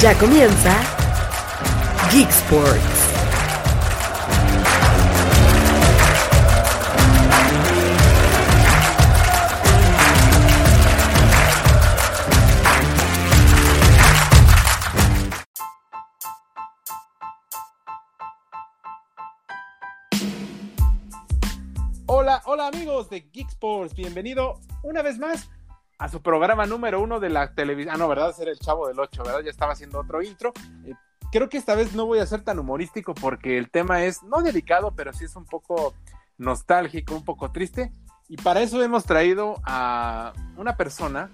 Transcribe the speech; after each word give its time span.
Ya 0.00 0.12
comienza 0.18 0.76
Geek 2.12 2.28
Sports. 2.28 2.78
Hola, 22.04 22.42
hola 22.44 22.66
amigos 22.66 23.08
de 23.08 23.20
Geek 23.32 23.48
Sports, 23.48 23.94
bienvenido 23.94 24.60
una 24.82 25.00
vez 25.00 25.18
más 25.18 25.48
a 25.98 26.08
su 26.08 26.22
programa 26.22 26.66
número 26.66 27.00
uno 27.00 27.20
de 27.20 27.30
la 27.30 27.54
televisión. 27.54 27.94
Ah, 27.94 27.98
no, 27.98 28.08
¿verdad? 28.08 28.34
Ser 28.34 28.48
el 28.48 28.58
chavo 28.58 28.88
del 28.88 28.98
8, 28.98 29.22
¿verdad? 29.24 29.40
Ya 29.40 29.50
estaba 29.50 29.72
haciendo 29.72 30.00
otro 30.00 30.22
intro. 30.22 30.52
Eh, 30.84 30.92
creo 31.32 31.48
que 31.48 31.56
esta 31.56 31.74
vez 31.74 31.94
no 31.94 32.06
voy 32.06 32.18
a 32.18 32.26
ser 32.26 32.42
tan 32.42 32.58
humorístico 32.58 33.14
porque 33.14 33.58
el 33.58 33.70
tema 33.70 34.04
es 34.04 34.22
no 34.22 34.42
delicado, 34.42 34.94
pero 34.94 35.12
sí 35.12 35.24
es 35.24 35.36
un 35.36 35.46
poco 35.46 35.94
nostálgico, 36.38 37.14
un 37.14 37.24
poco 37.24 37.50
triste. 37.50 37.92
Y 38.28 38.36
para 38.36 38.60
eso 38.60 38.82
hemos 38.82 39.04
traído 39.04 39.56
a 39.64 40.32
una 40.56 40.76
persona 40.76 41.30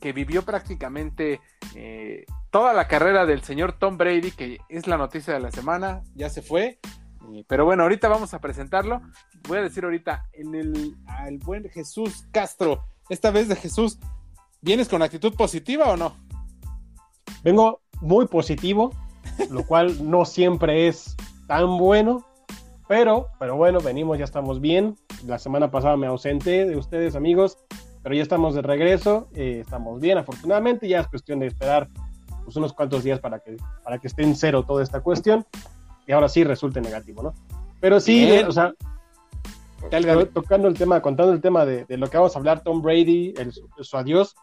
que 0.00 0.12
vivió 0.12 0.42
prácticamente 0.44 1.40
eh, 1.74 2.24
toda 2.50 2.72
la 2.72 2.86
carrera 2.86 3.26
del 3.26 3.42
señor 3.42 3.72
Tom 3.72 3.96
Brady, 3.96 4.30
que 4.30 4.58
es 4.68 4.86
la 4.86 4.96
noticia 4.96 5.34
de 5.34 5.40
la 5.40 5.50
semana, 5.50 6.02
ya 6.14 6.30
se 6.30 6.42
fue. 6.42 6.78
Eh, 7.32 7.44
pero 7.48 7.64
bueno, 7.64 7.82
ahorita 7.82 8.08
vamos 8.08 8.34
a 8.34 8.40
presentarlo. 8.40 9.02
Voy 9.48 9.58
a 9.58 9.62
decir 9.62 9.84
ahorita 9.84 10.26
en 10.32 10.54
el 10.54 10.96
al 11.06 11.38
buen 11.38 11.68
Jesús 11.70 12.26
Castro. 12.30 12.84
Esta 13.08 13.30
vez 13.30 13.48
de 13.48 13.56
Jesús, 13.56 13.98
¿vienes 14.60 14.88
con 14.88 15.02
actitud 15.02 15.34
positiva 15.34 15.86
o 15.86 15.96
no? 15.96 16.14
Vengo 17.42 17.80
muy 18.00 18.26
positivo, 18.26 18.92
lo 19.50 19.64
cual 19.66 20.10
no 20.10 20.24
siempre 20.24 20.88
es 20.88 21.16
tan 21.46 21.78
bueno, 21.78 22.26
pero, 22.86 23.28
pero 23.38 23.56
bueno, 23.56 23.80
venimos, 23.80 24.18
ya 24.18 24.24
estamos 24.24 24.60
bien. 24.60 24.96
La 25.26 25.38
semana 25.38 25.70
pasada 25.70 25.96
me 25.96 26.06
ausenté 26.06 26.66
de 26.66 26.76
ustedes, 26.76 27.16
amigos, 27.16 27.58
pero 28.02 28.14
ya 28.14 28.22
estamos 28.22 28.54
de 28.54 28.62
regreso, 28.62 29.28
eh, 29.34 29.60
estamos 29.64 30.00
bien, 30.00 30.18
afortunadamente, 30.18 30.88
ya 30.88 31.00
es 31.00 31.08
cuestión 31.08 31.38
de 31.38 31.46
esperar 31.46 31.88
pues, 32.44 32.56
unos 32.56 32.72
cuantos 32.72 33.04
días 33.04 33.20
para 33.20 33.40
que, 33.40 33.56
para 33.84 33.98
que 33.98 34.06
esté 34.06 34.22
en 34.22 34.36
cero 34.36 34.64
toda 34.66 34.82
esta 34.82 35.00
cuestión 35.00 35.46
y 36.06 36.12
ahora 36.12 36.28
sí 36.28 36.44
resulte 36.44 36.80
negativo, 36.80 37.22
¿no? 37.22 37.34
Pero 37.80 38.00
sí, 38.00 38.26
Bien. 38.26 38.46
o 38.46 38.52
sea, 38.52 38.72
tocando 40.32 40.68
el 40.68 40.74
tema, 40.74 41.00
contando 41.00 41.32
el 41.32 41.40
tema 41.40 41.64
de, 41.64 41.84
de 41.84 41.96
lo 41.96 42.08
que 42.08 42.16
vamos 42.16 42.34
a 42.34 42.38
hablar, 42.38 42.62
Tom 42.62 42.82
Brady, 42.82 43.34
el- 43.36 43.52
su 43.52 43.96
adiós, 43.96 44.34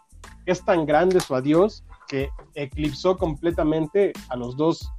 es 0.46 0.64
tan 0.64 0.86
grande 0.86 1.20
su 1.20 1.36
adiós 1.36 1.84
que 2.08 2.30
eclipsó 2.54 3.18
completamente 3.18 4.14
a 4.30 4.36
los 4.36 4.56
dos 4.56 4.92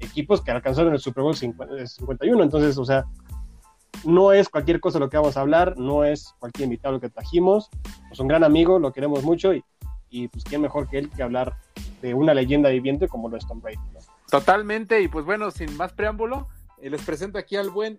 equipos 0.00 0.40
que 0.40 0.50
alcanzaron 0.50 0.92
el 0.92 1.00
Super 1.00 1.22
Bowl 1.22 1.36
50 1.36 1.76
eh, 1.76 1.86
51. 1.86 2.42
Entonces, 2.42 2.78
o 2.78 2.84
sea, 2.84 3.04
no 4.04 4.32
es 4.32 4.48
cualquier 4.48 4.80
cosa 4.80 4.98
lo 4.98 5.08
que 5.08 5.16
vamos 5.16 5.36
a 5.36 5.40
hablar, 5.40 5.76
no 5.76 6.04
es 6.04 6.34
cualquier 6.38 6.64
invitado 6.64 7.00
que 7.00 7.08
trajimos. 7.08 7.68
Es 8.10 8.18
un 8.18 8.28
gran 8.28 8.42
amigo, 8.44 8.78
lo 8.78 8.92
queremos 8.92 9.22
mucho 9.22 9.54
y, 9.54 9.64
y 10.10 10.28
pues 10.28 10.44
quién 10.44 10.60
mejor 10.60 10.88
que 10.88 10.98
él 10.98 11.10
que 11.10 11.22
hablar 11.22 11.56
de 12.00 12.14
una 12.14 12.34
leyenda 12.34 12.68
viviente 12.70 13.06
como 13.08 13.28
lo 13.28 13.36
es 13.36 13.46
Tom 13.46 13.60
Brady. 13.60 13.76
¿no? 13.92 14.00
Totalmente, 14.30 15.00
y 15.00 15.08
pues 15.08 15.24
bueno, 15.24 15.50
sin 15.50 15.76
más 15.76 15.92
preámbulo, 15.92 16.48
eh, 16.80 16.90
les 16.90 17.02
presento 17.02 17.38
aquí 17.38 17.54
al 17.56 17.70
buen 17.70 17.98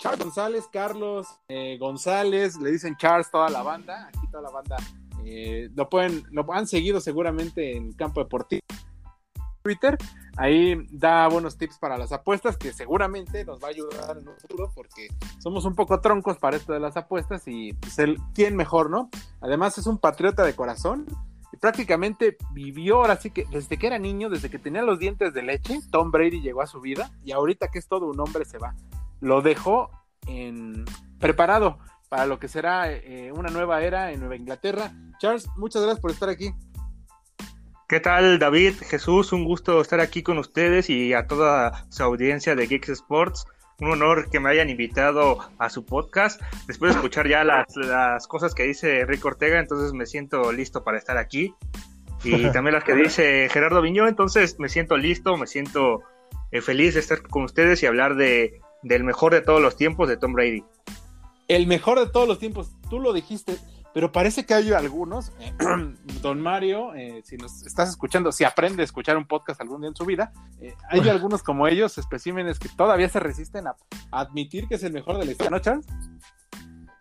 Charles 0.00 0.24
González, 0.24 0.68
Carlos 0.72 1.28
eh, 1.48 1.76
González, 1.78 2.56
le 2.56 2.70
dicen 2.70 2.96
Charles 2.96 3.30
toda 3.30 3.50
la 3.50 3.62
banda, 3.62 4.08
aquí 4.08 4.26
toda 4.30 4.42
la 4.44 4.50
banda 4.50 4.76
eh, 5.26 5.68
lo 5.74 5.90
pueden, 5.90 6.24
lo 6.30 6.50
han 6.54 6.66
seguido 6.66 7.00
seguramente 7.00 7.76
en 7.76 7.92
Campo 7.92 8.20
Deportivo 8.20 8.62
Twitter, 9.62 9.98
ahí 10.38 10.86
da 10.90 11.28
buenos 11.28 11.58
tips 11.58 11.78
para 11.78 11.98
las 11.98 12.12
apuestas 12.12 12.56
que 12.56 12.72
seguramente 12.72 13.44
nos 13.44 13.62
va 13.62 13.66
a 13.66 13.70
ayudar 13.72 14.16
en 14.16 14.26
un 14.26 14.36
futuro 14.38 14.72
porque 14.74 15.08
somos 15.38 15.66
un 15.66 15.74
poco 15.74 16.00
troncos 16.00 16.38
para 16.38 16.56
esto 16.56 16.72
de 16.72 16.80
las 16.80 16.96
apuestas 16.96 17.42
y 17.46 17.74
pues 17.74 17.98
él, 17.98 18.16
¿quién 18.34 18.56
mejor, 18.56 18.88
no? 18.88 19.10
Además 19.42 19.76
es 19.76 19.86
un 19.86 19.98
patriota 19.98 20.44
de 20.44 20.54
corazón 20.54 21.04
y 21.52 21.58
prácticamente 21.58 22.38
vivió 22.52 22.96
ahora 22.96 23.16
sí 23.16 23.30
que 23.30 23.44
desde 23.50 23.76
que 23.76 23.86
era 23.86 23.98
niño, 23.98 24.30
desde 24.30 24.48
que 24.48 24.58
tenía 24.58 24.80
los 24.80 24.98
dientes 24.98 25.34
de 25.34 25.42
leche, 25.42 25.80
Tom 25.90 26.10
Brady 26.10 26.40
llegó 26.40 26.62
a 26.62 26.66
su 26.66 26.80
vida 26.80 27.10
y 27.22 27.32
ahorita 27.32 27.68
que 27.68 27.78
es 27.78 27.86
todo 27.86 28.06
un 28.06 28.18
hombre 28.18 28.46
se 28.46 28.56
va. 28.56 28.74
Lo 29.20 29.42
dejó 29.42 29.90
en 30.26 30.84
preparado 31.18 31.78
para 32.08 32.26
lo 32.26 32.38
que 32.38 32.48
será 32.48 32.90
eh, 32.92 33.30
una 33.32 33.50
nueva 33.50 33.82
era 33.82 34.10
en 34.12 34.20
Nueva 34.20 34.36
Inglaterra. 34.36 34.92
Charles, 35.18 35.48
muchas 35.56 35.82
gracias 35.82 36.00
por 36.00 36.10
estar 36.10 36.28
aquí. 36.28 36.52
¿Qué 37.88 38.00
tal, 38.00 38.38
David? 38.38 38.74
Jesús, 38.88 39.32
un 39.32 39.44
gusto 39.44 39.80
estar 39.80 40.00
aquí 40.00 40.22
con 40.22 40.38
ustedes 40.38 40.90
y 40.90 41.14
a 41.14 41.26
toda 41.26 41.86
su 41.88 42.02
audiencia 42.02 42.54
de 42.54 42.66
Geeks 42.66 42.88
Sports. 42.88 43.46
Un 43.80 43.92
honor 43.92 44.28
que 44.30 44.40
me 44.40 44.50
hayan 44.50 44.68
invitado 44.70 45.38
a 45.58 45.70
su 45.70 45.84
podcast. 45.84 46.40
Después 46.66 46.92
de 46.92 46.98
escuchar 46.98 47.28
ya 47.28 47.44
las, 47.44 47.74
las 47.76 48.26
cosas 48.26 48.54
que 48.54 48.64
dice 48.64 49.04
Rick 49.06 49.24
Ortega, 49.24 49.58
entonces 49.58 49.92
me 49.92 50.06
siento 50.06 50.52
listo 50.52 50.84
para 50.84 50.98
estar 50.98 51.16
aquí. 51.16 51.54
Y 52.24 52.50
también 52.52 52.74
las 52.74 52.84
que 52.84 52.94
dice 52.94 53.48
Gerardo 53.50 53.82
Viñó, 53.82 54.08
entonces 54.08 54.58
me 54.58 54.68
siento 54.68 54.96
listo, 54.96 55.36
me 55.36 55.46
siento 55.46 56.02
eh, 56.50 56.60
feliz 56.60 56.94
de 56.94 57.00
estar 57.00 57.22
con 57.22 57.44
ustedes 57.44 57.82
y 57.82 57.86
hablar 57.86 58.16
de, 58.16 58.60
del 58.82 59.04
mejor 59.04 59.32
de 59.32 59.40
todos 59.40 59.60
los 59.60 59.76
tiempos 59.76 60.08
de 60.08 60.16
Tom 60.16 60.32
Brady. 60.32 60.64
El 61.48 61.66
mejor 61.66 61.98
de 61.98 62.06
todos 62.06 62.28
los 62.28 62.38
tiempos, 62.38 62.72
tú 62.88 63.00
lo 63.00 63.12
dijiste, 63.12 63.58
pero 63.92 64.12
parece 64.12 64.46
que 64.46 64.54
hay 64.54 64.72
algunos, 64.72 65.32
eh, 65.40 65.52
don 66.22 66.40
Mario, 66.40 66.94
eh, 66.94 67.22
si 67.24 67.36
nos 67.36 67.66
estás 67.66 67.88
escuchando, 67.88 68.30
si 68.30 68.44
aprende 68.44 68.82
a 68.82 68.84
escuchar 68.84 69.16
un 69.16 69.26
podcast 69.26 69.60
algún 69.60 69.80
día 69.80 69.88
en 69.88 69.96
su 69.96 70.04
vida, 70.04 70.32
eh, 70.60 70.74
hay 70.88 71.08
algunos 71.08 71.42
como 71.42 71.66
ellos, 71.66 71.98
especímenes 71.98 72.58
que 72.58 72.68
todavía 72.68 73.08
se 73.08 73.20
resisten 73.20 73.66
a, 73.66 73.76
admitir 74.12 74.68
que 74.68 74.76
es 74.76 74.82
el 74.84 74.92
mejor 74.92 75.18
de 75.18 75.24
la 75.24 75.32
historia, 75.32 75.50
¿no, 75.50 75.58
Charles? 75.58 75.86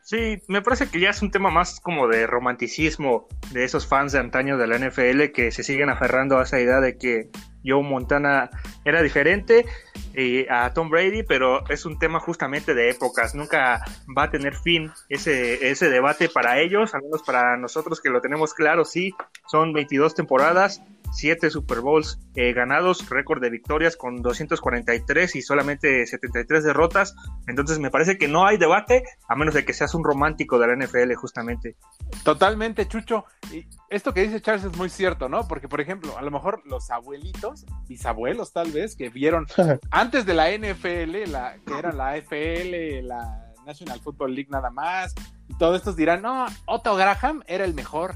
Sí, 0.01 0.41
me 0.47 0.63
parece 0.63 0.89
que 0.89 0.99
ya 0.99 1.11
es 1.11 1.21
un 1.21 1.29
tema 1.29 1.51
más 1.51 1.79
como 1.79 2.07
de 2.07 2.25
romanticismo 2.25 3.27
de 3.51 3.63
esos 3.63 3.85
fans 3.85 4.11
de 4.11 4.17
antaño 4.17 4.57
de 4.57 4.65
la 4.65 4.79
NFL 4.79 5.31
que 5.31 5.51
se 5.51 5.61
siguen 5.61 5.89
aferrando 5.89 6.39
a 6.39 6.43
esa 6.43 6.59
idea 6.59 6.79
de 6.79 6.97
que 6.97 7.29
Joe 7.63 7.83
Montana 7.83 8.49
era 8.85 9.01
diferente 9.01 9.65
eh, 10.13 10.47
a 10.49 10.73
Tom 10.73 10.89
Brady, 10.89 11.23
pero 11.23 11.67
es 11.69 11.85
un 11.85 11.99
tema 11.99 12.19
justamente 12.19 12.73
de 12.73 12.89
épocas. 12.89 13.35
Nunca 13.35 13.83
va 14.17 14.23
a 14.23 14.29
tener 14.31 14.55
fin 14.55 14.91
ese, 15.09 15.69
ese 15.69 15.89
debate 15.89 16.29
para 16.29 16.59
ellos, 16.59 16.93
al 16.93 17.03
menos 17.03 17.23
para 17.23 17.57
nosotros 17.57 18.01
que 18.01 18.09
lo 18.09 18.21
tenemos 18.21 18.53
claro, 18.53 18.85
sí, 18.85 19.13
son 19.47 19.73
22 19.73 20.15
temporadas, 20.15 20.81
7 21.11 21.49
Super 21.49 21.81
Bowls 21.81 22.19
eh, 22.35 22.53
ganados, 22.53 23.09
récord 23.09 23.41
de 23.41 23.49
victorias 23.49 23.95
con 23.97 24.21
243 24.21 25.35
y 25.35 25.41
solamente 25.41 26.05
73 26.05 26.63
derrotas. 26.63 27.15
Entonces 27.47 27.79
me 27.79 27.91
parece 27.91 28.17
que 28.17 28.27
no 28.27 28.45
hay 28.45 28.57
debate, 28.57 29.03
a 29.27 29.35
menos 29.35 29.53
de 29.53 29.65
que 29.65 29.73
seas 29.73 29.93
un 29.93 30.03
romántico 30.03 30.59
de 30.59 30.67
la 30.67 30.75
NFL 30.75 31.13
justamente. 31.15 31.75
Totalmente, 32.23 32.87
Chucho. 32.87 33.25
Y 33.51 33.65
esto 33.89 34.13
que 34.13 34.23
dice 34.23 34.41
Charles 34.41 34.65
es 34.65 34.77
muy 34.77 34.89
cierto, 34.89 35.29
¿no? 35.29 35.47
Porque, 35.47 35.67
por 35.67 35.81
ejemplo, 35.81 36.17
a 36.17 36.21
lo 36.21 36.31
mejor 36.31 36.61
los 36.65 36.89
abuelitos, 36.91 37.65
bisabuelos 37.87 38.53
tal 38.53 38.71
vez, 38.71 38.95
que 38.95 39.09
vieron 39.09 39.47
antes 39.91 40.25
de 40.25 40.33
la 40.33 40.51
NFL, 40.51 41.31
la, 41.31 41.57
que 41.65 41.77
era 41.77 41.91
la 41.91 42.09
AFL, 42.09 43.05
la 43.07 43.53
National 43.65 43.99
Football 43.99 44.35
League 44.35 44.49
nada 44.49 44.69
más, 44.69 45.13
y 45.47 45.55
todos 45.55 45.77
estos 45.77 45.95
dirán, 45.95 46.21
no, 46.21 46.45
Otto 46.65 46.95
Graham 46.95 47.43
era 47.47 47.65
el 47.65 47.73
mejor. 47.73 48.15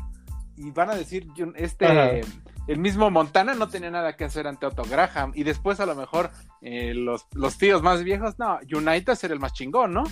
Y 0.55 0.71
van 0.71 0.91
a 0.91 0.95
decir, 0.95 1.27
este. 1.55 2.21
El 2.67 2.79
mismo 2.79 3.09
Montana 3.11 3.53
no 3.53 3.67
tenía 3.69 3.91
nada 3.91 4.15
que 4.15 4.23
hacer 4.25 4.47
ante 4.47 4.65
Otto 4.65 4.83
Graham. 4.89 5.31
Y 5.35 5.43
después 5.43 5.79
a 5.79 5.85
lo 5.85 5.95
mejor 5.95 6.29
eh, 6.61 6.93
los, 6.93 7.25
los 7.33 7.57
tíos 7.57 7.81
más 7.81 8.03
viejos, 8.03 8.37
no, 8.39 8.59
United 8.71 9.17
era 9.23 9.33
el 9.33 9.39
más 9.39 9.53
chingón, 9.53 9.93
¿no? 9.93 10.03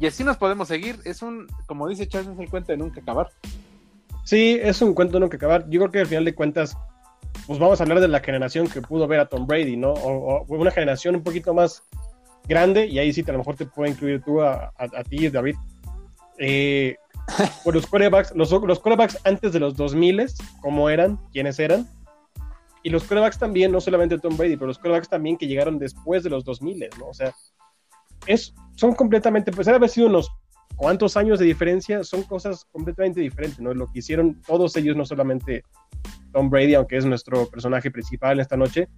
Y 0.00 0.06
así 0.06 0.24
nos 0.24 0.36
podemos 0.36 0.66
seguir. 0.68 0.98
Es 1.04 1.22
un, 1.22 1.46
como 1.66 1.86
dice 1.88 2.08
Charles, 2.08 2.32
es 2.32 2.38
el 2.38 2.48
cuento 2.50 2.72
de 2.72 2.78
nunca 2.78 3.00
acabar. 3.00 3.28
Sí, 4.24 4.58
es 4.62 4.80
un 4.82 4.94
cuento 4.94 5.20
no 5.20 5.28
que 5.28 5.36
acabar. 5.36 5.68
Yo 5.70 5.78
creo 5.80 5.90
que 5.90 6.00
al 6.00 6.06
final 6.06 6.24
de 6.24 6.34
cuentas, 6.34 6.76
pues 7.46 7.58
vamos 7.58 7.80
a 7.80 7.84
hablar 7.84 8.00
de 8.00 8.08
la 8.08 8.20
generación 8.20 8.66
que 8.68 8.80
pudo 8.80 9.06
ver 9.06 9.20
a 9.20 9.26
Tom 9.26 9.46
Brady, 9.46 9.76
¿no? 9.76 9.92
O, 9.92 10.42
o 10.42 10.54
una 10.56 10.70
generación 10.70 11.16
un 11.16 11.22
poquito 11.22 11.52
más 11.54 11.82
grande, 12.48 12.86
y 12.86 12.98
ahí 12.98 13.12
sí 13.12 13.24
a 13.28 13.32
lo 13.32 13.38
mejor 13.38 13.56
te 13.56 13.66
puedo 13.66 13.90
incluir 13.90 14.22
tú 14.22 14.40
a, 14.40 14.72
a- 14.76 14.98
a 14.98 15.04
ti, 15.04 15.28
David. 15.28 15.54
Eh, 16.38 16.96
por 17.64 17.74
los 17.74 17.86
quarterbacks, 17.86 18.32
los, 18.34 18.50
los 18.50 18.80
quarterbacks 18.80 19.18
antes 19.24 19.52
de 19.52 19.60
los 19.60 19.76
2000, 19.76 20.26
¿cómo 20.60 20.88
eran? 20.90 21.18
¿Quiénes 21.32 21.58
eran? 21.58 21.86
Y 22.82 22.90
los 22.90 23.02
quarterbacks 23.02 23.38
también, 23.38 23.72
no 23.72 23.80
solamente 23.80 24.18
Tom 24.18 24.36
Brady, 24.36 24.56
pero 24.56 24.68
los 24.68 24.78
quarterbacks 24.78 25.08
también 25.08 25.36
que 25.36 25.46
llegaron 25.46 25.78
después 25.78 26.22
de 26.22 26.30
los 26.30 26.44
2000, 26.44 26.88
¿no? 26.98 27.08
O 27.08 27.14
sea, 27.14 27.34
es, 28.26 28.54
son 28.76 28.94
completamente, 28.94 29.52
pues 29.52 29.68
haber 29.68 29.88
sido 29.88 30.06
unos 30.06 30.30
cuantos 30.76 31.16
años 31.16 31.38
de 31.38 31.44
diferencia, 31.44 32.04
son 32.04 32.22
cosas 32.22 32.64
completamente 32.72 33.20
diferentes, 33.20 33.60
¿no? 33.60 33.74
Lo 33.74 33.86
que 33.86 33.98
hicieron 33.98 34.40
todos 34.46 34.74
ellos, 34.76 34.96
no 34.96 35.04
solamente 35.04 35.62
Tom 36.32 36.48
Brady, 36.48 36.74
aunque 36.74 36.96
es 36.96 37.04
nuestro 37.04 37.46
personaje 37.46 37.90
principal 37.90 38.40
esta 38.40 38.56
noche, 38.56 38.88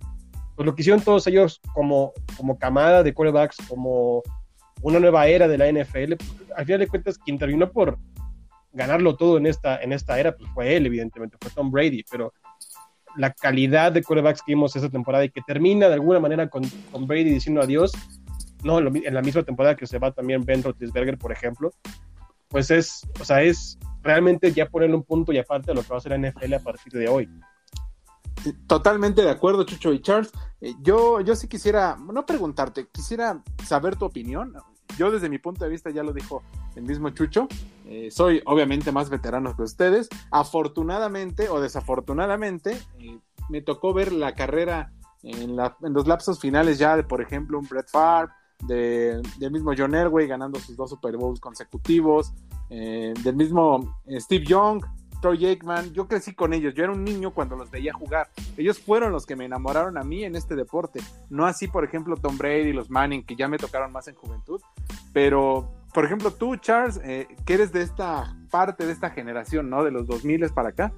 pues 0.55 0.67
lo 0.67 0.75
que 0.75 0.83
hicieron 0.83 1.01
todos 1.01 1.27
ellos 1.27 1.61
como, 1.75 2.13
como 2.37 2.59
camada 2.59 3.03
de 3.03 3.13
quarterbacks, 3.13 3.57
como 3.69 4.23
una 4.83 5.01
nueva 5.01 5.27
era 5.27 5.49
de 5.49 5.59
la 5.59 5.67
NFL, 5.67 6.17
pues, 6.17 6.35
al 6.57 6.67
final 6.67 6.81
de 6.81 6.89
cuentas, 6.89 7.19
quien 7.19 7.39
terminó 7.39 7.71
por 7.71 7.99
ganarlo 8.73 9.17
todo 9.17 9.39
en 9.39 9.47
esta, 9.47 9.83
en 9.83 9.93
esta 9.93 10.19
era, 10.19 10.37
pues 10.37 10.51
fue 10.55 10.77
él, 10.77 10.87
evidentemente, 10.87 11.37
fue 11.41 11.51
Tom 11.51 11.71
Brady, 11.71 12.05
pero 12.11 12.33
la 13.17 13.33
calidad 13.33 13.93
de 13.93 14.03
corebacks 14.03 14.43
que 14.43 14.53
vimos 14.53 14.75
esta 14.77 14.89
temporada 14.89 15.25
y 15.25 15.31
que 15.31 15.43
termina 15.47 15.89
de 15.89 15.95
alguna 15.95 16.21
manera 16.21 16.49
con, 16.49 16.63
con 16.91 17.07
Brady 17.07 17.31
diciendo 17.31 17.61
adiós, 17.61 17.93
no 18.63 18.79
en, 18.79 19.15
la 19.15 19.23
misma 19.23 19.43
temporada 19.43 19.77
que 19.77 19.87
se 19.87 19.99
va 19.99 20.13
también 20.13 20.45
Ben 20.45 20.63
Roethlisberger, 20.63 21.19
por 21.19 21.33
ejemplo, 21.33 21.73
pues 22.49 22.71
es, 22.71 23.07
o 23.21 23.25
sea, 23.25 23.43
es 23.43 23.79
realmente 24.03 24.53
ya 24.53 24.69
ponerle 24.69 24.97
un 24.97 25.03
punto 25.03 25.33
y 25.33 25.39
aparte 25.39 25.69
de 25.69 25.75
lo 25.75 25.83
que 25.83 25.89
va 25.89 25.97
a 25.97 25.99
hacer 25.99 26.19
la 26.19 26.31
NFL 26.31 26.55
a 26.55 26.61
partir 26.61 26.93
de 26.93 27.09
hoy. 27.09 27.29
Totalmente 28.67 29.23
de 29.23 29.31
acuerdo, 29.31 29.65
Chucho 29.65 29.93
y 29.93 30.01
Charles. 30.01 30.33
Eh, 30.61 30.75
yo, 30.83 31.21
yo 31.21 31.37
sí 31.37 31.49
quisiera, 31.49 31.97
no 31.97 32.27
preguntarte, 32.27 32.89
quisiera 32.91 33.43
saber 33.65 33.97
tu 33.97 34.05
opinión. 34.05 34.55
Yo 34.97 35.11
desde 35.11 35.29
mi 35.29 35.39
punto 35.39 35.65
de 35.65 35.71
vista, 35.71 35.91
ya 35.91 36.03
lo 36.03 36.13
dijo 36.13 36.43
el 36.77 36.83
mismo 36.83 37.11
Chucho, 37.11 37.49
eh, 37.87 38.11
soy 38.11 38.43
obviamente 38.47 38.93
más 38.93 39.11
veterano 39.11 39.55
que 39.57 39.63
ustedes. 39.63 40.09
Afortunadamente 40.31 41.49
o 41.49 41.61
desafortunadamente, 41.61 42.79
eh, 42.99 43.19
me 43.49 43.63
tocó 43.63 43.93
ver 43.93 44.13
la 44.13 44.35
carrera 44.35 44.93
en, 45.23 45.59
en, 45.59 45.93
los 45.93 46.07
lapsos 46.07 46.41
finales 46.41 46.79
ya 46.79 46.97
de, 46.97 47.05
por 47.05 47.21
ejemplo, 47.21 47.59
un 47.59 47.67
Brett 47.69 47.89
Favre, 47.89 48.33
de, 48.67 49.21
del 49.39 49.51
mismo 49.51 49.73
John 49.77 49.95
Elway 49.95 50.27
ganando 50.27 50.61
sus 50.61 50.77
dos 50.77 50.91
Super 50.91 51.17
Bowls 51.17 51.41
consecutivos, 51.41 52.33
del 52.71 53.37
mismo 53.37 54.01
Steve 54.19 54.47
Young 54.47 54.83
Troy 55.23 55.47
Aikman, 55.47 55.93
yo 55.93 56.09
crecí 56.09 56.35
con 56.35 56.53
ellos, 56.53 56.75
yo 56.75 56.83
era 56.83 56.93
un 56.93 57.05
niño 57.05 57.33
cuando 57.33 57.57
los 57.57 57.71
veía 57.71 57.93
jugar. 57.93 58.29
Ellos 58.57 58.81
fueron 58.81 59.13
los 59.13 59.25
que 59.25 59.37
me 59.37 59.45
enamoraron 59.45 59.97
a 59.97 60.03
mí 60.03 60.25
en 60.25 60.35
este 60.35 60.57
deporte. 60.57 61.01
No 61.31 61.47
así, 61.47 61.69
por 61.69 61.85
ejemplo, 61.85 62.17
Tom 62.17 62.37
Brady, 62.37 62.71
y 62.71 62.73
los 62.73 62.91
Manning, 62.91 63.25
que 63.25 63.37
ya 63.37 63.47
me 63.47 63.57
tocaron 63.57 63.93
más 63.93 64.09
en 64.09 64.17
juventud. 64.17 64.61
Pero, 65.13 65.73
por 65.95 66.05
ejemplo, 66.05 66.33
tú, 66.33 66.57
Charles, 66.57 67.01
eh, 67.05 67.29
que 67.47 67.55
eres 67.55 67.73
de 67.73 67.83
esta 67.83 68.37
parte 68.51 68.85
de 68.85 68.93
esta 68.93 69.11
generación, 69.11 69.71
¿no? 69.71 69.85
De 69.85 69.93
los 69.93 70.09
2000 70.09 70.51
para 70.51 70.71
acá. 70.71 70.93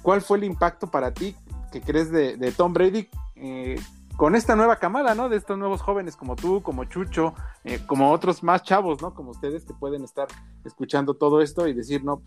¿Cuál 0.00 0.22
fue 0.22 0.38
el 0.38 0.44
impacto 0.44 0.86
para 0.86 1.12
ti 1.12 1.34
que 1.72 1.80
crees 1.80 2.10
de, 2.10 2.54
Tom 2.56 2.72
Brady 2.72 3.10
eh, 3.34 3.80
con 4.16 4.36
esta 4.36 4.54
nueva 4.54 4.76
camada, 4.76 5.16
¿no? 5.16 5.28
De 5.28 5.36
estos 5.36 5.58
nuevos 5.58 5.82
jóvenes 5.82 6.14
como 6.14 6.36
tú, 6.36 6.62
como 6.62 6.84
Chucho, 6.84 7.34
eh, 7.64 7.80
como 7.84 8.12
otros 8.12 8.44
más 8.44 8.62
chavos, 8.62 9.02
¿no? 9.02 9.12
Como 9.12 9.32
ustedes 9.32 9.64
que 9.64 9.74
pueden 9.74 10.04
estar 10.04 10.28
escuchando 10.64 11.14
todo 11.14 11.42
esto 11.42 11.66
y 11.66 11.74
decir, 11.74 12.04
no, 12.04 12.22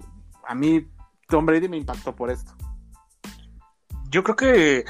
a 0.45 0.53
mí 0.53 0.85
Tom 1.29 1.45
Brady 1.45 1.69
me 1.69 1.77
impactó 1.77 2.15
por 2.15 2.31
esto. 2.31 2.51
Yo 4.09 4.23
creo 4.23 4.35
que 4.35 4.85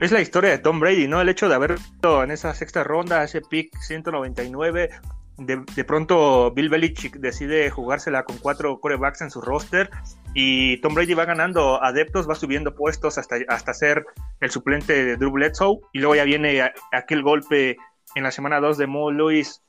es 0.00 0.12
la 0.12 0.20
historia 0.20 0.50
de 0.50 0.58
Tom 0.58 0.80
Brady, 0.80 1.08
¿no? 1.08 1.20
El 1.20 1.28
hecho 1.28 1.48
de 1.48 1.54
haber 1.56 1.76
en 2.02 2.30
esa 2.30 2.54
sexta 2.54 2.84
ronda, 2.84 3.24
ese 3.24 3.42
pick 3.42 3.76
199, 3.80 4.90
de, 5.38 5.64
de, 5.74 5.84
pronto 5.84 6.52
Bill 6.52 6.68
Belichick 6.68 7.16
decide 7.16 7.70
jugársela 7.70 8.24
con 8.24 8.36
cuatro 8.38 8.78
corebacks 8.78 9.22
en 9.22 9.30
su 9.30 9.40
roster 9.40 9.90
y 10.34 10.80
Tom 10.82 10.94
Brady 10.94 11.14
va 11.14 11.24
ganando 11.24 11.82
adeptos, 11.82 12.28
va 12.28 12.34
subiendo 12.34 12.74
puestos 12.74 13.18
hasta, 13.18 13.36
hasta 13.48 13.72
ser 13.72 14.04
el 14.40 14.50
suplente 14.50 15.04
de 15.04 15.16
Drew 15.16 15.32
Bledsoe 15.32 15.80
y 15.92 16.00
luego 16.00 16.14
ya 16.14 16.24
viene 16.24 16.70
aquel 16.92 17.22
golpe 17.22 17.76
en 18.14 18.22
la 18.22 18.30
semana 18.30 18.60
2 18.60 18.76
de 18.78 18.86
Mo 18.86 19.10
Lewis 19.10 19.62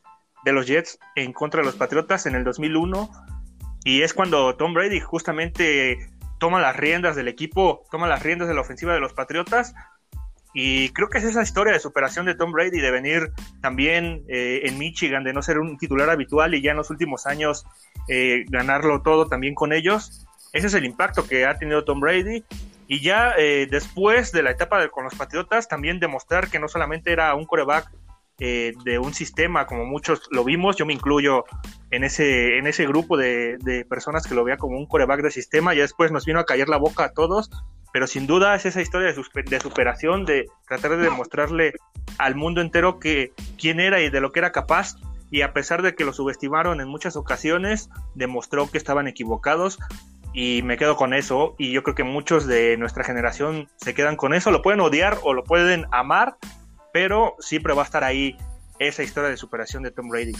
de 0.44 0.52
los 0.52 0.68
Jets 0.68 1.00
en 1.16 1.32
contra 1.32 1.62
de 1.62 1.66
los 1.66 1.76
Patriotas 1.76 2.26
en 2.26 2.36
el 2.36 2.44
2001 2.44 3.10
y 3.84 4.04
es 4.04 4.14
cuando 4.14 4.56
Tom 4.56 4.74
Brady 4.74 5.00
justamente 5.00 5.98
toma 6.40 6.60
las 6.60 6.76
riendas 6.76 7.16
del 7.16 7.28
equipo, 7.28 7.84
toma 7.92 8.08
las 8.08 8.24
riendas 8.24 8.48
de 8.48 8.54
la 8.54 8.62
ofensiva 8.62 8.94
de 8.94 9.00
los 9.00 9.14
Patriotas. 9.14 9.74
Y 10.54 10.90
creo 10.90 11.08
que 11.08 11.20
es 11.20 11.24
esa 11.24 11.44
historia 11.44 11.72
de 11.72 11.80
superación 11.80 12.26
de 12.26 12.36
Tom 12.36 12.52
Brady, 12.52 12.82
de 12.82 12.92
venir 12.92 13.32
también 13.62 14.24
eh, 14.28 14.62
en 14.64 14.78
Michigan, 14.78 15.24
de 15.24 15.34
no 15.34 15.42
ser 15.42 15.60
un 15.60 15.78
titular 15.78 16.10
habitual 16.10 16.54
y 16.54 16.62
ya 16.62 16.72
en 16.72 16.78
los 16.78 16.90
últimos 16.90 17.26
años 17.26 17.66
eh, 18.10 18.44
ganarlo 18.50 19.02
todo 19.02 19.28
también 19.28 19.56
con 19.56 19.72
ellos. 19.72 20.28
Ese 20.52 20.68
es 20.68 20.74
el 20.74 20.84
impacto 20.84 21.26
que 21.26 21.46
ha 21.46 21.58
tenido 21.58 21.86
Tom 21.86 22.02
Brady. 22.02 22.44
Y 22.88 23.00
ya 23.00 23.34
eh, 23.38 23.68
después 23.72 24.34
de 24.34 24.44
la 24.44 24.52
etapa 24.52 24.86
con 24.90 25.06
los 25.06 25.16
Patriotas, 25.16 25.70
también 25.70 26.02
demostrar 26.02 26.50
que 26.50 26.60
no 26.60 26.68
solamente 26.68 27.14
era 27.14 27.34
un 27.36 27.46
coreback 27.46 27.90
eh, 28.44 28.74
de 28.86 28.98
un 28.98 29.14
sistema, 29.14 29.68
como 29.68 29.86
muchos 29.86 30.28
lo 30.32 30.44
vimos, 30.44 30.76
yo 30.76 30.84
me 30.88 30.94
incluyo 30.94 31.46
en 31.92 32.04
ese, 32.04 32.58
en 32.58 32.66
ese 32.66 32.88
grupo 32.88 33.16
de, 33.16 33.86
personas 33.88 34.26
que 34.26 34.34
lo 34.34 34.44
veía 34.44 34.58
como 34.58 34.80
un 34.80 34.88
coreback 34.88 35.22
de 35.22 35.30
sistema, 35.30 35.76
y 35.76 35.78
después 35.78 36.12
nos 36.12 36.26
vino 36.26 36.40
a 36.40 36.46
caer 36.46 36.68
la 36.68 36.78
boca 36.78 37.04
a 37.04 37.14
todos, 37.14 37.52
pero 37.94 38.08
sin 38.08 38.26
duda 38.26 38.56
es 38.56 38.66
esa 38.66 38.82
historia 38.82 39.14
de, 39.14 39.44
de 39.44 39.60
superación, 39.60 40.26
de 40.26 40.48
tratar 40.68 40.98
de 40.98 41.04
demostrarle 41.04 41.74
al 42.18 42.34
mundo 42.34 42.62
entero 42.62 42.98
que 42.98 43.32
quién 43.60 43.80
era 43.80 44.02
y 44.02 44.10
de 44.10 44.22
lo 44.22 44.32
que 44.32 44.40
era 44.40 44.52
capaz, 44.52 44.96
y 45.30 45.44
a 45.44 45.54
pesar 45.54 45.84
de 45.84 45.94
que 45.94 46.04
lo 46.04 46.12
subestimaron 46.12 46.82
en 46.82 46.88
muchas 46.88 47.16
ocasiones, 47.16 47.92
demostró 48.16 48.72
que 48.72 48.80
estaban 48.80 49.08
equivocados, 49.08 49.78
y 50.34 50.64
me 50.64 50.78
quedo 50.78 50.96
con 50.96 51.14
eso 51.14 51.56
y 51.60 51.74
yo 51.74 51.84
creo 51.84 51.94
que 51.94 52.04
muchos 52.04 52.48
de 52.48 52.78
nuestra 52.78 53.04
generación 53.04 53.68
se 53.76 53.94
quedan 53.94 54.16
con 54.16 54.34
eso, 54.34 54.50
lo 54.50 54.62
pueden 54.62 54.80
odiar 54.80 55.18
o 55.24 55.34
lo 55.34 55.44
pueden 55.44 55.86
amar, 55.92 56.38
pero 56.94 57.36
siempre 57.40 57.74
va 57.74 57.82
a 57.82 57.86
estar 57.86 58.04
ahí 58.04 58.36
esa 58.80 59.04
historia 59.04 59.30
de 59.30 59.38
superación 59.38 59.84
de 59.84 59.92
Tom 59.92 60.10
Brady. 60.10 60.34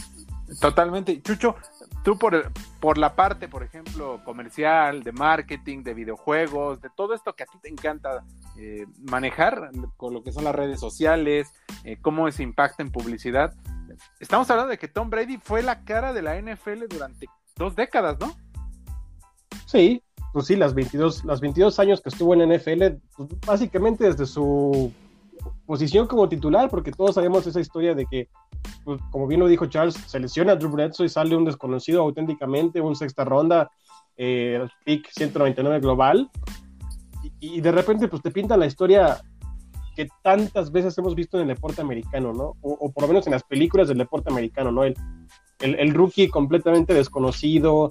Totalmente. 0.60 1.22
Chucho, 1.22 1.54
tú 2.02 2.18
por, 2.18 2.52
por 2.80 2.98
la 2.98 3.14
parte, 3.14 3.48
por 3.48 3.62
ejemplo, 3.62 4.20
comercial, 4.24 5.02
de 5.02 5.12
marketing, 5.12 5.82
de 5.82 5.94
videojuegos, 5.94 6.80
de 6.80 6.90
todo 6.96 7.14
esto 7.14 7.34
que 7.34 7.44
a 7.44 7.46
ti 7.46 7.58
te 7.62 7.68
encanta 7.68 8.24
eh, 8.58 8.86
manejar, 9.08 9.70
con 9.96 10.12
lo 10.12 10.22
que 10.22 10.32
son 10.32 10.44
las 10.44 10.54
redes 10.54 10.80
sociales, 10.80 11.52
eh, 11.84 11.98
cómo 12.00 12.30
se 12.32 12.42
impacta 12.42 12.82
en 12.82 12.90
publicidad. 12.90 13.54
Estamos 14.18 14.50
hablando 14.50 14.70
de 14.70 14.78
que 14.78 14.88
Tom 14.88 15.08
Brady 15.08 15.38
fue 15.38 15.62
la 15.62 15.84
cara 15.84 16.12
de 16.12 16.22
la 16.22 16.40
NFL 16.40 16.86
durante 16.88 17.28
dos 17.56 17.76
décadas, 17.76 18.18
¿no? 18.18 18.34
Sí, 19.66 20.02
pues 20.32 20.46
sí, 20.46 20.56
las 20.56 20.74
22, 20.74 21.24
las 21.24 21.40
22 21.40 21.78
años 21.78 22.00
que 22.00 22.08
estuvo 22.08 22.34
en 22.34 22.40
la 22.40 22.56
NFL, 22.56 22.96
pues 23.16 23.28
básicamente 23.46 24.04
desde 24.04 24.26
su 24.26 24.92
posición 25.66 26.06
como 26.06 26.28
titular, 26.28 26.68
porque 26.68 26.92
todos 26.92 27.14
sabemos 27.14 27.46
esa 27.46 27.60
historia 27.60 27.94
de 27.94 28.06
que, 28.06 28.28
pues, 28.84 29.00
como 29.10 29.26
bien 29.26 29.40
lo 29.40 29.46
dijo 29.46 29.66
Charles, 29.66 29.94
se 29.94 30.20
lesiona 30.20 30.52
a 30.52 30.56
Drew 30.56 30.70
Bledsoe 30.70 31.06
y 31.06 31.08
sale 31.08 31.36
un 31.36 31.44
desconocido 31.44 32.02
auténticamente, 32.02 32.80
un 32.80 32.96
sexta 32.96 33.24
ronda, 33.24 33.70
eh, 34.16 34.66
pick 34.84 35.08
199 35.10 35.80
global, 35.80 36.30
y, 37.40 37.60
de 37.60 37.72
repente 37.72 38.08
pues 38.08 38.22
te 38.22 38.30
pinta 38.30 38.56
la 38.56 38.66
historia 38.66 39.20
que 39.94 40.08
tantas 40.22 40.72
veces 40.72 40.96
hemos 40.98 41.14
visto 41.14 41.36
en 41.36 41.42
el 41.42 41.54
deporte 41.54 41.80
americano, 41.80 42.32
¿no? 42.32 42.56
O, 42.62 42.90
por 42.90 43.02
lo 43.02 43.08
menos 43.08 43.26
en 43.26 43.32
las 43.32 43.44
películas 43.44 43.88
del 43.88 43.98
deporte 43.98 44.30
americano, 44.30 44.72
¿no? 44.72 44.84
El, 44.84 44.96
el, 45.60 45.94
rookie 45.94 46.28
completamente 46.28 46.94
desconocido, 46.94 47.90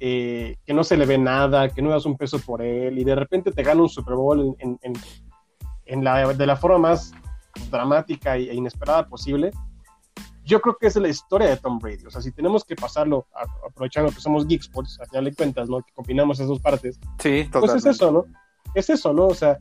eh, 0.00 0.56
que 0.64 0.74
no 0.74 0.82
se 0.82 0.96
le 0.96 1.06
ve 1.06 1.18
nada, 1.18 1.68
que 1.68 1.82
no 1.82 1.90
das 1.90 2.06
un 2.06 2.16
peso 2.16 2.38
por 2.40 2.62
él, 2.62 2.98
y 2.98 3.04
de 3.04 3.14
repente 3.14 3.52
te 3.52 3.62
gana 3.62 3.82
un 3.82 3.88
Super 3.88 4.14
Bowl 4.14 4.56
en, 4.58 4.78
en 4.82 4.92
la, 5.86 6.32
de 6.32 6.46
la 6.46 6.56
forma 6.56 6.90
más 6.90 7.12
dramática 7.70 8.36
e 8.36 8.54
inesperada 8.54 9.06
posible. 9.06 9.50
Yo 10.44 10.60
creo 10.60 10.76
que 10.76 10.88
es 10.88 10.96
la 10.96 11.08
historia 11.08 11.48
de 11.48 11.56
Tom 11.56 11.78
Brady. 11.78 12.04
O 12.06 12.10
sea, 12.10 12.20
si 12.20 12.30
tenemos 12.30 12.64
que 12.64 12.76
pasarlo, 12.76 13.26
aprovechando 13.66 14.12
que 14.12 14.20
somos 14.20 14.46
geeks, 14.46 14.68
pues 14.68 15.00
a 15.00 15.06
final 15.06 15.24
de 15.24 15.34
cuentas, 15.34 15.68
¿no? 15.70 15.80
Que 15.80 15.92
combinamos 15.94 16.38
esas 16.38 16.48
dos 16.48 16.60
partes. 16.60 16.98
Sí, 17.18 17.44
totalmente. 17.44 17.60
Pues 17.60 17.74
es 17.74 17.86
eso, 17.86 18.12
¿no? 18.12 18.24
Es 18.74 18.90
eso, 18.90 19.12
¿no? 19.12 19.26
O 19.28 19.34
sea, 19.34 19.58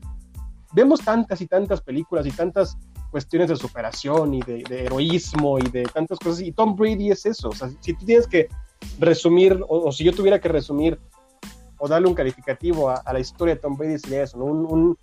vemos 0.74 1.00
tantas 1.02 1.40
y 1.40 1.48
tantas 1.48 1.82
películas 1.82 2.26
y 2.26 2.32
tantas 2.32 2.78
cuestiones 3.12 3.48
de 3.48 3.56
superación 3.56 4.34
y 4.34 4.42
de, 4.42 4.64
heroísmo 4.70 5.58
y 5.60 5.70
de 5.70 5.84
tantas 5.84 6.20
cosas. 6.20 6.42
Y 6.42 6.52
Tom 6.52 6.76
Brady 6.76 7.12
es 7.12 7.26
eso. 7.26 7.50
O 7.50 7.54
sea, 7.54 7.70
si 7.80 7.94
tú 7.94 8.06
tienes 8.06 8.28
que 8.28 8.50
resumir, 9.00 9.64
o, 9.70 9.90
si 9.92 10.04
yo 10.04 10.14
tuviera 10.14 10.42
que 10.42 10.50
resumir 10.50 11.00
o 11.78 11.88
darle 11.88 12.08
un 12.08 12.16
calificativo 12.16 12.90
a, 12.90 13.14
la 13.14 13.20
historia 13.20 13.56
de 13.56 13.62
Tom 13.62 13.78
Brady, 13.78 14.00
sería 14.00 14.24
eso, 14.24 14.38
¿no? 14.38 14.46
un, 14.46 14.66
un 14.66 14.98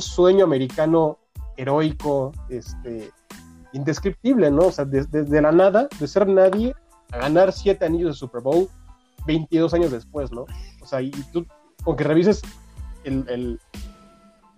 sueño 0.00 0.44
americano 0.44 1.18
heroico, 1.56 2.32
este, 2.48 3.10
indescriptible, 3.72 4.50
¿no? 4.50 4.66
O 4.66 4.72
sea, 4.72 4.84
desde 4.84 5.42
la 5.42 5.52
nada, 5.52 5.88
de 5.98 6.06
ser 6.06 6.26
nadie, 6.28 6.74
a 7.12 7.18
ganar 7.18 7.52
siete 7.52 7.84
anillos 7.84 8.10
de 8.10 8.14
Super 8.14 8.42
Bowl 8.42 8.68
22 9.26 9.74
años 9.74 9.90
después, 9.90 10.30
¿no? 10.32 10.46
O 10.82 10.86
sea, 10.86 11.02
y 11.02 11.10
tú, 11.32 11.46
aunque 11.84 12.04
revises 12.04 12.42
el, 13.04 13.60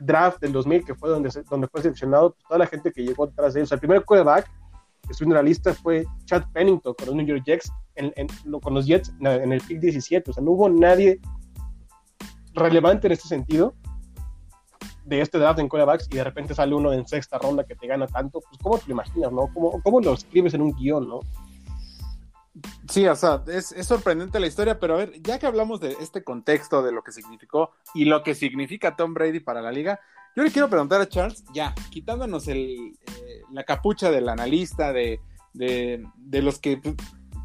draft 0.01 0.41
del 0.41 0.53
2000, 0.53 0.85
que 0.85 0.95
fue 0.95 1.11
donde, 1.11 1.31
donde 1.51 1.69
fue 1.69 1.83
seleccionado, 1.83 2.33
pues, 2.33 2.45
toda 2.49 2.59
la 2.59 2.67
gente 2.67 2.91
que 2.91 3.05
llegó 3.05 3.27
detrás 3.27 3.53
de 3.53 3.61
él, 3.61 3.65
o 3.65 3.67
sea, 3.67 3.75
el 3.75 3.81
primer 3.81 4.05
quarterback 4.05 4.51
que 5.03 5.13
estuvo 5.13 5.29
en 5.29 5.35
la 5.35 5.43
lista 5.43 5.75
fue 5.75 6.07
Chad 6.25 6.45
Pennington 6.55 6.95
con 6.95 7.07
los 7.07 7.15
New 7.15 7.27
York 7.27 7.43
Jets, 7.45 7.71
en, 7.97 8.13
con 8.63 8.73
los 8.73 8.87
Jets 8.87 9.13
en 9.21 9.53
el 9.53 9.61
pick 9.61 9.79
17, 9.79 10.31
o 10.31 10.35
sea, 10.35 10.43
no 10.43 10.53
hubo 10.53 10.71
nadie 10.71 11.21
relevante 12.55 13.09
en 13.09 13.13
este 13.13 13.29
sentido 13.29 13.75
de 15.11 15.21
este 15.21 15.39
draft 15.39 15.59
en 15.59 15.69
quarterbacks 15.69 16.07
y 16.09 16.17
de 16.17 16.25
repente 16.25 16.55
sale 16.55 16.73
uno 16.73 16.93
en 16.93 17.07
sexta 17.07 17.37
ronda 17.37 17.65
que 17.65 17.75
te 17.75 17.89
gana 17.89 18.07
tanto, 18.07 18.41
pues 18.41 18.59
¿cómo 18.63 18.79
te 18.79 18.87
lo 18.87 18.93
imaginas, 18.93 19.33
no? 19.33 19.51
¿Cómo, 19.53 19.83
cómo 19.83 20.01
lo 20.01 20.15
escribes 20.15 20.55
en 20.55 20.63
un 20.63 20.73
guion, 20.73 21.09
no? 21.09 21.21
Sí, 22.89 23.07
o 23.07 23.17
sea, 23.17 23.43
es, 23.49 23.73
es, 23.73 23.87
sorprendente 23.87 24.39
la 24.39 24.47
historia, 24.47 24.79
pero 24.79 24.95
a 24.95 24.99
ver, 24.99 25.21
ya 25.21 25.39
que 25.39 25.47
hablamos 25.47 25.81
de 25.81 25.97
este 26.01 26.23
contexto, 26.23 26.83
de 26.83 26.93
lo 26.93 27.03
que 27.03 27.13
significó 27.13 27.73
y 27.93 28.05
lo 28.05 28.23
que 28.23 28.35
significa 28.35 28.95
Tom 28.95 29.13
Brady 29.13 29.41
para 29.41 29.61
la 29.61 29.73
liga, 29.73 30.01
yo 30.37 30.45
le 30.45 30.53
quiero 30.53 30.69
preguntar 30.69 31.01
a 31.01 31.09
Charles, 31.09 31.45
ya, 31.53 31.75
quitándonos 31.91 32.47
el, 32.47 32.93
eh, 33.07 33.43
la 33.53 33.65
capucha 33.65 34.13
del 34.13 34.29
analista, 34.29 34.93
de, 34.93 35.21
de, 35.55 36.05
de 36.17 36.43
los 36.43 36.61
que 36.61 36.81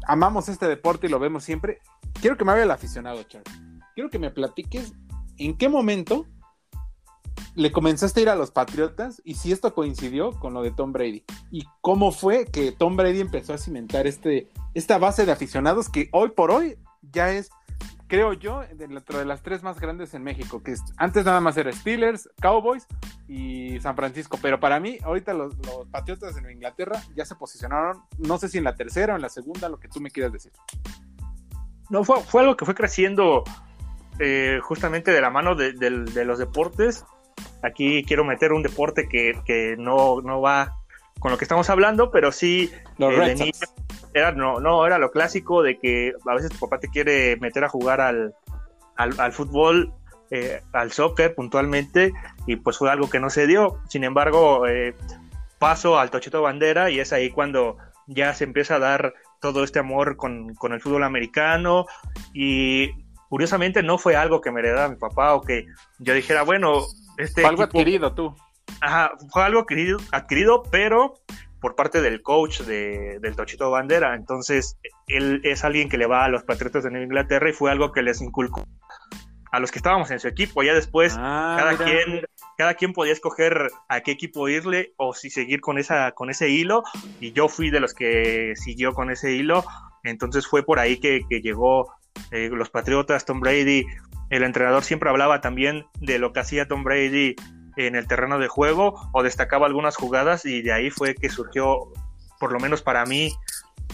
amamos 0.06 0.48
este 0.48 0.68
deporte 0.68 1.08
y 1.08 1.10
lo 1.10 1.18
vemos 1.18 1.42
siempre, 1.42 1.80
quiero 2.20 2.36
que 2.36 2.44
me 2.44 2.52
hable 2.52 2.62
el 2.62 2.70
aficionado, 2.70 3.24
Charles. 3.24 3.52
Quiero 3.94 4.08
que 4.08 4.20
me 4.20 4.30
platiques 4.30 4.92
en 5.38 5.56
qué 5.56 5.68
momento 5.68 6.26
le 7.54 7.72
comenzaste 7.72 8.20
a 8.20 8.22
ir 8.22 8.28
a 8.28 8.36
los 8.36 8.50
Patriotas 8.50 9.20
y 9.24 9.34
si 9.34 9.52
esto 9.52 9.74
coincidió 9.74 10.32
con 10.32 10.54
lo 10.54 10.62
de 10.62 10.70
Tom 10.70 10.92
Brady. 10.92 11.24
Y 11.50 11.64
cómo 11.80 12.12
fue 12.12 12.46
que 12.46 12.72
Tom 12.72 12.96
Brady 12.96 13.20
empezó 13.20 13.54
a 13.54 13.58
cimentar 13.58 14.06
este, 14.06 14.50
esta 14.74 14.98
base 14.98 15.26
de 15.26 15.32
aficionados 15.32 15.88
que 15.88 16.08
hoy 16.12 16.30
por 16.30 16.50
hoy 16.50 16.78
ya 17.12 17.30
es, 17.30 17.50
creo 18.08 18.32
yo, 18.34 18.62
dentro 18.74 19.18
de 19.18 19.24
las 19.24 19.42
tres 19.42 19.62
más 19.62 19.80
grandes 19.80 20.14
en 20.14 20.22
México, 20.22 20.62
que 20.62 20.74
antes 20.96 21.24
nada 21.24 21.40
más 21.40 21.56
era 21.56 21.72
Steelers, 21.72 22.28
Cowboys 22.40 22.86
y 23.28 23.80
San 23.80 23.96
Francisco. 23.96 24.38
Pero 24.40 24.60
para 24.60 24.78
mí, 24.80 24.98
ahorita 25.02 25.32
los, 25.34 25.54
Patriotas 25.90 26.36
en 26.36 26.50
Inglaterra 26.50 27.02
ya 27.14 27.24
se 27.24 27.34
posicionaron, 27.36 28.02
no 28.18 28.38
sé 28.38 28.48
si 28.48 28.58
en 28.58 28.64
la 28.64 28.74
tercera 28.74 29.14
o 29.14 29.16
en 29.16 29.22
la 29.22 29.28
segunda, 29.28 29.68
lo 29.68 29.78
que 29.78 29.88
tú 29.88 30.00
me 30.00 30.10
quieras 30.10 30.32
decir. 30.32 30.52
No, 31.88 32.04
fue, 32.04 32.20
fue 32.22 32.42
algo 32.42 32.56
que 32.56 32.64
fue 32.64 32.74
creciendo 32.74 33.44
eh, 34.18 34.60
justamente 34.62 35.10
de 35.10 35.20
la 35.20 35.30
mano 35.30 35.54
de, 35.54 35.72
los 36.24 36.38
deportes. 36.38 37.04
Aquí 37.62 38.04
quiero 38.04 38.24
meter 38.24 38.52
un 38.52 38.62
deporte 38.62 39.08
que, 39.08 39.76
no, 39.78 40.20
no, 40.20 40.40
va 40.40 40.76
con 41.18 41.30
lo 41.30 41.38
que 41.38 41.44
estamos 41.44 41.70
hablando, 41.70 42.10
pero 42.10 42.30
sí 42.30 42.70
los 42.98 43.12
eh, 43.12 43.50
era, 44.12 44.32
no, 44.32 44.60
no, 44.60 44.86
era 44.86 44.98
lo 44.98 45.10
clásico 45.10 45.62
de 45.62 45.78
que 45.78 46.12
a 46.26 46.34
veces 46.34 46.50
tu 46.50 46.58
papá 46.58 46.78
te 46.78 46.88
quiere 46.88 47.36
meter 47.36 47.64
a 47.64 47.68
jugar 47.68 48.00
al, 48.00 48.34
al, 48.96 49.32
fútbol, 49.32 49.92
eh, 50.30 50.60
al 50.72 50.92
soccer 50.92 51.34
puntualmente, 51.34 52.12
y 52.46 52.56
pues 52.56 52.78
fue 52.78 52.90
algo 52.90 53.10
que 53.10 53.20
no 53.20 53.30
se 53.30 53.46
dio. 53.46 53.78
Sin 53.88 54.04
embargo, 54.04 54.64
paso 55.58 55.98
al 55.98 56.10
Tochito 56.10 56.42
Bandera 56.42 56.90
y 56.90 57.00
es 57.00 57.12
ahí 57.12 57.30
cuando 57.30 57.78
ya 58.06 58.34
se 58.34 58.44
empieza 58.44 58.76
a 58.76 58.80
dar 58.80 59.14
todo 59.40 59.64
este 59.64 59.78
amor 59.78 60.16
con, 60.16 60.54
con 60.54 60.72
el 60.72 60.80
fútbol 60.80 61.04
americano 61.04 61.86
y 62.32 62.90
curiosamente 63.28 63.82
no 63.82 63.98
fue 63.98 64.16
algo 64.16 64.40
que 64.40 64.50
me 64.50 64.60
heredara 64.60 64.88
mi 64.88 64.96
papá 64.96 65.34
o 65.34 65.42
que 65.42 65.66
yo 65.98 66.14
dijera, 66.14 66.42
bueno, 66.42 66.82
este... 67.18 67.42
Fue 67.42 67.50
algo 67.50 67.62
adquirido 67.62 68.14
tú. 68.14 68.34
Ajá, 68.80 69.12
fue 69.30 69.42
algo 69.42 69.60
adquirido, 69.60 69.98
adquirido 70.12 70.62
pero 70.70 71.14
por 71.60 71.74
parte 71.74 72.00
del 72.00 72.22
coach 72.22 72.60
de, 72.60 73.18
del 73.20 73.36
Tochito 73.36 73.70
Bandera. 73.70 74.14
Entonces, 74.14 74.78
él 75.06 75.40
es 75.44 75.64
alguien 75.64 75.88
que 75.88 75.98
le 75.98 76.06
va 76.06 76.24
a 76.24 76.28
los 76.28 76.44
Patriotas 76.44 76.84
de 76.84 76.90
Nueva 76.90 77.04
Inglaterra 77.04 77.48
y 77.48 77.52
fue 77.52 77.70
algo 77.70 77.92
que 77.92 78.02
les 78.02 78.20
inculcó 78.20 78.64
a 79.52 79.60
los 79.60 79.70
que 79.70 79.78
estábamos 79.78 80.10
en 80.10 80.20
su 80.20 80.28
equipo. 80.28 80.62
Ya 80.62 80.74
después, 80.74 81.16
ah, 81.18 81.56
cada, 81.58 81.76
quien, 81.76 82.24
cada 82.58 82.74
quien 82.74 82.92
podía 82.92 83.12
escoger 83.12 83.68
a 83.88 84.00
qué 84.00 84.12
equipo 84.12 84.48
irle 84.48 84.92
o 84.96 85.14
si 85.14 85.30
seguir 85.30 85.60
con, 85.60 85.78
esa, 85.78 86.12
con 86.12 86.30
ese 86.30 86.50
hilo. 86.50 86.82
Y 87.20 87.32
yo 87.32 87.48
fui 87.48 87.70
de 87.70 87.80
los 87.80 87.94
que 87.94 88.52
siguió 88.56 88.92
con 88.92 89.10
ese 89.10 89.32
hilo. 89.32 89.64
Entonces 90.04 90.46
fue 90.46 90.62
por 90.62 90.78
ahí 90.78 90.98
que, 90.98 91.22
que 91.28 91.40
llegó 91.40 91.92
eh, 92.30 92.48
los 92.52 92.70
Patriotas, 92.70 93.24
Tom 93.24 93.40
Brady, 93.40 93.86
el 94.30 94.42
entrenador 94.42 94.84
siempre 94.84 95.10
hablaba 95.10 95.40
también 95.40 95.86
de 96.00 96.18
lo 96.18 96.32
que 96.32 96.40
hacía 96.40 96.66
Tom 96.66 96.84
Brady 96.84 97.36
en 97.76 97.94
el 97.94 98.06
terreno 98.06 98.38
de 98.38 98.48
juego 98.48 99.08
o 99.12 99.22
destacaba 99.22 99.66
algunas 99.66 99.96
jugadas 99.96 100.44
y 100.44 100.62
de 100.62 100.72
ahí 100.72 100.90
fue 100.90 101.14
que 101.14 101.28
surgió, 101.28 101.92
por 102.40 102.52
lo 102.52 102.58
menos 102.58 102.82
para 102.82 103.04
mí, 103.04 103.32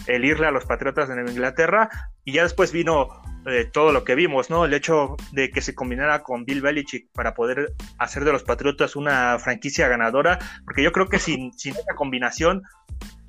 el 0.07 0.25
irle 0.25 0.47
a 0.47 0.51
los 0.51 0.65
Patriotas 0.65 1.09
en 1.09 1.27
Inglaterra 1.27 1.89
y 2.23 2.33
ya 2.33 2.43
después 2.43 2.71
vino 2.71 3.09
eh, 3.45 3.65
todo 3.71 3.91
lo 3.91 4.03
que 4.03 4.15
vimos, 4.15 4.49
¿no? 4.49 4.65
El 4.65 4.73
hecho 4.73 5.17
de 5.33 5.49
que 5.49 5.61
se 5.61 5.75
combinara 5.75 6.23
con 6.23 6.45
Bill 6.45 6.61
Belichick 6.61 7.11
para 7.11 7.33
poder 7.33 7.73
hacer 7.99 8.23
de 8.23 8.31
los 8.31 8.43
Patriotas 8.43 8.95
una 8.95 9.37
franquicia 9.37 9.87
ganadora, 9.87 10.39
porque 10.65 10.83
yo 10.83 10.91
creo 10.91 11.07
que 11.07 11.19
sin, 11.19 11.51
sin 11.53 11.73
esa 11.73 11.93
combinación 11.95 12.63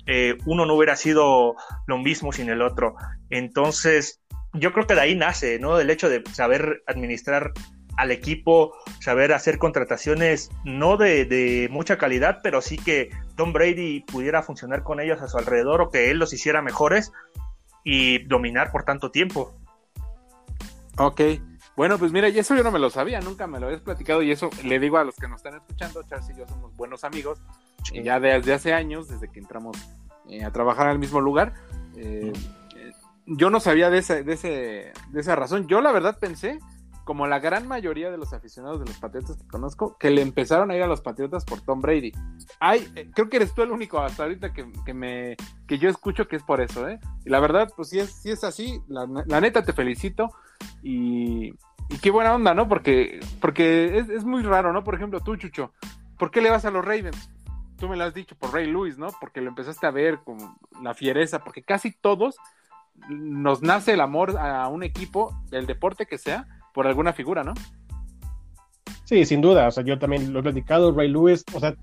eh, 0.07 0.37
uno 0.45 0.65
no 0.65 0.75
hubiera 0.75 0.95
sido 0.95 1.55
lo 1.87 1.97
mismo 1.97 2.31
sin 2.31 2.49
el 2.49 2.61
otro. 2.61 2.95
Entonces, 3.29 4.21
yo 4.57 4.73
creo 4.73 4.87
que 4.87 4.95
de 4.95 5.01
ahí 5.01 5.15
nace, 5.15 5.59
¿no? 5.59 5.79
El 5.79 5.89
hecho 5.89 6.09
de 6.09 6.23
saber 6.31 6.83
administrar 6.87 7.51
al 7.97 8.11
equipo, 8.11 8.73
saber 8.99 9.33
hacer 9.33 9.57
contrataciones 9.57 10.49
no 10.63 10.97
de, 10.97 11.67
mucha 11.71 11.97
calidad, 11.97 12.39
pero 12.43 12.61
sí 12.61 12.77
que 12.77 13.09
Tom 13.35 13.53
Brady 13.53 14.01
pudiera 14.01 14.43
funcionar 14.43 14.83
con 14.83 14.99
ellos 14.99 15.21
a 15.21 15.27
su 15.27 15.37
alrededor 15.37 15.81
o 15.81 15.89
que 15.89 16.11
él 16.11 16.17
los 16.17 16.33
hiciera 16.33 16.61
mejores 16.61 17.11
y 17.83 18.19
dominar 18.25 18.71
por 18.71 18.83
tanto 18.83 19.11
tiempo. 19.11 19.55
Ok, 20.97 21.21
bueno, 21.75 21.97
pues 21.97 22.11
mira, 22.11 22.29
y 22.29 22.39
eso 22.39 22.55
yo 22.55 22.63
no 22.63 22.71
me 22.71 22.79
lo 22.79 22.89
sabía, 22.89 23.19
nunca 23.19 23.47
me 23.47 23.59
lo 23.59 23.67
habías 23.67 23.81
platicado 23.81 24.21
y 24.21 24.31
eso 24.31 24.49
le 24.63 24.79
digo 24.79 24.97
a 24.97 25.03
los 25.03 25.15
que 25.15 25.27
nos 25.27 25.37
están 25.37 25.55
escuchando, 25.55 26.03
Charles 26.03 26.29
y 26.29 26.37
yo 26.37 26.47
somos 26.47 26.75
buenos 26.75 27.03
amigos, 27.03 27.39
ya 27.93 28.19
desde 28.19 28.53
hace 28.53 28.73
años, 28.73 29.09
desde 29.09 29.29
que 29.29 29.39
entramos 29.39 29.77
eh, 30.29 30.43
a 30.43 30.51
trabajar 30.51 30.87
al 30.87 30.99
mismo 30.99 31.21
lugar. 31.21 31.53
Eh, 31.97 32.31
yo 33.25 33.49
no 33.49 33.59
sabía 33.59 33.89
de, 33.89 33.99
ese, 33.99 34.23
de, 34.23 34.33
ese, 34.33 34.93
de 35.09 35.21
esa 35.21 35.35
razón. 35.35 35.67
Yo 35.67 35.81
la 35.81 35.91
verdad 35.91 36.19
pensé, 36.19 36.59
como 37.05 37.27
la 37.27 37.39
gran 37.39 37.67
mayoría 37.67 38.09
de 38.09 38.17
los 38.17 38.33
aficionados 38.33 38.79
de 38.79 38.87
los 38.87 38.97
Patriotas 38.97 39.37
que 39.37 39.47
conozco, 39.47 39.97
que 39.97 40.09
le 40.09 40.21
empezaron 40.21 40.71
a 40.71 40.75
ir 40.75 40.81
a 40.81 40.87
los 40.87 41.01
Patriotas 41.01 41.45
por 41.45 41.61
Tom 41.61 41.79
Brady. 41.79 42.11
Ay, 42.59 42.91
eh, 42.95 43.09
creo 43.13 43.29
que 43.29 43.37
eres 43.37 43.53
tú 43.53 43.61
el 43.61 43.71
único 43.71 43.99
hasta 43.99 44.23
ahorita 44.23 44.51
que, 44.51 44.71
que, 44.83 44.93
me, 44.93 45.37
que 45.67 45.77
yo 45.77 45.87
escucho 45.87 46.27
que 46.27 46.35
es 46.35 46.43
por 46.43 46.61
eso, 46.61 46.89
¿eh? 46.89 46.99
Y 47.23 47.29
la 47.29 47.39
verdad, 47.39 47.71
pues 47.75 47.89
si 47.89 47.99
es, 47.99 48.11
si 48.11 48.31
es 48.31 48.43
así, 48.43 48.81
la, 48.87 49.05
neta 49.39 49.63
te 49.63 49.71
felicito 49.71 50.31
y, 50.81 51.53
y, 51.89 51.97
qué 52.01 52.09
buena 52.09 52.33
onda, 52.33 52.55
¿no? 52.55 52.67
Porque, 52.67 53.19
porque 53.39 53.99
es, 53.99 54.09
es 54.09 54.25
muy 54.25 54.41
raro, 54.41 54.73
¿no? 54.73 54.83
Por 54.83 54.95
ejemplo, 54.95 55.19
tú, 55.19 55.35
Chucho, 55.35 55.73
¿por 56.17 56.31
qué 56.31 56.41
le 56.41 56.49
vas 56.49 56.65
a 56.65 56.71
los 56.71 56.83
Ravens? 56.83 57.29
Tú 57.77 57.87
me 57.87 57.97
lo 57.97 58.05
has 58.05 58.15
dicho 58.15 58.35
por 58.35 58.51
Ray 58.51 58.65
Lewis, 58.65 58.97
¿no? 58.97 59.09
Porque 59.19 59.41
lo 59.41 59.49
empezaste 59.49 59.85
a 59.85 59.91
ver 59.91 60.19
con 60.23 60.37
la 60.81 60.95
fiereza, 60.95 61.43
porque 61.43 61.61
casi 61.61 61.91
todos 61.91 62.37
nos 63.09 63.61
nace 63.61 63.93
el 63.93 64.01
amor 64.01 64.37
a 64.37 64.67
un 64.67 64.83
equipo, 64.83 65.35
del 65.49 65.65
deporte 65.65 66.05
que 66.05 66.17
sea, 66.17 66.47
por 66.73 66.87
alguna 66.87 67.13
figura, 67.13 67.43
¿no? 67.43 67.53
Sí, 69.05 69.25
sin 69.25 69.41
duda. 69.41 69.67
O 69.67 69.71
sea, 69.71 69.83
yo 69.83 69.97
también 69.99 70.33
lo 70.33 70.39
he 70.39 70.43
platicado, 70.43 70.91
Ray 70.91 71.09
Lewis, 71.09 71.43
o 71.53 71.59
sea, 71.59 71.75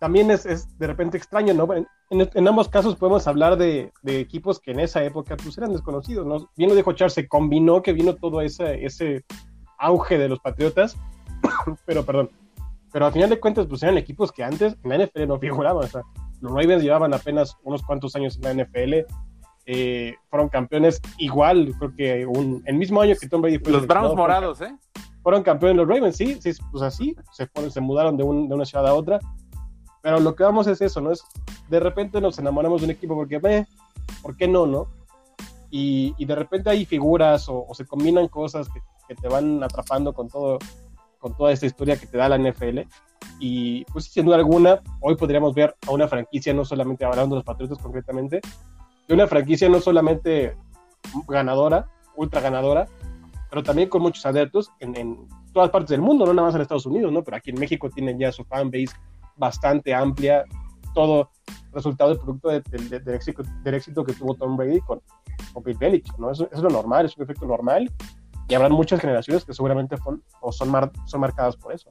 también 0.00 0.30
es, 0.30 0.78
de 0.78 0.86
repente 0.86 1.16
extraño, 1.16 1.54
¿no? 1.54 1.66
En, 2.10 2.48
ambos 2.48 2.68
casos 2.68 2.96
podemos 2.96 3.26
hablar 3.26 3.56
de, 3.56 3.90
equipos 4.04 4.60
que 4.60 4.72
en 4.72 4.80
esa 4.80 5.02
época 5.02 5.36
pues 5.36 5.56
eran 5.56 5.72
desconocidos, 5.72 6.26
¿no? 6.26 6.50
Bien 6.56 6.68
lo 6.68 6.76
dijo 6.76 6.92
Charles, 6.92 7.14
se 7.14 7.26
combinó 7.26 7.82
que 7.82 7.94
vino 7.94 8.14
todo 8.14 8.42
ese, 8.42 8.84
ese 8.84 9.24
auge 9.78 10.18
de 10.18 10.28
los 10.28 10.40
Patriotas, 10.40 10.96
pero 11.86 12.04
perdón, 12.04 12.30
pero 12.92 13.06
al 13.06 13.12
final 13.12 13.30
de 13.30 13.40
cuentas 13.40 13.66
pues 13.66 13.82
eran 13.82 13.96
equipos 13.96 14.30
que 14.30 14.44
antes 14.44 14.76
en 14.84 14.90
la 14.90 15.06
NFL 15.06 15.26
no 15.26 15.38
figuraban, 15.38 15.84
o 15.84 15.88
sea, 15.88 16.02
los 16.42 16.52
Ravens 16.52 16.82
llevaban 16.82 17.14
apenas 17.14 17.56
unos 17.62 17.82
cuantos 17.82 18.14
años 18.14 18.36
en 18.36 18.42
la 18.42 18.64
NFL, 18.64 19.06
eh, 19.66 20.14
fueron 20.28 20.48
campeones 20.48 21.00
igual, 21.18 21.74
creo 21.78 21.94
que 21.94 22.26
un, 22.26 22.62
el 22.66 22.76
mismo 22.76 23.00
año 23.00 23.14
que 23.18 23.28
Tom 23.28 23.42
Brady 23.42 23.58
fue. 23.58 23.72
Los 23.72 23.86
Browns 23.86 24.14
morados, 24.14 24.60
¿eh? 24.60 24.74
Fueron 25.22 25.42
campeones 25.42 25.76
los 25.76 25.88
Ravens, 25.88 26.16
sí, 26.16 26.38
sí, 26.40 26.52
pues 26.70 26.82
así, 26.82 27.16
se, 27.32 27.46
fueron, 27.46 27.70
se 27.70 27.80
mudaron 27.80 28.16
de, 28.16 28.24
un, 28.24 28.48
de, 28.48 28.54
una 28.54 28.66
ciudad 28.66 28.86
a 28.86 28.94
otra. 28.94 29.18
Pero 30.02 30.20
lo 30.20 30.34
que 30.34 30.44
vamos 30.44 30.66
es 30.66 30.82
eso, 30.82 31.00
¿no? 31.00 31.12
Es 31.12 31.24
de 31.70 31.80
repente 31.80 32.20
nos 32.20 32.38
enamoramos 32.38 32.82
de 32.82 32.86
un 32.86 32.90
equipo 32.90 33.14
porque, 33.14 33.38
ve, 33.38 33.66
¿por 34.22 34.36
qué 34.36 34.46
no, 34.46 34.66
no? 34.66 34.88
Y, 35.70 36.14
y 36.18 36.26
de 36.26 36.34
repente 36.34 36.68
hay 36.68 36.84
figuras 36.84 37.46
o, 37.48 37.66
se 37.72 37.86
combinan 37.86 38.28
cosas 38.28 38.68
que, 38.68 38.80
que, 39.08 39.14
te 39.14 39.28
van 39.28 39.62
atrapando 39.62 40.12
con 40.12 40.28
todo 40.28 40.58
con 41.24 41.34
toda 41.34 41.52
esta 41.52 41.64
historia 41.64 41.96
que 41.96 42.06
te 42.06 42.18
da 42.18 42.28
la 42.28 42.36
NFL. 42.36 42.80
Y 43.40 43.86
pues 43.86 44.04
sin 44.04 44.26
duda 44.26 44.36
alguna, 44.36 44.82
hoy 45.00 45.16
podríamos 45.16 45.54
ver 45.54 45.74
a 45.88 45.90
una 45.90 46.06
franquicia, 46.06 46.52
no 46.52 46.66
solamente 46.66 47.06
hablando 47.06 47.34
de 47.34 47.38
los 47.38 47.46
Patriotas 47.46 47.78
concretamente, 47.78 48.42
de 49.08 49.14
una 49.14 49.26
franquicia 49.26 49.68
no 49.68 49.80
solamente 49.80 50.56
ganadora, 51.28 51.88
ultra 52.16 52.40
ganadora, 52.40 52.86
pero 53.50 53.62
también 53.62 53.88
con 53.88 54.02
muchos 54.02 54.24
adeptos 54.26 54.70
en, 54.80 55.28
todas 55.52 55.70
partes 55.70 55.90
del 55.90 56.00
mundo, 56.00 56.26
no 56.26 56.34
nada 56.34 56.48
más 56.48 56.54
en 56.56 56.62
Estados 56.62 56.86
Unidos, 56.86 57.12
¿no? 57.12 57.22
Pero 57.22 57.36
aquí 57.36 57.50
en 57.50 57.60
México 57.60 57.88
tienen 57.88 58.18
ya 58.18 58.32
su 58.32 58.44
fanbase 58.44 58.88
bastante 59.36 59.94
amplia, 59.94 60.44
todo 60.94 61.30
resultado 61.72 62.10
del 62.10 62.18
producto 62.18 62.48
del, 62.48 63.08
éxito, 63.74 64.04
que 64.04 64.12
tuvo 64.12 64.34
Tom 64.34 64.56
Brady 64.56 64.80
con, 64.80 65.00
con 65.52 65.62
Bill 65.62 65.78
Belichick, 65.78 66.18
¿no? 66.18 66.30
Eso, 66.30 66.48
es 66.50 66.58
lo 66.60 66.70
normal, 66.70 67.06
es 67.06 67.16
un 67.16 67.24
efecto 67.24 67.46
normal, 67.46 67.90
y 68.48 68.54
habrá 68.54 68.68
muchas 68.68 69.00
generaciones 69.00 69.44
que 69.44 69.54
seguramente 69.54 69.96
son, 69.98 70.22
o 70.40 70.50
son, 70.52 70.90
son 71.06 71.20
marcadas 71.20 71.56
por 71.56 71.72
eso. 71.72 71.88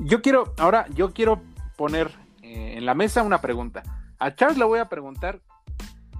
Yo 0.00 0.22
quiero, 0.22 0.54
ahora, 0.58 0.86
yo 0.94 1.12
quiero 1.12 1.40
poner 1.76 2.10
eh, 2.42 2.74
en 2.76 2.86
la 2.86 2.94
mesa 2.94 3.22
una 3.22 3.40
pregunta. 3.40 3.82
A 4.18 4.34
Charles 4.34 4.58
le 4.58 4.64
voy 4.64 4.78
a 4.78 4.88
preguntar 4.88 5.40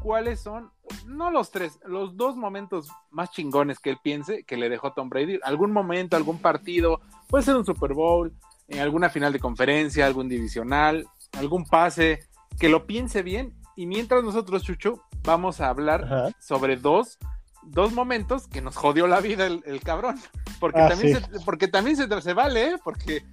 cuáles 0.03 0.41
son, 0.41 0.71
no 1.07 1.31
los 1.31 1.51
tres, 1.51 1.79
los 1.85 2.17
dos 2.17 2.37
momentos 2.37 2.89
más 3.11 3.31
chingones 3.31 3.79
que 3.79 3.91
él 3.91 3.99
piense 4.03 4.45
que 4.45 4.57
le 4.57 4.69
dejó 4.69 4.93
Tom 4.93 5.09
Brady. 5.09 5.39
Algún 5.43 5.73
momento, 5.73 6.17
algún 6.17 6.39
partido, 6.39 7.01
puede 7.29 7.45
ser 7.45 7.57
un 7.57 7.65
Super 7.65 7.95
Bowl, 7.95 8.33
en 8.69 8.81
alguna 8.81 9.11
final 9.11 9.33
de 9.33 9.41
conferencia, 9.41 10.07
algún 10.07 10.29
divisional, 10.29 11.07
algún 11.39 11.65
pase, 11.67 12.21
que 12.59 12.69
lo 12.69 12.87
piense 12.87 13.23
bien. 13.23 13.55
Y 13.77 13.87
mientras 13.87 14.23
nosotros, 14.23 14.63
Chucho, 14.63 15.03
vamos 15.25 15.61
a 15.61 15.69
hablar 15.69 16.35
sobre 16.39 16.77
dos, 16.77 17.19
dos 17.63 17.93
momentos 17.93 18.47
que 18.47 18.61
nos 18.61 18.77
jodió 18.77 19.07
la 19.07 19.21
vida 19.21 19.47
el, 19.47 19.81
cabrón. 19.81 20.21
Porque, 20.59 20.81
ah, 20.81 20.89
también 20.89 21.23
se, 21.23 21.41
porque 21.45 21.69
también 21.69 21.97
se, 21.97 22.21
se 22.21 22.35
vale, 22.35 22.71
¿eh? 22.71 22.77
porque 22.83 23.25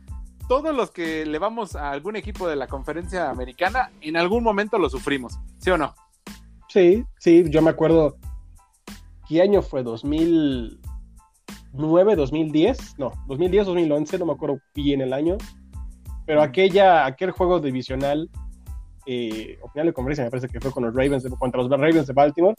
todos 0.48 0.74
los 0.74 0.92
que 0.92 1.26
le 1.26 1.40
vamos 1.40 1.76
a 1.76 1.92
algún 1.92 2.16
equipo 2.16 2.48
de 2.48 2.56
la 2.56 2.68
conferencia 2.68 3.30
americana, 3.30 3.92
en 4.02 4.18
algún 4.18 4.44
momento 4.44 4.80
lo 4.80 4.90
sufrimos, 4.90 5.38
¿sí 5.60 5.70
o 5.70 5.78
no? 5.78 5.94
Sí, 6.78 7.04
sí, 7.18 7.44
yo 7.50 7.64
me 7.64 7.72
acuerdo. 7.72 8.18
¿Qué 9.28 9.42
año 9.42 9.64
fue? 9.64 9.82
2000. 9.82 10.80
2009, 11.74 12.16
2010, 12.16 12.96
no, 12.98 13.12
2010, 13.28 13.66
2011, 13.66 14.18
no 14.20 14.26
me 14.28 14.34
acuerdo 14.34 14.60
bien 14.74 15.02
el 15.02 15.14
año, 15.14 15.38
pero 16.26 16.42
aquella, 16.42 17.06
aquel 17.06 17.32
juego 17.32 17.60
divisional, 17.60 18.30
eh, 19.06 19.60
o 19.62 19.70
final 19.70 19.88
de 19.88 19.94
conferencia, 19.94 20.24
me 20.24 20.32
parece 20.32 20.48
que 20.48 20.60
fue 20.60 20.72
con 20.72 20.86
los 20.86 20.96
Ravens, 20.96 21.24
de- 21.24 21.30
contra 21.32 21.62
los 21.62 21.70
Ravens 21.70 22.08
de 22.08 22.14
Baltimore, 22.14 22.56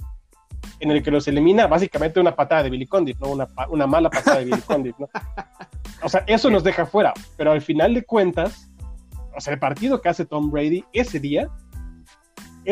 en 0.79 0.91
el 0.93 1.03
que 1.03 1.11
los 1.11 1.27
elimina 1.27 1.67
básicamente 1.67 2.21
una 2.21 2.37
patada 2.37 2.63
de 2.65 2.71
Billy 2.71 2.87
Condit, 2.87 3.19
¿no? 3.19 3.29
Una, 3.31 3.49
una 3.71 3.87
mala 3.89 4.09
patada 4.11 4.39
de 4.39 4.45
Billy 4.47 4.63
Condit, 4.63 4.97
¿no? 4.99 5.09
O 6.03 6.09
sea, 6.09 6.23
eso 6.29 6.49
nos 6.49 6.63
deja 6.63 6.87
fuera, 6.87 7.13
pero 7.37 7.51
al 7.51 7.61
final 7.61 7.93
de 7.95 8.05
cuentas, 8.05 8.71
o 9.37 9.41
sea, 9.41 9.55
el 9.55 9.59
partido 9.59 10.01
que 10.01 10.09
hace 10.09 10.25
Tom 10.27 10.49
Brady 10.51 10.85
ese 10.93 11.19
día, 11.19 11.49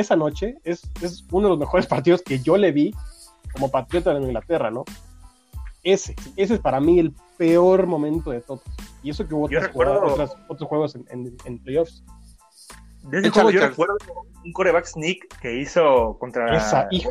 esa 0.01 0.17
noche, 0.17 0.57
es, 0.65 0.83
es 1.03 1.25
uno 1.31 1.49
de 1.49 1.51
los 1.51 1.59
mejores 1.59 1.87
partidos 1.95 2.23
que 2.23 2.39
yo 2.41 2.57
le 2.57 2.73
vi 2.73 2.95
como 3.53 3.71
patriota 3.71 4.13
de 4.15 4.21
Inglaterra, 4.23 4.71
¿no? 4.71 4.85
Ese, 5.83 6.15
ese 6.37 6.55
es 6.55 6.61
para 6.61 6.81
mí 6.81 6.99
el 6.99 7.13
peor 7.39 7.87
momento 7.87 8.31
de 8.31 8.41
todos. 8.41 8.63
Y 9.03 9.11
eso 9.11 9.27
que 9.27 9.35
hubo 9.35 9.49
Yo 9.49 9.59
otras 9.59 9.71
recuerdo- 9.73 10.01
jugadas- 10.01 10.31
otras- 10.31 10.45
otros 10.49 10.69
juegos 10.69 10.95
en, 10.97 11.05
en- 11.11 11.37
en 11.45 11.59
playoffs. 11.63 12.03
De 13.05 13.21
ese 13.21 13.31
juego 13.31 13.51
yo 13.51 13.61
Charles. 13.61 13.71
recuerdo 13.77 13.97
un 14.45 14.53
coreback 14.53 14.85
sneak 14.87 15.39
que 15.41 15.61
hizo 15.61 16.17
contra. 16.19 16.57
Esa, 16.57 16.89
hijo, 16.91 17.11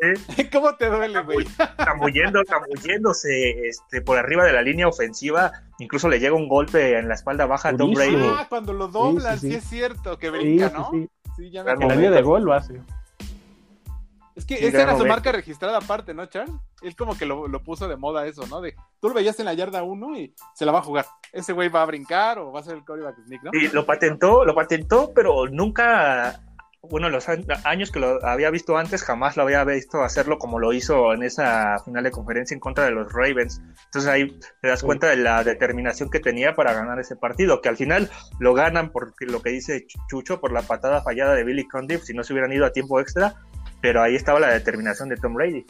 ¿Cómo 0.52 0.74
te 0.76 0.86
duele, 0.86 1.22
güey? 1.22 1.46
Zambulléndose 2.48 3.68
este, 3.68 4.00
por 4.02 4.18
arriba 4.18 4.44
de 4.44 4.52
la 4.52 4.62
línea 4.62 4.88
ofensiva. 4.88 5.52
Incluso 5.78 6.08
le 6.08 6.18
llega 6.18 6.34
un 6.34 6.48
golpe 6.48 6.98
en 6.98 7.08
la 7.08 7.14
espalda 7.14 7.46
baja 7.46 7.68
a 7.70 7.76
Tom. 7.76 7.92
Brady. 7.94 8.16
Ah, 8.16 8.46
cuando 8.48 8.72
lo 8.72 8.88
doblan, 8.88 9.38
Sí, 9.38 9.46
sí, 9.46 9.46
sí, 9.46 9.52
sí. 9.52 9.58
es 9.58 9.64
cierto, 9.70 10.18
que 10.18 10.26
sí, 10.28 10.32
brinca, 10.32 10.68
sí, 10.68 10.74
¿no? 10.74 10.90
Sí. 11.40 11.44
Sí, 11.44 11.50
ya 11.50 11.64
me 11.64 11.96
de 11.96 12.22
gol 12.22 12.42
lo 12.42 12.52
hace. 12.52 12.80
Es 14.36 14.44
que 14.46 14.56
Sí, 14.56 14.66
esa 14.66 14.82
era 14.82 14.96
su 14.96 15.04
marca 15.04 15.32
registrada 15.32 15.78
aparte, 15.78 16.14
¿no, 16.14 16.24
Charles? 16.26 16.54
Él 16.82 16.94
como 16.96 17.16
que 17.16 17.26
lo, 17.26 17.48
lo 17.48 17.62
puso 17.62 17.88
de 17.88 17.96
moda 17.96 18.26
eso, 18.26 18.46
¿no? 18.46 18.60
De 18.60 18.74
tú 19.00 19.08
lo 19.08 19.14
veías 19.14 19.38
en 19.38 19.46
la 19.46 19.54
yarda 19.54 19.82
1 19.82 20.18
y 20.18 20.34
se 20.54 20.64
la 20.64 20.72
va 20.72 20.78
a 20.78 20.82
jugar. 20.82 21.06
Ese 21.32 21.52
güey 21.52 21.68
va 21.68 21.82
a 21.82 21.86
brincar 21.86 22.38
o 22.38 22.52
va 22.52 22.60
a 22.60 22.62
ser 22.62 22.76
el 22.76 22.84
quarterback 22.84 23.16
sneak, 23.24 23.42
¿no? 23.42 23.50
Y 23.52 23.68
lo 23.68 23.84
patentó, 23.84 24.44
lo 24.44 24.54
patentó, 24.54 25.12
pero 25.14 25.46
nunca, 25.48 26.40
bueno, 26.82 27.10
los 27.10 27.26
años 27.28 27.90
que 27.90 28.00
lo 28.00 28.24
había 28.26 28.50
visto 28.50 28.76
antes, 28.78 29.02
jamás 29.02 29.36
lo 29.36 29.42
había 29.42 29.62
visto 29.64 30.02
hacerlo 30.02 30.38
como 30.38 30.58
lo 30.58 30.72
hizo 30.72 31.12
en 31.12 31.22
esa 31.22 31.78
final 31.84 32.04
de 32.04 32.10
conferencia 32.10 32.54
en 32.54 32.60
contra 32.60 32.84
de 32.84 32.90
los 32.90 33.12
Ravens. 33.12 33.60
Entonces 33.86 34.06
ahí 34.10 34.38
te 34.62 34.68
das 34.68 34.82
cuenta 34.82 35.08
de 35.08 35.16
la 35.16 35.44
determinación 35.44 36.08
que 36.10 36.20
tenía 36.20 36.54
para 36.54 36.72
ganar 36.72 36.98
ese 36.98 37.16
partido, 37.16 37.60
que 37.60 37.68
al 37.68 37.76
final 37.76 38.10
lo 38.38 38.54
ganan 38.54 38.90
por 38.92 39.12
lo 39.20 39.42
que 39.42 39.50
dice 39.50 39.86
Chucho, 40.08 40.40
por 40.40 40.52
la 40.52 40.62
patada 40.62 41.02
fallada 41.02 41.34
de 41.34 41.44
Billy 41.44 41.68
Condiff, 41.68 42.02
si 42.04 42.14
no 42.14 42.24
se 42.24 42.32
hubieran 42.32 42.52
ido 42.52 42.64
a 42.64 42.72
tiempo 42.72 42.98
extra, 42.98 43.34
pero 43.82 44.02
ahí 44.02 44.16
estaba 44.16 44.40
la 44.40 44.48
determinación 44.48 45.08
de 45.10 45.16
Tom 45.16 45.34
Brady. 45.34 45.66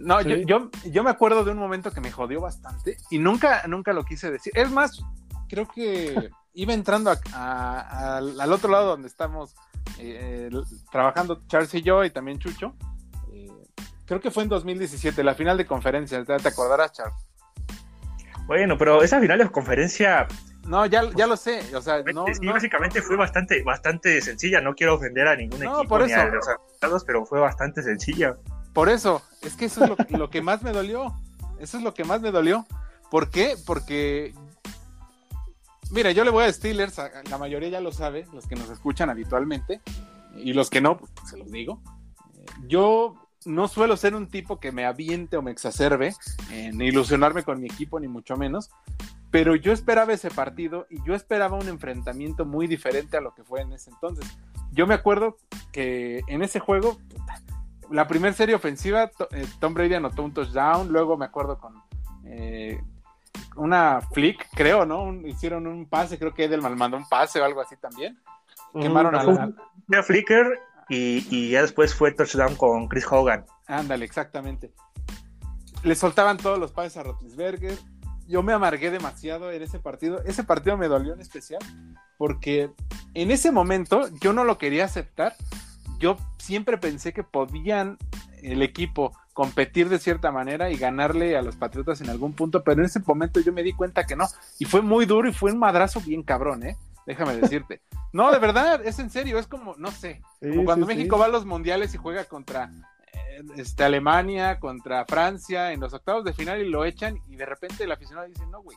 No, 0.00 0.20
Sí. 0.22 0.28
yo, 0.28 0.36
yo, 0.36 0.70
yo 0.90 1.04
me 1.04 1.10
acuerdo 1.10 1.44
de 1.44 1.52
un 1.52 1.58
momento 1.58 1.92
que 1.92 2.00
me 2.00 2.10
jodió 2.10 2.40
bastante 2.40 2.96
y 3.10 3.20
nunca, 3.20 3.62
nunca 3.68 3.92
lo 3.92 4.04
quise 4.04 4.30
decir. 4.32 4.52
Es 4.56 4.68
más, 4.72 5.00
creo 5.48 5.68
que 5.68 6.30
iba 6.54 6.72
entrando 6.74 7.10
a- 7.12 7.18
a- 7.32 8.16
al, 8.16 8.40
al 8.40 8.52
otro 8.52 8.70
lado 8.72 8.88
donde 8.88 9.06
estamos 9.06 9.54
eh, 9.98 10.50
trabajando 10.90 11.42
Charles 11.46 11.72
y 11.74 11.82
yo 11.82 12.04
y 12.04 12.10
también 12.10 12.38
Chucho. 12.38 12.74
Eh, 13.32 13.48
creo 14.06 14.20
que 14.20 14.30
fue 14.30 14.42
en 14.42 14.48
2017, 14.48 15.22
la 15.24 15.34
final 15.34 15.56
de 15.56 15.66
conferencia, 15.66 16.24
¿te, 16.24 16.48
acordarás, 16.48 16.92
Charles? 16.92 17.14
Bueno, 18.46 18.76
pero 18.76 19.02
esa 19.02 19.20
final 19.20 19.38
de 19.38 19.48
conferencia 19.50 20.26
No, 20.66 20.84
ya, 20.86 21.02
ya 21.14 21.26
lo 21.26 21.36
sé, 21.36 21.60
o 21.76 21.80
sea, 21.80 22.02
no, 22.12 22.26
sí, 22.26 22.40
no- 22.44 22.52
básicamente 22.52 23.00
fue 23.02 23.16
bastante, 23.16 23.62
bastante 23.62 24.20
sencilla. 24.20 24.60
No 24.60 24.74
quiero 24.74 24.94
ofender 24.94 25.26
a 25.28 25.36
ningún 25.36 25.60
No, 25.60 25.78
equipo 25.78 25.88
por 25.98 26.06
ni 26.06 26.12
a 26.12 26.24
eso. 26.24 26.34
los 26.34 26.48
afectados, 26.48 27.04
pero 27.04 27.24
fue 27.24 27.40
bastante 27.40 27.82
sencilla. 27.82 28.36
Por 28.72 28.88
eso, 28.88 29.22
es 29.42 29.54
que 29.54 29.66
eso 29.66 29.84
es 29.84 29.90
lo, 29.90 30.18
lo 30.18 30.30
que 30.30 30.40
más 30.42 30.62
me 30.62 30.72
dolió. 30.72 31.14
Eso 31.58 31.78
es 31.78 31.82
lo 31.84 31.94
que 31.94 32.04
más 32.04 32.20
me 32.20 32.30
dolió. 32.32 32.66
¿Por 33.10 33.30
qué? 33.30 33.54
Porque, 33.66 34.34
mira, 35.92 36.10
yo 36.10 36.24
le 36.24 36.30
voy 36.30 36.44
a 36.44 36.52
Steelers, 36.52 37.00
la 37.30 37.38
mayoría 37.38 37.68
ya 37.68 37.80
lo 37.80 37.92
sabe, 37.92 38.26
los 38.32 38.46
que 38.46 38.56
nos 38.56 38.70
escuchan 38.70 39.10
habitualmente, 39.10 39.80
y 40.36 40.52
los 40.52 40.70
que 40.70 40.80
no, 40.80 40.96
pues 40.96 41.12
se 41.26 41.36
los 41.36 41.50
digo. 41.50 41.80
Yo 42.66 43.14
no 43.44 43.68
suelo 43.68 43.96
ser 43.96 44.14
un 44.14 44.28
tipo 44.28 44.58
que 44.58 44.72
me 44.72 44.84
aviente 44.84 45.36
o 45.36 45.42
me 45.42 45.50
exacerbe 45.50 46.14
en 46.50 46.80
ilusionarme 46.80 47.42
con 47.42 47.60
mi 47.60 47.66
equipo, 47.66 48.00
ni 48.00 48.08
mucho 48.08 48.36
menos, 48.36 48.70
pero 49.30 49.54
yo 49.56 49.72
esperaba 49.72 50.12
ese 50.12 50.30
partido 50.30 50.86
y 50.90 51.02
yo 51.04 51.14
esperaba 51.14 51.56
un 51.56 51.68
enfrentamiento 51.68 52.44
muy 52.44 52.66
diferente 52.66 53.16
a 53.16 53.20
lo 53.20 53.34
que 53.34 53.44
fue 53.44 53.60
en 53.60 53.72
ese 53.72 53.90
entonces. 53.90 54.26
Yo 54.72 54.86
me 54.86 54.94
acuerdo 54.94 55.36
que 55.72 56.22
en 56.28 56.42
ese 56.42 56.60
juego, 56.60 56.98
la 57.90 58.06
primera 58.06 58.34
serie 58.34 58.54
ofensiva, 58.54 59.10
eh, 59.32 59.46
Tom 59.60 59.74
Brady 59.74 59.94
anotó 59.94 60.22
un 60.22 60.32
touchdown, 60.32 60.88
luego 60.92 61.16
me 61.16 61.26
acuerdo 61.26 61.58
con 61.58 61.74
eh, 62.24 62.80
una 63.56 64.00
flick, 64.00 64.48
creo, 64.54 64.86
¿no? 64.86 65.02
Un- 65.02 65.26
hicieron 65.26 65.66
un 65.66 65.86
pase, 65.86 66.18
creo 66.18 66.34
que 66.34 66.44
Edelman 66.44 66.76
mandó 66.76 66.96
un 66.96 67.08
pase 67.08 67.40
o 67.40 67.44
algo 67.44 67.60
así 67.60 67.76
también. 67.76 68.18
Quemaron 68.80 69.14
a 69.14 69.22
Ujú. 69.26 69.54
la... 69.88 69.98
A 69.98 70.02
Flicker 70.02 70.58
y, 70.88 71.26
y 71.30 71.50
ya 71.50 71.62
después 71.62 71.94
fue 71.94 72.12
touchdown 72.12 72.56
con 72.56 72.88
Chris 72.88 73.06
Hogan. 73.10 73.44
Ándale, 73.66 74.04
exactamente. 74.04 74.72
Le 75.82 75.94
soltaban 75.94 76.36
todos 76.38 76.58
los 76.58 76.72
pases 76.72 76.96
a 76.96 77.02
Rotlisberger. 77.02 77.76
Yo 78.28 78.42
me 78.42 78.52
amargué 78.52 78.90
demasiado 78.90 79.50
en 79.50 79.62
ese 79.62 79.78
partido. 79.78 80.22
Ese 80.24 80.44
partido 80.44 80.76
me 80.76 80.88
dolió 80.88 81.12
en 81.12 81.20
especial 81.20 81.60
porque 82.16 82.70
en 83.14 83.30
ese 83.30 83.50
momento 83.52 84.08
yo 84.20 84.32
no 84.32 84.44
lo 84.44 84.56
quería 84.58 84.84
aceptar. 84.86 85.34
Yo 85.98 86.16
siempre 86.38 86.78
pensé 86.78 87.12
que 87.12 87.24
podían 87.24 87.98
el 88.42 88.62
equipo 88.62 89.12
competir 89.32 89.88
de 89.88 89.98
cierta 89.98 90.30
manera 90.30 90.70
y 90.70 90.76
ganarle 90.76 91.36
a 91.36 91.42
los 91.42 91.56
Patriotas 91.56 92.00
en 92.00 92.10
algún 92.10 92.32
punto, 92.34 92.62
pero 92.62 92.80
en 92.80 92.86
ese 92.86 93.00
momento 93.00 93.40
yo 93.40 93.52
me 93.52 93.62
di 93.62 93.72
cuenta 93.72 94.04
que 94.04 94.14
no. 94.16 94.26
Y 94.58 94.64
fue 94.66 94.82
muy 94.82 95.06
duro 95.06 95.28
y 95.28 95.32
fue 95.32 95.52
un 95.52 95.58
madrazo 95.58 96.00
bien 96.00 96.22
cabrón, 96.22 96.62
¿eh? 96.64 96.76
Déjame 97.06 97.36
decirte. 97.36 97.80
No, 98.14 98.30
de 98.30 98.38
verdad, 98.38 98.84
es 98.84 98.98
en 98.98 99.08
serio, 99.08 99.38
es 99.38 99.46
como, 99.46 99.74
no 99.78 99.90
sé, 99.90 100.20
Sí, 100.42 100.50
como 100.50 100.66
cuando 100.66 100.84
sí, 100.84 100.92
sí. 100.92 100.98
México 100.98 101.16
va 101.16 101.24
a 101.24 101.28
los 101.28 101.46
mundiales 101.46 101.94
y 101.94 101.96
juega 101.96 102.26
contra 102.26 102.70
eh, 103.10 103.40
este, 103.56 103.84
Alemania, 103.84 104.60
contra 104.60 105.06
Francia 105.06 105.72
en 105.72 105.80
los 105.80 105.94
octavos 105.94 106.22
de 106.22 106.34
final 106.34 106.60
y 106.60 106.68
lo 106.68 106.84
echan 106.84 107.18
y 107.26 107.36
de 107.36 107.46
repente 107.46 107.84
el 107.84 107.92
aficionado 107.92 108.28
dice, 108.28 108.44
no, 108.50 108.60
güey, 108.60 108.76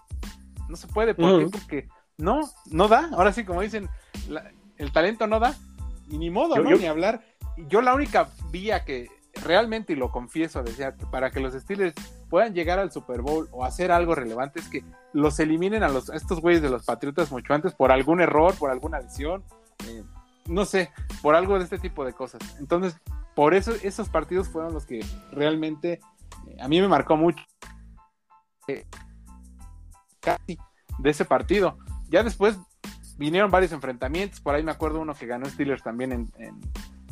no 0.70 0.78
se 0.78 0.88
puede. 0.88 1.16
¿Por 1.16 1.38
qué? 1.38 1.50
Porque 1.52 1.90
no, 2.18 2.50
no 2.72 2.88
da. 2.88 3.10
Ahora 3.12 3.34
sí, 3.34 3.44
como 3.44 3.60
dicen, 3.60 3.90
la- 4.30 4.50
el 4.78 4.94
talento 4.94 5.28
no 5.28 5.42
da. 5.42 5.54
Y 6.10 6.18
ni 6.18 6.30
modo, 6.30 6.56
Yo- 6.56 6.64
¿no? 6.64 6.70
yo- 6.70 6.78
Ni 6.78 6.86
hablar. 6.86 7.22
Y 7.58 7.68
Yo 7.68 7.82
la 7.82 7.94
única 7.94 8.30
vía 8.52 8.86
que 8.86 9.10
realmente, 9.44 9.94
y 9.94 9.96
lo 9.96 10.12
confieso, 10.12 10.64
para 11.12 11.32
que 11.32 11.40
los 11.40 11.54
Steelers 11.54 11.94
puedan 12.30 12.54
llegar 12.54 12.80
al 12.80 12.92
Super 12.92 13.22
Bowl 13.22 13.48
o 13.52 13.64
hacer 13.66 13.92
algo 13.92 14.16
relevante 14.16 14.60
es 14.60 14.68
que 14.70 14.84
los 15.14 15.40
eliminen 15.40 15.84
a, 15.84 15.88
estos 16.14 16.42
güeyes 16.42 16.62
de 16.62 16.70
los 16.70 16.86
Patriotas 16.86 17.32
mucho 17.32 17.54
antes 17.54 17.74
por 17.74 17.92
algún 17.92 18.22
error, 18.22 18.56
por 18.56 18.72
alguna 18.72 19.00
lesión, 19.00 19.44
eh, 19.88 20.04
no 20.48 20.66
sé, 20.66 20.92
por 21.22 21.36
algo 21.36 21.58
de 21.58 21.64
este 21.64 21.80
tipo 21.80 22.06
de 22.06 22.14
cosas. 22.14 22.42
Entonces, 22.60 23.00
por 23.36 23.54
eso 23.54 23.74
esos 23.84 24.10
partidos 24.10 24.48
fueron 24.50 24.74
los 24.74 24.86
que 24.86 25.06
realmente 25.32 26.00
eh, 26.48 26.58
a 26.62 26.68
mí 26.68 26.80
me 26.82 26.88
marcó 26.88 27.18
mucho. 27.18 27.44
eh, 28.68 28.86
casi 30.20 30.58
de 30.98 31.10
ese 31.10 31.26
partido. 31.26 31.78
Ya 32.10 32.24
después 32.24 32.58
vinieron 33.18 33.52
varios 33.52 33.72
enfrentamientos, 33.72 34.42
por 34.42 34.56
ahí 34.56 34.64
me 34.64 34.72
acuerdo 34.72 35.00
uno 35.00 35.14
que 35.14 35.28
ganó 35.28 35.46
Steelers 35.46 35.84
también 35.84 36.12
en- 36.12 36.32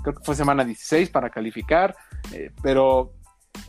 creo 0.04 0.16
que 0.16 0.24
fue 0.24 0.36
semana 0.36 0.64
16 0.64 1.10
para 1.10 1.30
calificar, 1.30 1.96
eh, 2.32 2.52
pero 2.62 3.14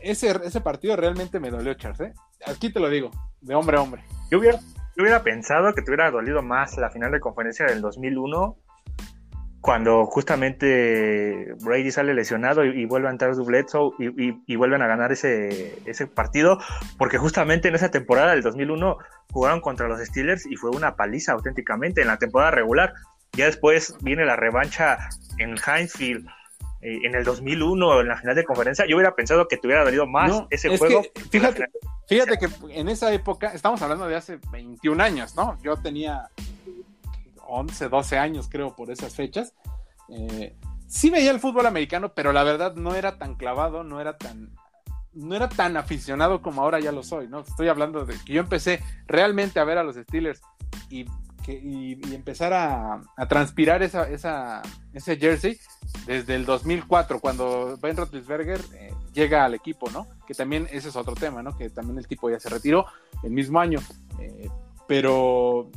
ese, 0.01 0.38
ese 0.44 0.61
partido 0.61 0.97
realmente 0.97 1.40
me 1.40 1.51
dolió, 1.51 1.75
Charles, 1.75 2.01
¿eh? 2.01 2.12
Aquí 2.47 2.70
te 2.70 2.81
lo 2.81 2.90
digo, 2.90 3.11
de 3.40 3.55
hombre 3.55 3.79
a 3.79 3.81
hombre. 3.81 4.03
Yo 4.31 4.38
hubiera, 4.38 4.59
yo 4.59 5.03
hubiera 5.03 5.23
pensado 5.23 5.73
que 5.75 5.83
te 5.83 5.90
hubiera 5.90 6.11
dolido 6.11 6.42
más 6.42 6.77
la 6.77 6.90
final 6.90 7.12
de 7.12 7.20
conferencia 7.20 7.66
del 7.66 7.81
2001, 7.81 8.59
cuando 9.64 10.05
justamente 10.05 11.55
Brady 11.62 11.90
sale 11.90 12.12
lesionado 12.12 12.66
y, 12.66 12.83
y 12.83 12.85
vuelve 12.85 13.09
a 13.09 13.12
entrar 13.12 13.35
Bledsoe 13.35 13.92
y, 13.99 14.09
y, 14.29 14.42
y 14.47 14.57
vuelven 14.57 14.83
a 14.83 14.87
ganar 14.87 15.11
ese, 15.11 15.79
ese 15.87 16.07
partido, 16.07 16.59
porque 16.99 17.16
justamente 17.16 17.68
en 17.68 17.75
esa 17.75 17.90
temporada 17.90 18.33
del 18.33 18.42
2001 18.42 18.99
jugaron 19.33 19.62
contra 19.62 19.88
los 19.88 20.01
Steelers 20.01 20.44
y 20.44 20.57
fue 20.57 20.68
una 20.68 20.97
paliza 20.97 21.33
auténticamente 21.33 22.03
en 22.03 22.09
la 22.09 22.18
temporada 22.18 22.51
regular. 22.51 22.92
Ya 23.37 23.47
después 23.47 23.94
viene 24.01 24.25
la 24.25 24.37
revancha 24.37 25.09
en 25.38 25.57
Hinesfield 25.57 26.27
eh, 26.81 27.01
en 27.05 27.14
el 27.14 27.25
2001 27.25 28.01
en 28.01 28.09
la 28.09 28.16
final 28.18 28.35
de 28.37 28.44
conferencia. 28.44 28.87
Yo 28.87 28.97
hubiera 28.97 29.14
pensado 29.14 29.49
que 29.49 29.57
te 29.57 29.66
hubiera 29.66 29.85
dolido 29.85 30.07
más 30.07 30.29
No, 30.29 30.47
ese 30.51 30.73
es 30.73 30.79
juego. 30.79 31.03
que, 31.03 31.20
fíjate, 31.31 31.66
fíjate 32.07 32.38
que 32.38 32.49
en 32.70 32.88
esa 32.88 33.12
época, 33.12 33.53
estamos 33.55 33.81
hablando 33.83 34.07
de 34.07 34.16
hace 34.16 34.38
21 34.53 35.03
años, 35.03 35.35
¿no? 35.35 35.59
Yo 35.62 35.77
tenía 35.77 36.29
11, 37.47 37.88
12 37.88 38.18
años, 38.18 38.49
creo, 38.51 38.77
por 38.77 38.90
esas 38.90 39.14
fechas. 39.14 39.55
Eh, 40.09 40.55
sí 40.87 41.11
veía 41.11 41.31
el 41.31 41.40
fútbol 41.40 41.66
americano, 41.66 42.12
pero 42.14 42.33
la 42.33 42.44
verdad 42.44 42.75
no 42.75 42.94
era 42.94 43.18
tan 43.18 43.35
clavado, 43.35 43.83
no 43.83 44.01
era 44.01 44.16
tan 44.16 44.51
no 45.14 45.37
era 45.37 45.49
tan 45.49 45.77
aficionado 45.77 46.42
como 46.42 46.62
ahora 46.62 46.81
ya 46.81 46.92
lo 46.92 47.03
soy, 47.03 47.29
¿no? 47.29 47.40
Estoy 47.40 47.68
hablando 47.68 48.05
de 48.05 48.16
que 48.27 48.33
yo 48.33 48.40
empecé 48.40 48.83
realmente 49.07 49.61
a 49.61 49.64
ver 49.64 49.79
a 49.79 49.85
los 49.85 49.97
Steelers 49.97 50.42
y 50.90 51.07
que, 51.45 51.53
y, 51.53 52.01
y 52.09 52.15
empezar 52.15 52.53
a, 52.53 53.03
a 53.17 53.29
transpirar 53.29 53.83
esa, 53.83 54.09
esa, 54.09 54.63
ese 54.93 55.17
jersey 55.17 55.59
desde 56.07 56.35
el 56.35 56.45
2004, 56.47 57.21
cuando 57.21 57.77
Ben 57.81 57.97
Roethlisberger 57.97 58.61
eh, 58.75 58.93
llega 59.13 59.45
al 59.45 59.55
equipo, 59.55 59.91
¿no? 59.91 60.07
Que 60.27 60.35
también 60.35 60.67
ese 60.71 60.89
es 60.89 60.97
otro 60.97 61.15
tema, 61.15 61.43
¿no? 61.43 61.57
Que 61.57 61.71
también 61.71 61.99
el 61.99 62.07
tipo 62.07 62.31
ya 62.31 62.41
se 62.41 62.49
retiró 62.49 62.87
el 63.23 63.31
mismo 63.31 63.61
año. 63.61 63.81
Eh, 64.19 64.49
pero 64.87 65.71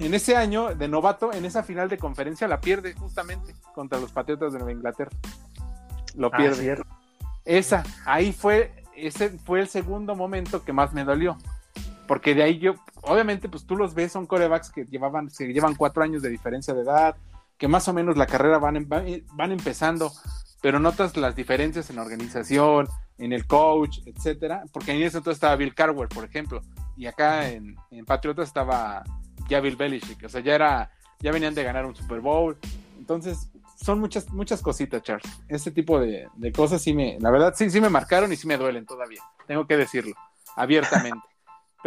en 0.00 0.14
ese 0.14 0.36
año 0.36 0.74
de 0.74 0.88
novato, 0.88 1.32
en 1.32 1.44
esa 1.44 1.62
final 1.62 1.88
de 1.88 1.98
conferencia, 1.98 2.48
la 2.48 2.60
pierde 2.60 2.94
justamente 2.94 3.54
contra 3.74 3.98
los 3.98 4.12
Patriotas 4.12 4.52
de 4.52 4.58
Nueva 4.58 4.72
Inglaterra. 4.72 5.10
Lo 6.14 6.28
Ah, 6.32 6.36
pierde. 6.36 6.82
Esa, 7.44 7.82
ahí 8.04 8.32
fue, 8.32 8.84
ese 8.94 9.30
fue 9.30 9.60
el 9.60 9.68
segundo 9.68 10.14
momento 10.14 10.64
que 10.64 10.72
más 10.72 10.92
me 10.92 11.04
dolió. 11.04 11.38
Porque 12.08 12.34
de 12.34 12.42
ahí 12.42 12.58
yo, 12.58 12.74
obviamente, 13.02 13.48
pues 13.48 13.64
tú 13.66 13.76
los 13.76 13.94
ves, 13.94 14.10
son 14.10 14.26
corebacks 14.26 14.70
que 14.70 14.84
llevaban, 14.86 15.30
se 15.30 15.46
llevan 15.46 15.76
cuatro 15.76 16.02
años 16.02 16.22
de 16.22 16.30
diferencia 16.30 16.74
de 16.74 16.82
edad, 16.82 17.14
que 17.56 17.68
más 17.68 17.86
o 17.86 17.92
menos 17.92 18.16
la 18.16 18.26
carrera 18.26 18.58
van, 18.58 18.76
en- 18.76 18.88
van, 18.88 19.52
empezando, 19.52 20.10
pero 20.60 20.80
notas 20.80 21.16
las 21.16 21.36
diferencias 21.36 21.90
en 21.90 21.96
la 21.96 22.02
organización, 22.02 22.88
en 23.18 23.32
el 23.32 23.46
coach, 23.46 23.98
etcétera. 24.06 24.64
Porque 24.72 24.92
en 24.92 25.02
ese 25.02 25.18
entonces 25.18 25.36
estaba 25.36 25.54
Bill 25.54 25.74
Carver, 25.74 26.08
por 26.08 26.24
ejemplo, 26.24 26.62
y 26.96 27.06
acá 27.06 27.48
en, 27.48 27.76
en 27.92 28.04
Patriotas 28.04 28.48
estaba 28.48 29.04
ya 29.48 29.60
Bill 29.60 29.76
Belichick, 29.76 30.24
o 30.24 30.28
sea, 30.28 30.40
ya 30.40 30.54
era, 30.54 30.90
ya 31.20 31.30
venían 31.30 31.54
de 31.54 31.62
ganar 31.62 31.86
un 31.86 31.94
Super 31.94 32.20
Bowl. 32.20 32.56
Entonces, 32.98 33.50
son 33.76 34.00
muchas, 34.00 34.28
muchas 34.30 34.60
cositas, 34.60 35.02
Charles. 35.02 35.30
Ese 35.48 35.70
tipo 35.70 36.00
de, 36.00 36.28
de 36.36 36.52
cosas 36.52 36.82
sí 36.82 36.92
me, 36.94 37.18
la 37.20 37.30
verdad, 37.30 37.54
sí, 37.56 37.70
sí 37.70 37.80
me 37.80 37.88
marcaron 37.90 38.32
y 38.32 38.36
sí 38.36 38.46
me 38.46 38.56
duelen 38.56 38.86
todavía. 38.86 39.22
Tengo 39.46 39.66
que 39.66 39.76
decirlo, 39.76 40.14
abiertamente. 40.56 41.20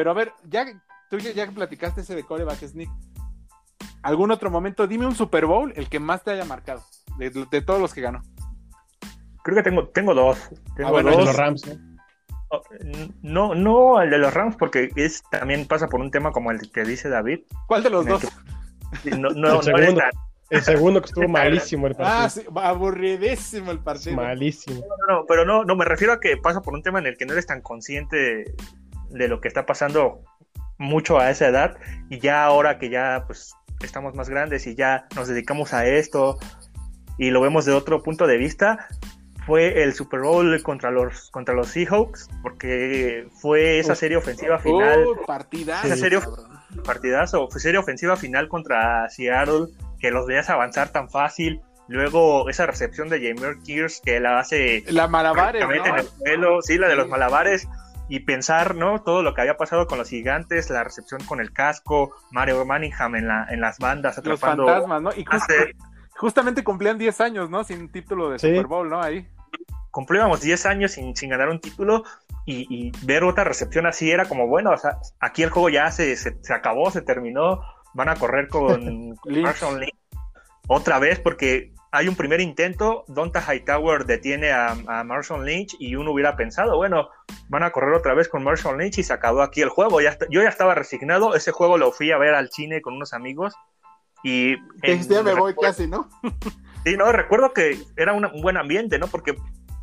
Pero 0.02 0.10
a 0.10 0.14
ver, 0.16 0.34
ya 0.50 0.66
tú 1.12 1.20
ya, 1.20 1.46
platicaste 1.52 2.02
ese 2.02 2.16
de 2.16 2.24
coreback 2.24 2.58
sneak, 2.66 2.90
¿algún 4.02 4.32
otro 4.32 4.50
momento? 4.50 4.88
Dime 4.88 5.06
un 5.06 5.14
Super 5.14 5.46
Bowl, 5.46 5.72
el 5.76 5.90
que 5.90 6.00
más 6.00 6.24
te 6.24 6.32
haya 6.32 6.44
marcado, 6.44 6.84
de, 7.20 7.30
de 7.30 7.62
todos 7.62 7.80
los 7.80 7.94
que 7.94 8.02
ganó. 8.02 8.24
Creo 9.44 9.58
que 9.58 9.62
tengo, 9.62 9.90
tengo 9.90 10.16
dos. 10.16 10.40
Tengo 10.76 10.90
Ah, 10.90 10.92
bueno, 10.92 11.12
De 11.12 11.18
dos. 11.18 11.26
los 11.28 11.36
Rams, 11.38 11.68
¿eh? 11.68 11.78
Oh, 12.50 12.64
No, 13.22 13.54
no 13.54 14.02
el 14.02 14.10
de 14.10 14.18
los 14.18 14.34
Rams, 14.34 14.56
porque 14.56 14.90
es 14.96 15.22
también 15.30 15.68
pasa 15.68 15.88
por 15.88 16.00
un 16.02 16.10
tema 16.10 16.32
como 16.32 16.50
el 16.50 16.72
que 16.72 16.84
dice 16.84 17.08
David. 17.08 17.42
¿Cuál 17.68 17.84
de 17.84 17.92
los 17.92 18.04
dos? 18.08 18.24
que- 19.04 19.12
No, 19.12 19.30
no, 19.30 19.30
El 19.30 19.42
no 19.58 19.62
segundo. 19.62 20.02
El 20.50 20.62
segundo 20.64 21.00
que 21.02 21.06
estuvo 21.10 21.28
malísimo 21.30 21.86
el 21.86 21.94
partido. 21.94 22.18
Ah, 22.24 22.28
sí, 22.28 22.42
aburridísimo 22.56 23.70
el 23.70 23.78
partido. 23.80 24.16
Malísimo. 24.16 24.82
no, 25.08 25.16
no, 25.20 25.26
pero 25.28 25.46
no, 25.46 25.64
no, 25.64 25.76
me 25.76 25.86
refiero 25.86 26.12
a 26.14 26.20
que 26.20 26.38
pasa 26.38 26.62
por 26.62 26.74
un 26.74 26.82
tema 26.82 26.98
en 26.98 27.06
el 27.06 27.18
que 27.18 27.28
no 27.28 27.34
eres 27.34 27.46
tan 27.46 27.62
consciente 27.62 28.56
de 29.12 29.28
lo 29.28 29.42
que 29.42 29.48
está 29.48 29.66
pasando 29.66 30.24
mucho 30.78 31.20
a 31.20 31.30
esa 31.30 31.48
edad 31.48 31.78
y 32.10 32.20
ya 32.20 32.44
ahora 32.44 32.80
que 32.80 32.90
ya 32.90 33.24
pues 33.28 33.54
estamos 33.82 34.16
más 34.16 34.30
grandes 34.30 34.66
y 34.68 34.76
ya 34.76 35.06
nos 35.16 35.28
dedicamos 35.28 35.74
a 35.74 35.86
esto 35.86 36.40
y 37.18 37.30
lo 37.30 37.42
vemos 37.42 37.66
de 37.66 37.74
otro 37.74 38.02
punto 38.02 38.26
de 38.26 38.38
vista 38.38 38.88
fue 39.46 39.84
el 39.84 39.94
Super 39.94 40.22
Bowl 40.22 40.62
contra 40.64 40.92
los 40.92 41.30
contra 41.32 41.54
los 41.54 41.68
Seahawks 41.70 42.30
porque 42.42 43.28
fue 43.40 43.80
esa 43.80 43.96
serie 43.96 44.18
ofensiva 44.18 44.60
final 44.60 45.06
Uh, 45.06 45.26
partidazo. 45.26 45.88
¿En 45.88 45.98
serio? 45.98 46.22
cabrón. 46.22 46.84
partidazo, 46.84 47.48
fue 47.50 47.60
serie 47.60 47.80
ofensiva 47.80 48.16
final 48.16 48.48
contra 48.48 49.10
Seattle, 49.10 49.68
que 50.00 50.12
los 50.12 50.26
veías 50.28 50.50
avanzar 50.50 50.90
tan 50.90 51.10
fácil. 51.10 51.62
Luego 51.88 52.50
esa 52.50 52.66
recepción 52.66 53.10
de 53.10 53.18
Jameer 53.18 53.58
Kears 53.66 54.00
que 54.04 54.20
la 54.20 54.40
hace 54.40 54.84
La 54.88 55.08
Malabares, 55.08 55.64
en 55.64 55.96
el 55.98 56.06
suelo, 56.06 56.62
sí, 56.62 56.78
la 56.78 56.88
de 56.88 56.96
los 56.96 57.10
malabares. 57.10 57.68
Y 58.14 58.20
pensar, 58.22 58.76
¿no? 58.76 59.02
Todo 59.04 59.24
lo 59.24 59.34
que 59.34 59.40
había 59.42 59.56
pasado 59.56 59.88
con 59.88 59.98
los 59.98 60.10
gigantes, 60.10 60.70
la 60.70 60.84
recepción 60.84 61.24
con 61.24 61.40
el 61.40 61.54
casco, 61.54 62.14
Mario 62.32 62.66
Manningham 62.66 63.16
en, 63.16 63.28
la, 63.28 63.48
en 63.50 63.62
las 63.62 63.80
bandas 63.80 64.18
Los 64.18 64.20
atrapando. 64.44 64.66
fantasmas, 64.68 65.02
¿no? 65.02 65.10
Y 65.12 65.24
justo- 65.24 65.38
hace- 65.38 65.76
justamente 66.18 66.64
cumplían 66.64 66.98
10 66.98 67.22
años, 67.22 67.50
¿no? 67.50 67.64
Sin 67.64 67.90
título 67.92 68.30
de 68.30 68.38
Sí. 68.40 68.50
Super 68.50 68.68
Bowl, 68.68 68.90
¿no? 68.90 69.02
Ahí. 69.02 69.28
cumplíamos 69.92 70.42
10 70.42 70.66
años 70.66 70.92
sin, 70.92 71.16
sin 71.16 71.30
ganar 71.30 71.50
un 71.50 71.60
título 71.62 72.04
y, 72.46 72.66
y 72.70 72.92
ver 73.06 73.24
otra 73.24 73.44
recepción 73.44 73.86
así 73.86 74.10
era 74.12 74.26
como, 74.26 74.48
bueno, 74.48 74.72
o 74.72 74.78
sea, 74.78 74.98
aquí 75.20 75.44
el 75.44 75.50
juego 75.50 75.70
ya 75.70 75.90
se, 75.92 76.16
se, 76.16 76.38
se 76.42 76.54
acabó, 76.54 76.92
se 76.92 77.02
terminó, 77.02 77.62
van 77.94 78.10
a 78.10 78.16
correr 78.16 78.48
con. 78.50 79.10
Marshall 79.26 79.80
Lynch 79.80 79.96
otra 80.68 81.00
vez 81.00 81.20
porque 81.20 81.74
hay 81.92 82.08
un 82.08 82.16
primer 82.16 82.40
intento, 82.40 83.04
Donta 83.08 83.42
Hightower 83.42 84.06
detiene 84.06 84.52
a, 84.52 84.72
a 84.88 85.04
Marshall 85.04 85.46
Lynch 85.46 85.76
y 85.80 85.96
uno 85.96 86.12
hubiera 86.14 86.36
pensado, 86.38 86.78
bueno, 86.78 87.10
van 87.50 87.64
a 87.64 87.72
correr 87.72 87.94
otra 87.94 88.14
vez 88.14 88.30
con 88.30 88.44
Marshall 88.44 88.78
Lynch 88.78 89.00
y 89.00 89.04
se 89.04 89.12
acabó 89.14 89.42
aquí 89.42 89.62
el 89.62 89.70
juego. 89.70 90.00
Ya 90.02 90.18
yo 90.30 90.42
ya 90.42 90.50
estaba 90.50 90.74
resignado, 90.74 91.36
ese 91.36 91.52
juego 91.52 91.78
lo 91.78 91.92
fui 91.92 92.12
a 92.12 92.18
ver 92.18 92.34
al 92.34 92.50
cine 92.50 92.82
con 92.82 92.94
unos 92.96 93.14
amigos 93.14 93.54
y... 94.24 94.54
En- 94.84 95.08
ya 95.08 95.22
me 95.24 95.34
voy 95.34 95.54
casi, 95.56 95.88
¿no? 95.88 96.10
Sí, 96.84 96.98
no, 96.98 97.12
recuerdo 97.12 97.54
que 97.54 97.78
era 97.96 98.14
una- 98.14 98.30
un 98.34 98.42
buen 98.42 98.58
ambiente, 98.58 98.98
¿no? 98.98 99.06
Porque 99.08 99.36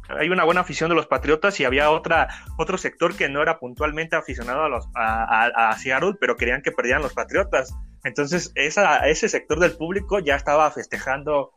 hay 0.09 0.31
una 0.31 0.43
buena 0.45 0.63
afición 0.63 0.89
de 0.89 0.97
los 0.97 1.07
Patriotas 1.07 1.61
y 1.61 1.65
había 1.65 1.91
otra, 1.91 2.27
otro 2.57 2.77
sector 2.79 3.15
que 3.15 3.29
no 3.29 3.41
era 3.43 3.59
puntualmente 3.61 4.17
aficionado 4.17 4.65
a, 4.65 4.69
los, 4.69 4.89
a, 4.97 5.45
a- 5.45 5.69
a 5.69 5.79
Seattle, 5.79 6.15
pero 6.19 6.37
querían 6.37 6.61
que 6.63 6.73
perdieran 6.73 7.03
los 7.03 7.13
Patriotas. 7.15 7.73
Entonces, 8.03 8.51
esa, 8.57 9.07
ese 9.09 9.29
sector 9.29 9.61
del 9.61 9.77
público 9.77 10.19
ya 10.19 10.35
estaba 10.35 10.69
festejando 10.73 11.53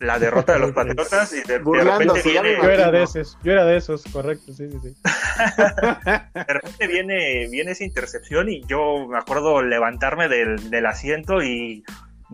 la 0.00 0.18
derrota 0.18 0.52
de 0.52 0.58
los 0.60 0.72
Patriotas 0.72 1.32
y 1.32 1.42
de, 1.42 1.58
repente 1.58 2.22
viene, 2.24 2.56
Yo 2.56 2.70
era 2.70 2.90
de 2.90 3.02
esos, 3.02 3.38
yo 3.42 3.52
era 3.52 3.64
de 3.64 3.76
esos, 3.76 4.04
correcto, 4.04 4.52
sí, 4.52 4.70
sí, 4.70 4.78
sí. 4.80 4.96
de 6.34 6.52
repente 6.52 6.86
viene, 6.86 7.48
viene 7.50 7.72
esa 7.72 7.84
intercepción 7.84 8.48
y 8.48 8.62
yo 8.66 9.08
me 9.08 9.18
acuerdo 9.18 9.62
levantarme 9.62 10.28
del, 10.28 10.70
del 10.70 10.86
asiento 10.86 11.42
y 11.42 11.84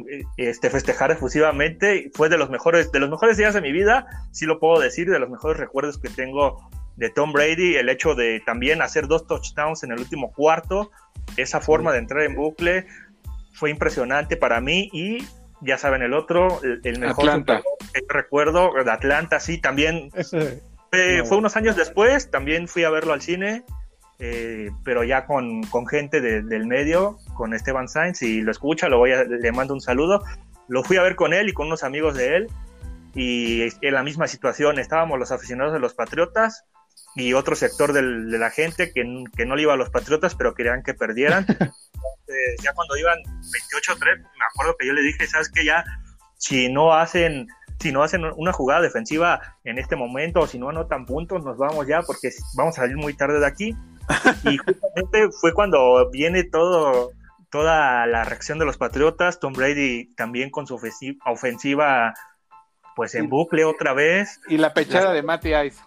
eh, 0.09 0.25
este, 0.37 0.71
festejar 0.71 1.11
efusivamente. 1.11 2.11
Fue 2.15 2.29
de 2.29 2.37
los 2.37 2.51
mejores, 2.51 2.91
de 2.93 3.01
los 3.01 3.09
mejores 3.09 3.37
días 3.37 3.55
de 3.55 3.61
mi 3.61 3.73
vida, 3.73 4.07
sí 4.33 4.45
lo 4.45 4.59
puedo 4.59 4.81
decir, 4.81 5.09
de 5.09 5.19
los 5.19 5.31
mejores 5.31 5.59
recuerdos 5.59 5.99
que 5.99 6.09
tengo 6.09 6.69
de 6.97 7.11
Tom 7.11 7.33
Brady, 7.33 7.77
el 7.77 7.89
hecho 7.89 8.15
de 8.15 8.41
también 8.45 8.83
hacer 8.83 9.09
dos 9.09 9.27
touchdowns 9.27 9.83
en 9.83 9.93
el 9.93 9.99
último 9.99 10.33
cuarto, 10.33 10.91
esa 11.37 11.61
forma 11.61 11.93
de 11.93 11.99
entrar 11.99 12.23
en 12.23 12.35
bucle 12.35 12.87
fue 13.53 13.71
impresionante 13.71 14.37
para 14.37 14.61
mí 14.61 14.91
y 14.93 15.25
ya 15.65 15.79
saben 15.79 16.03
el 16.03 16.13
otro, 16.15 16.61
el, 16.63 16.81
el 16.85 16.99
mejor 17.01 17.29
Atlanta. 17.29 17.63
Que 17.93 18.01
yo 18.01 18.07
recuerdo, 18.09 18.71
de 18.85 18.91
Atlanta, 18.91 19.41
sí, 19.41 19.59
también 19.59 20.11
Ese, 20.15 20.63
fue, 20.91 21.19
No. 21.19 21.27
fue 21.27 21.39
unos 21.39 21.57
años 21.57 21.77
después, 21.77 22.31
también 22.31 22.69
fui 22.69 22.85
a 22.85 22.91
verlo 22.91 23.13
al 23.13 23.23
cine, 23.23 23.65
eh, 24.19 24.71
pero 24.85 25.03
ya 25.05 25.27
con, 25.27 25.63
con 25.65 25.87
gente 25.87 26.21
de- 26.21 26.43
del 26.43 26.67
medio, 26.67 27.19
con 27.35 27.53
Esteban 27.55 27.89
Sainz, 27.89 28.23
y 28.23 28.41
lo 28.43 28.51
escucha, 28.53 28.89
lo 28.89 28.99
voy 28.99 29.13
a, 29.13 29.25
le 29.25 29.53
mando 29.53 29.75
un 29.75 29.81
saludo. 29.81 30.23
Lo 30.69 30.83
fui 30.85 30.97
a 30.97 31.03
ver 31.03 31.17
con 31.17 31.33
él 31.35 31.49
y 31.49 31.53
con 31.53 31.67
unos 31.67 31.83
amigos 31.85 32.15
de 32.15 32.37
él, 32.37 32.47
y 33.15 33.63
en 33.87 33.95
la 33.95 34.03
misma 34.03 34.27
situación, 34.29 34.79
estábamos 34.79 35.19
los 35.19 35.31
aficionados 35.33 35.73
de 35.73 35.79
los 35.81 35.95
Patriotas 35.95 36.65
y 37.17 37.33
otro 37.35 37.55
sector 37.57 37.93
del- 37.93 38.31
de 38.31 38.39
la 38.39 38.51
gente 38.51 38.93
que, 38.93 39.05
que 39.37 39.47
no 39.47 39.57
le 39.57 39.63
iba 39.63 39.75
a 39.75 39.77
los 39.77 39.91
Patriotas, 39.91 40.35
pero 40.35 40.55
querían 40.55 40.83
que 40.83 40.95
perdieran. 40.95 41.45
Entonces, 41.49 42.57
ya 42.63 42.73
cuando 42.75 42.97
iban 42.97 43.19
28-3, 43.23 44.19
me 44.19 44.45
acuerdo 44.53 44.77
que 44.79 44.87
yo 44.87 44.93
le 44.93 45.03
dije, 45.03 45.27
¿sabes 45.27 45.51
qué? 45.51 45.65
Ya, 45.65 45.85
si 46.37 46.69
no 46.71 46.93
hacen 46.95 47.47
si 47.81 47.91
no 47.93 48.03
hacen 48.05 48.23
una 48.37 48.53
jugada 48.53 48.81
defensiva 48.81 49.41
en 49.65 49.79
este 49.79 49.97
momento 49.97 50.41
o 50.41 50.47
si 50.47 50.59
no 50.59 50.69
anotan 50.71 51.05
puntos, 51.07 51.45
nos 51.45 51.59
vamos 51.59 51.87
ya 51.89 52.03
porque 52.03 52.31
vamos 52.57 52.79
a 52.79 52.83
salir 52.83 52.97
muy 52.97 53.15
tarde 53.15 53.41
de 53.41 53.47
aquí. 53.47 53.77
Y 54.45 54.57
justamente 54.59 55.29
fue 55.41 55.53
cuando 55.53 56.09
viene 56.11 56.45
todo 56.45 57.11
toda 57.51 58.07
la 58.07 58.25
reacción 58.25 58.59
de 58.59 58.65
los 58.65 58.77
Patriotas, 58.79 59.39
Tom 59.39 59.53
Brady 59.53 60.15
también 60.15 60.51
con 60.51 60.67
su 60.67 60.77
ofensi- 60.79 61.19
ofensiva 61.27 62.15
pues 62.97 63.15
en 63.17 63.29
bucle 63.29 63.65
otra 63.65 63.93
vez. 63.93 64.41
Y 64.49 64.57
la 64.57 64.73
pechada 64.73 65.13
de 65.13 65.23
Matty 65.23 65.55
Ice. 65.55 65.81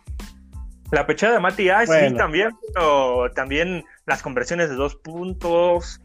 La 0.92 1.06
pechada 1.06 1.34
de 1.34 1.40
Matty 1.40 1.70
Ice, 1.84 2.10
sí, 2.10 2.16
también, 2.16 2.52
pero 2.74 3.30
también 3.36 3.84
las 4.06 4.22
conversiones 4.22 4.70
de 4.70 4.76
dos 4.76 4.96
puntos, 4.96 6.00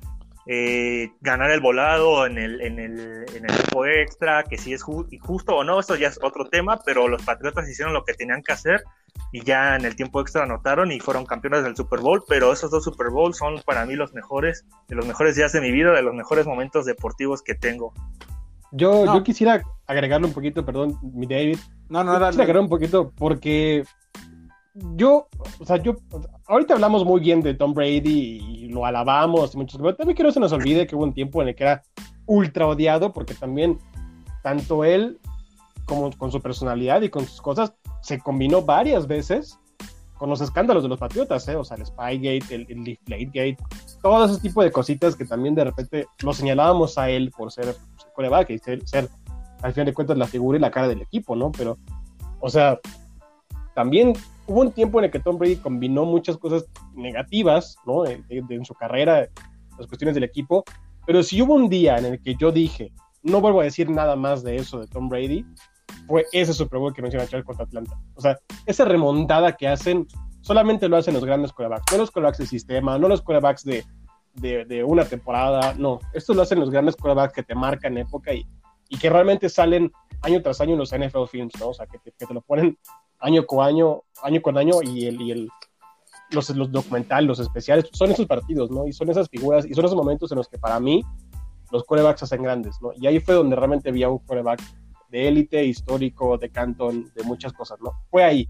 eh, 0.46 1.10
ganar 1.20 1.52
el 1.52 1.60
volado 1.60 2.26
en 2.26 2.36
el, 2.36 2.60
en 2.60 2.80
el, 2.80 2.98
en 3.34 3.44
el 3.48 3.56
tiempo 3.56 3.86
extra, 3.86 4.42
que 4.42 4.58
si 4.58 4.72
es 4.72 4.82
ju- 4.82 5.06
justo 5.20 5.54
o 5.54 5.62
no, 5.62 5.78
eso 5.78 5.94
ya 5.94 6.08
es 6.08 6.18
otro 6.20 6.48
tema, 6.48 6.80
pero 6.84 7.06
los 7.06 7.22
Patriotas 7.22 7.68
hicieron 7.68 7.94
lo 7.94 8.04
que 8.04 8.14
tenían 8.14 8.42
que 8.42 8.52
hacer 8.52 8.82
y 9.30 9.44
ya 9.44 9.76
en 9.76 9.84
el 9.84 9.94
tiempo 9.94 10.20
extra 10.20 10.42
anotaron 10.42 10.90
y 10.90 10.98
fueron 10.98 11.26
campeones 11.26 11.62
del 11.62 11.76
Super 11.76 12.00
Bowl, 12.00 12.24
pero 12.26 12.52
esos 12.52 12.72
dos 12.72 12.82
Super 12.82 13.10
Bowl 13.10 13.34
son 13.34 13.62
para 13.64 13.86
mí 13.86 13.94
los 13.94 14.12
mejores, 14.14 14.64
de 14.88 14.96
los 14.96 15.06
mejores 15.06 15.36
días 15.36 15.52
de 15.52 15.60
mi 15.60 15.70
vida, 15.70 15.92
de 15.92 16.02
los 16.02 16.14
mejores 16.14 16.44
momentos 16.44 16.86
deportivos 16.86 17.40
que 17.42 17.54
tengo. 17.54 17.92
Yo, 18.72 19.04
No. 19.06 19.14
yo 19.14 19.22
quisiera 19.22 19.62
agregarle 19.86 20.26
un 20.26 20.32
poquito, 20.32 20.64
perdón, 20.66 20.98
mi 21.02 21.26
David. 21.26 21.58
No, 21.88 22.02
no, 22.02 22.12
quisiera 22.12 22.18
dale. 22.30 22.42
agregar 22.42 22.62
un 22.62 22.68
poquito 22.68 23.12
porque 23.16 23.84
yo, 24.74 25.28
o 25.58 25.64
sea, 25.66 25.76
yo, 25.76 25.96
ahorita 26.46 26.74
hablamos 26.74 27.04
muy 27.04 27.20
bien 27.20 27.40
de 27.42 27.54
Tom 27.54 27.74
Brady 27.74 28.38
y 28.40 28.68
lo 28.68 28.86
alabamos 28.86 29.54
y 29.54 29.58
muchos, 29.58 29.80
pero 29.80 29.94
también 29.94 30.16
que 30.16 30.32
se 30.32 30.40
nos 30.40 30.52
olvide 30.52 30.86
que 30.86 30.96
hubo 30.96 31.04
un 31.04 31.12
tiempo 31.12 31.42
en 31.42 31.48
el 31.48 31.54
que 31.54 31.64
era 31.64 31.82
ultra 32.26 32.66
odiado 32.66 33.12
porque 33.12 33.34
también 33.34 33.78
tanto 34.42 34.84
él 34.84 35.18
como 35.84 36.10
con 36.16 36.32
su 36.32 36.40
personalidad 36.40 37.02
y 37.02 37.10
con 37.10 37.26
sus 37.26 37.42
cosas 37.42 37.74
se 38.00 38.18
combinó 38.18 38.62
varias 38.62 39.06
veces 39.06 39.58
con 40.16 40.30
los 40.30 40.40
escándalos 40.40 40.84
de 40.84 40.88
los 40.88 41.00
Patriotas, 41.00 41.46
¿eh? 41.48 41.56
o 41.56 41.64
sea, 41.64 41.76
el 41.76 41.84
Spygate, 41.84 42.54
el, 42.54 42.66
el 42.68 42.84
Deflategate, 42.84 43.56
todo 44.02 44.24
ese 44.24 44.40
tipo 44.40 44.62
de 44.62 44.70
cositas 44.70 45.16
que 45.16 45.24
también 45.24 45.54
de 45.54 45.64
repente 45.64 46.06
lo 46.22 46.32
señalábamos 46.32 46.96
a 46.96 47.10
él 47.10 47.32
por 47.36 47.50
ser 47.50 47.74
coreback 48.14 48.50
y 48.50 48.58
ser, 48.58 48.86
ser, 48.86 49.08
al 49.62 49.72
final 49.72 49.86
de 49.86 49.94
cuentas, 49.94 50.16
la 50.16 50.26
figura 50.26 50.56
y 50.56 50.60
la 50.60 50.70
cara 50.70 50.88
del 50.88 51.02
equipo, 51.02 51.34
¿no? 51.34 51.50
Pero, 51.50 51.76
o 52.38 52.48
sea, 52.48 52.78
también 53.74 54.12
hubo 54.46 54.60
un 54.60 54.72
tiempo 54.72 54.98
en 54.98 55.06
el 55.06 55.10
que 55.10 55.20
Tom 55.20 55.38
Brady 55.38 55.56
combinó 55.56 56.04
muchas 56.04 56.36
cosas 56.36 56.66
negativas, 56.94 57.76
¿no? 57.86 58.06
en 58.06 58.64
su 58.64 58.74
carrera, 58.74 59.28
las 59.78 59.86
cuestiones 59.86 60.14
del 60.14 60.24
equipo, 60.24 60.64
pero 61.06 61.22
si 61.22 61.40
hubo 61.42 61.54
un 61.54 61.68
día 61.68 61.98
en 61.98 62.06
el 62.06 62.22
que 62.22 62.34
yo 62.36 62.52
dije, 62.52 62.92
no 63.22 63.40
vuelvo 63.40 63.60
a 63.60 63.64
decir 63.64 63.90
nada 63.90 64.16
más 64.16 64.42
de 64.42 64.56
eso 64.56 64.80
de 64.80 64.86
Tom 64.86 65.08
Brady, 65.08 65.44
fue 66.06 66.26
ese 66.32 66.52
Super 66.52 66.78
Bowl 66.78 66.92
que 66.92 67.02
menciona 67.02 67.26
Charles 67.26 67.46
contra 67.46 67.64
Atlanta. 67.64 67.98
O 68.14 68.20
sea, 68.20 68.38
esa 68.66 68.84
remontada 68.84 69.56
que 69.56 69.68
hacen, 69.68 70.06
solamente 70.40 70.88
lo 70.88 70.96
hacen 70.96 71.14
los 71.14 71.24
grandes 71.24 71.52
quarterbacks, 71.52 71.92
no 71.92 71.98
los 71.98 72.10
quarterbacks 72.10 72.38
del 72.38 72.48
sistema, 72.48 72.98
no 72.98 73.08
los 73.08 73.22
quarterbacks 73.22 73.64
de, 73.64 73.84
de, 74.34 74.84
una 74.84 75.04
temporada, 75.04 75.74
no. 75.76 76.00
Esto 76.12 76.34
lo 76.34 76.42
hacen 76.42 76.60
los 76.60 76.70
grandes 76.70 76.96
quarterbacks 76.96 77.34
que 77.34 77.42
te 77.42 77.54
marcan 77.54 77.98
época 77.98 78.32
y, 78.32 78.46
y 78.88 78.98
que 78.98 79.10
realmente 79.10 79.48
salen 79.48 79.92
año 80.22 80.42
tras 80.42 80.60
año 80.60 80.72
en 80.72 80.78
los 80.78 80.92
NFL 80.96 81.26
Films, 81.30 81.54
¿no? 81.60 81.68
O 81.68 81.74
sea, 81.74 81.86
que 81.86 81.98
te, 81.98 82.12
que 82.12 82.26
te 82.26 82.34
lo 82.34 82.42
ponen 82.42 82.78
año 83.22 83.46
con 83.46 83.64
año, 83.64 84.02
año 84.22 84.42
con 84.42 84.58
año 84.58 84.82
y 84.82 85.06
el, 85.06 85.20
y 85.20 85.30
el 85.30 85.48
los, 86.30 86.50
los 86.50 86.70
documentales, 86.70 87.26
los 87.26 87.40
especiales, 87.40 87.88
son 87.92 88.10
esos 88.10 88.26
partidos, 88.26 88.70
¿no? 88.70 88.86
Y 88.86 88.92
son 88.92 89.10
esas 89.10 89.28
figuras 89.28 89.64
y 89.66 89.74
son 89.74 89.84
esos 89.84 89.96
momentos 89.96 90.30
en 90.32 90.38
los 90.38 90.48
que 90.48 90.58
para 90.58 90.80
mí 90.80 91.04
los 91.70 91.84
corebacks 91.84 92.22
hacen 92.22 92.42
grandes, 92.42 92.76
¿no? 92.80 92.90
Y 92.96 93.06
ahí 93.06 93.20
fue 93.20 93.34
donde 93.34 93.56
realmente 93.56 93.90
vi 93.90 94.02
a 94.02 94.08
un 94.08 94.18
coreback 94.18 94.60
de 95.10 95.28
élite, 95.28 95.64
histórico, 95.64 96.38
de 96.38 96.50
Canton, 96.50 97.12
de 97.14 97.22
muchas 97.22 97.52
cosas, 97.52 97.78
¿no? 97.80 97.92
Fue 98.10 98.24
ahí. 98.24 98.46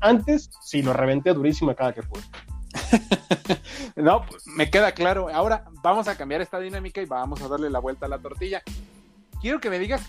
Antes, 0.00 0.50
sí, 0.62 0.82
lo 0.82 0.92
reventé 0.92 1.32
durísimo 1.32 1.74
cada 1.74 1.92
que 1.92 2.02
fue. 2.02 2.20
no, 3.96 4.24
me 4.56 4.70
queda 4.70 4.92
claro. 4.92 5.28
Ahora 5.28 5.64
vamos 5.82 6.08
a 6.08 6.16
cambiar 6.16 6.40
esta 6.40 6.58
dinámica 6.58 7.00
y 7.00 7.06
vamos 7.06 7.40
a 7.42 7.48
darle 7.48 7.70
la 7.70 7.78
vuelta 7.78 8.06
a 8.06 8.08
la 8.08 8.18
tortilla. 8.18 8.62
Quiero 9.40 9.60
que 9.60 9.70
me 9.70 9.78
digas 9.78 10.02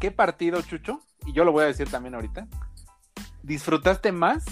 qué 0.00 0.10
partido, 0.10 0.60
Chucho, 0.62 1.00
y 1.26 1.32
yo 1.32 1.44
lo 1.44 1.52
voy 1.52 1.64
a 1.64 1.66
decir 1.68 1.90
también 1.90 2.14
ahorita, 2.14 2.46
disfrutaste 3.44 4.12
más 4.12 4.44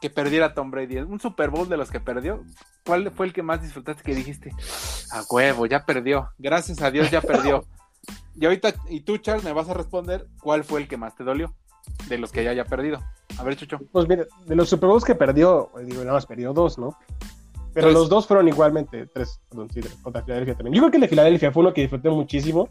que 0.00 0.10
perdiera 0.10 0.54
Tom 0.54 0.70
Brady? 0.70 0.98
Un 0.98 1.20
Super 1.20 1.50
Bowl 1.50 1.68
de 1.68 1.76
los 1.76 1.90
que 1.90 2.00
perdió. 2.00 2.44
¿Cuál 2.84 3.10
fue 3.12 3.26
el 3.26 3.32
que 3.32 3.42
más 3.42 3.62
disfrutaste 3.62 4.02
que 4.02 4.14
dijiste? 4.14 4.50
A 5.12 5.22
huevo, 5.30 5.66
ya 5.66 5.84
perdió. 5.84 6.30
Gracias 6.38 6.82
a 6.82 6.90
Dios 6.90 7.10
ya 7.10 7.20
perdió. 7.20 7.64
y 8.34 8.44
ahorita, 8.44 8.74
y 8.88 9.00
tú, 9.00 9.18
Charles, 9.18 9.44
me 9.44 9.52
vas 9.52 9.68
a 9.68 9.74
responder 9.74 10.26
cuál 10.40 10.64
fue 10.64 10.80
el 10.80 10.88
que 10.88 10.96
más 10.96 11.14
te 11.14 11.22
dolió 11.24 11.54
de 12.08 12.18
los 12.18 12.32
que 12.32 12.42
ya 12.42 12.50
haya 12.50 12.64
perdido. 12.64 13.00
A 13.38 13.42
ver, 13.44 13.56
Chucho. 13.56 13.78
Pues 13.92 14.08
mira, 14.08 14.24
de 14.46 14.56
los 14.56 14.68
Super 14.68 14.88
Bowls 14.88 15.04
que 15.04 15.14
perdió, 15.14 15.70
digo, 15.84 16.00
nada 16.00 16.14
más 16.14 16.26
perdió 16.26 16.52
dos, 16.52 16.78
¿no? 16.78 16.96
Pero 17.74 17.90
los 17.90 18.08
dos 18.10 18.26
fueron 18.26 18.48
igualmente, 18.48 19.06
tres, 19.06 19.40
perdón, 19.48 19.70
sí, 19.72 19.80
contra 20.02 20.22
Filadelfia 20.22 20.54
también. 20.54 20.74
Yo 20.74 20.80
creo 20.82 20.90
que 20.90 20.96
el 20.98 21.02
de 21.02 21.08
Filadelfia 21.08 21.52
fue 21.52 21.62
uno 21.62 21.72
que 21.72 21.80
disfruté 21.80 22.10
muchísimo, 22.10 22.68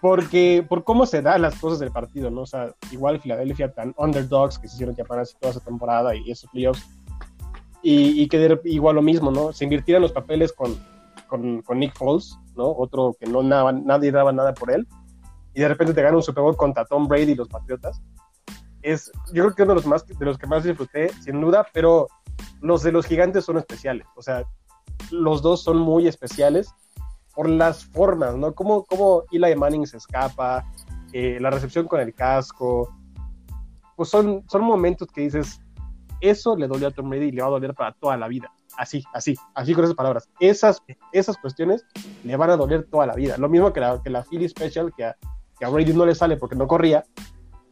porque 0.00 0.64
por 0.66 0.84
cómo 0.84 1.04
se 1.04 1.20
dan 1.20 1.42
las 1.42 1.58
cosas 1.58 1.78
del 1.78 1.92
partido, 1.92 2.30
¿no? 2.30 2.42
O 2.42 2.46
sea, 2.46 2.74
igual 2.90 3.20
Filadelfia 3.20 3.72
tan 3.72 3.94
underdogs 3.98 4.58
que 4.58 4.68
se 4.68 4.74
hicieron 4.74 4.96
llamar 4.96 5.20
así 5.20 5.34
toda 5.38 5.52
esa 5.52 5.60
temporada 5.60 6.14
y 6.14 6.30
esos 6.30 6.50
playoffs, 6.50 6.86
y, 7.82 8.22
y 8.22 8.28
que 8.28 8.60
igual 8.64 8.96
lo 8.96 9.02
mismo, 9.02 9.30
¿no? 9.30 9.52
Se 9.52 9.64
invirtieron 9.64 10.02
los 10.02 10.12
papeles 10.12 10.52
con, 10.52 10.74
con, 11.28 11.62
con, 11.62 11.78
Nick 11.78 11.96
Foles, 11.96 12.38
¿no? 12.56 12.70
Otro 12.70 13.14
que 13.18 13.26
no 13.26 13.42
nada, 13.42 13.72
nadie 13.72 14.10
daba 14.10 14.32
nada 14.32 14.54
por 14.54 14.70
él, 14.70 14.86
y 15.54 15.60
de 15.60 15.68
repente 15.68 15.92
te 15.92 16.02
gana 16.02 16.16
un 16.16 16.22
Super 16.22 16.42
Bowl 16.42 16.56
contra 16.56 16.84
Tom 16.86 17.06
Brady 17.06 17.32
y 17.32 17.34
los 17.34 17.48
Patriotas. 17.48 18.00
Es, 18.82 19.12
yo 19.32 19.44
creo 19.44 19.54
que 19.54 19.62
uno 19.64 19.72
de 19.72 19.76
los, 19.76 19.86
más, 19.86 20.06
de 20.06 20.24
los 20.24 20.38
que 20.38 20.46
más 20.46 20.64
disfruté, 20.64 21.10
sin 21.22 21.40
duda, 21.40 21.66
pero 21.74 22.08
los 22.62 22.82
de 22.82 22.92
los 22.92 23.04
gigantes 23.04 23.44
son 23.44 23.58
especiales, 23.58 24.06
o 24.16 24.22
sea, 24.22 24.44
los 25.10 25.42
dos 25.42 25.62
son 25.62 25.78
muy 25.78 26.06
especiales 26.06 26.72
por 27.40 27.48
las 27.48 27.86
formas, 27.86 28.36
¿no? 28.36 28.54
Cómo, 28.54 28.84
cómo 28.84 29.22
Eli 29.32 29.56
Manning 29.56 29.86
se 29.86 29.96
escapa, 29.96 30.62
eh, 31.10 31.38
la 31.40 31.48
recepción 31.48 31.86
con 31.86 31.98
el 31.98 32.12
casco, 32.12 32.94
pues 33.96 34.10
son, 34.10 34.44
son 34.46 34.62
momentos 34.62 35.08
que 35.08 35.22
dices, 35.22 35.58
eso 36.20 36.54
le 36.54 36.68
dolió 36.68 36.88
a 36.88 36.90
Tom 36.90 37.08
Brady 37.08 37.28
y 37.28 37.32
le 37.32 37.40
va 37.40 37.48
a 37.48 37.52
doler 37.52 37.72
para 37.72 37.92
toda 37.94 38.18
la 38.18 38.28
vida. 38.28 38.52
Así, 38.76 39.02
así, 39.14 39.36
así 39.54 39.72
con 39.72 39.84
esas 39.84 39.96
palabras. 39.96 40.28
Esas, 40.38 40.82
esas 41.12 41.38
cuestiones 41.38 41.86
le 42.24 42.36
van 42.36 42.50
a 42.50 42.58
doler 42.58 42.86
toda 42.90 43.06
la 43.06 43.14
vida. 43.14 43.38
Lo 43.38 43.48
mismo 43.48 43.72
que 43.72 43.80
la, 43.80 44.02
que 44.02 44.10
la 44.10 44.22
Philly 44.22 44.46
Special, 44.46 44.92
que 44.94 45.06
a, 45.06 45.16
que 45.58 45.64
a 45.64 45.70
Brady 45.70 45.94
no 45.94 46.04
le 46.04 46.14
sale 46.14 46.36
porque 46.36 46.56
no 46.56 46.66
corría. 46.66 47.06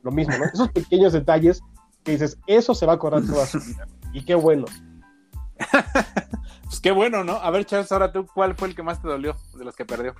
Lo 0.02 0.11
mismo, 0.11 0.35
¿no? 0.38 0.46
Esos 0.46 0.70
pequeños 0.70 1.12
detalles 1.12 1.61
que 2.04 2.12
dices, 2.12 2.38
eso 2.46 2.74
se 2.74 2.87
va 2.87 2.92
a 2.92 2.96
acordar 2.96 3.22
toda 3.26 3.44
su 3.44 3.61
vida. 3.66 3.87
Y 4.14 4.24
qué 4.24 4.35
bueno. 4.35 4.64
pues 6.68 6.81
qué 6.81 6.90
bueno, 6.90 7.24
¿no? 7.24 7.37
A 7.37 7.50
ver, 7.50 7.64
Charles, 7.64 7.90
ahora 7.92 8.12
tú, 8.12 8.26
¿cuál 8.26 8.54
fue 8.54 8.68
el 8.68 8.74
que 8.74 8.83
más 8.83 9.00
te 9.00 9.09
dolió 9.09 9.35
de 9.54 9.64
los 9.64 9.74
que 9.74 9.87
perdió? 9.87 10.14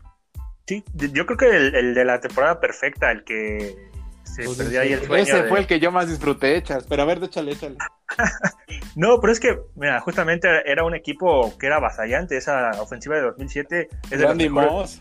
Sí, 0.67 0.83
yo 0.95 1.27
creo 1.27 1.39
que 1.39 1.57
el, 1.57 1.95
de 1.95 2.05
la 2.05 2.21
temporada 2.21 2.59
perfecta, 2.61 3.11
el 3.11 3.25
que 3.25 3.77
se 4.23 4.45
pues 4.45 4.57
perdió 4.59 4.81
ahí 4.81 4.93
el 4.93 5.05
sueño. 5.05 5.23
Ese 5.23 5.45
fue 5.45 5.61
el 5.61 5.67
que 5.67 5.81
yo 5.81 5.93
más 5.93 6.09
disfruté, 6.09 6.63
Charles. 6.63 6.87
Pero 6.89 7.03
a 7.03 7.05
ver, 7.05 7.23
échale, 7.23 7.53
échale. 7.53 7.77
no, 8.97 9.21
pero 9.21 9.33
es 9.33 9.41
que, 9.41 9.59
mira, 9.77 10.01
justamente 10.01 10.49
era 10.71 10.85
un 10.85 10.95
equipo 10.95 11.57
que 11.59 11.67
era 11.67 11.77
avasallante, 11.77 12.37
esa 12.37 12.71
ofensiva 12.81 13.17
de 13.17 13.23
2007. 13.23 13.89
Es 14.11 14.21
Randy 14.21 14.49
Moss. 14.49 15.01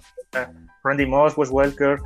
Randy 0.84 1.06
Moss, 1.06 1.38
Wes 1.38 1.50
Welker, 1.50 1.98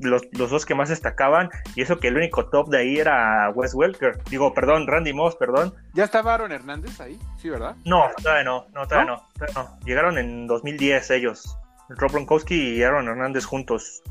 los, 0.00 0.22
los, 0.32 0.50
dos 0.50 0.66
que 0.66 0.74
más 0.74 0.88
destacaban, 0.88 1.50
y 1.74 1.82
eso 1.82 1.98
que 1.98 2.08
el 2.08 2.16
único 2.16 2.46
top 2.46 2.68
de 2.68 2.78
ahí 2.78 2.98
era 2.98 3.50
Wes 3.50 3.74
Welker, 3.74 4.18
digo, 4.30 4.54
perdón, 4.54 4.86
Randy 4.86 5.12
Moss, 5.12 5.36
perdón. 5.36 5.74
¿Ya 5.94 6.04
estaba 6.04 6.34
Aaron 6.34 6.52
Hernández 6.52 7.00
ahí? 7.00 7.18
Sí, 7.38 7.48
¿verdad? 7.50 7.76
No, 7.84 8.04
todavía 8.22 8.44
no, 8.44 8.66
no, 8.74 8.86
todavía 8.86 9.20
¿No? 9.54 9.78
Llegaron 9.84 10.18
en 10.18 10.46
2010 10.46 11.10
ellos, 11.10 11.56
Rob 11.88 12.12
Gronkowski 12.12 12.76
y 12.76 12.82
Aaron 12.82 13.08
Hernández 13.08 13.44
juntos. 13.44 14.02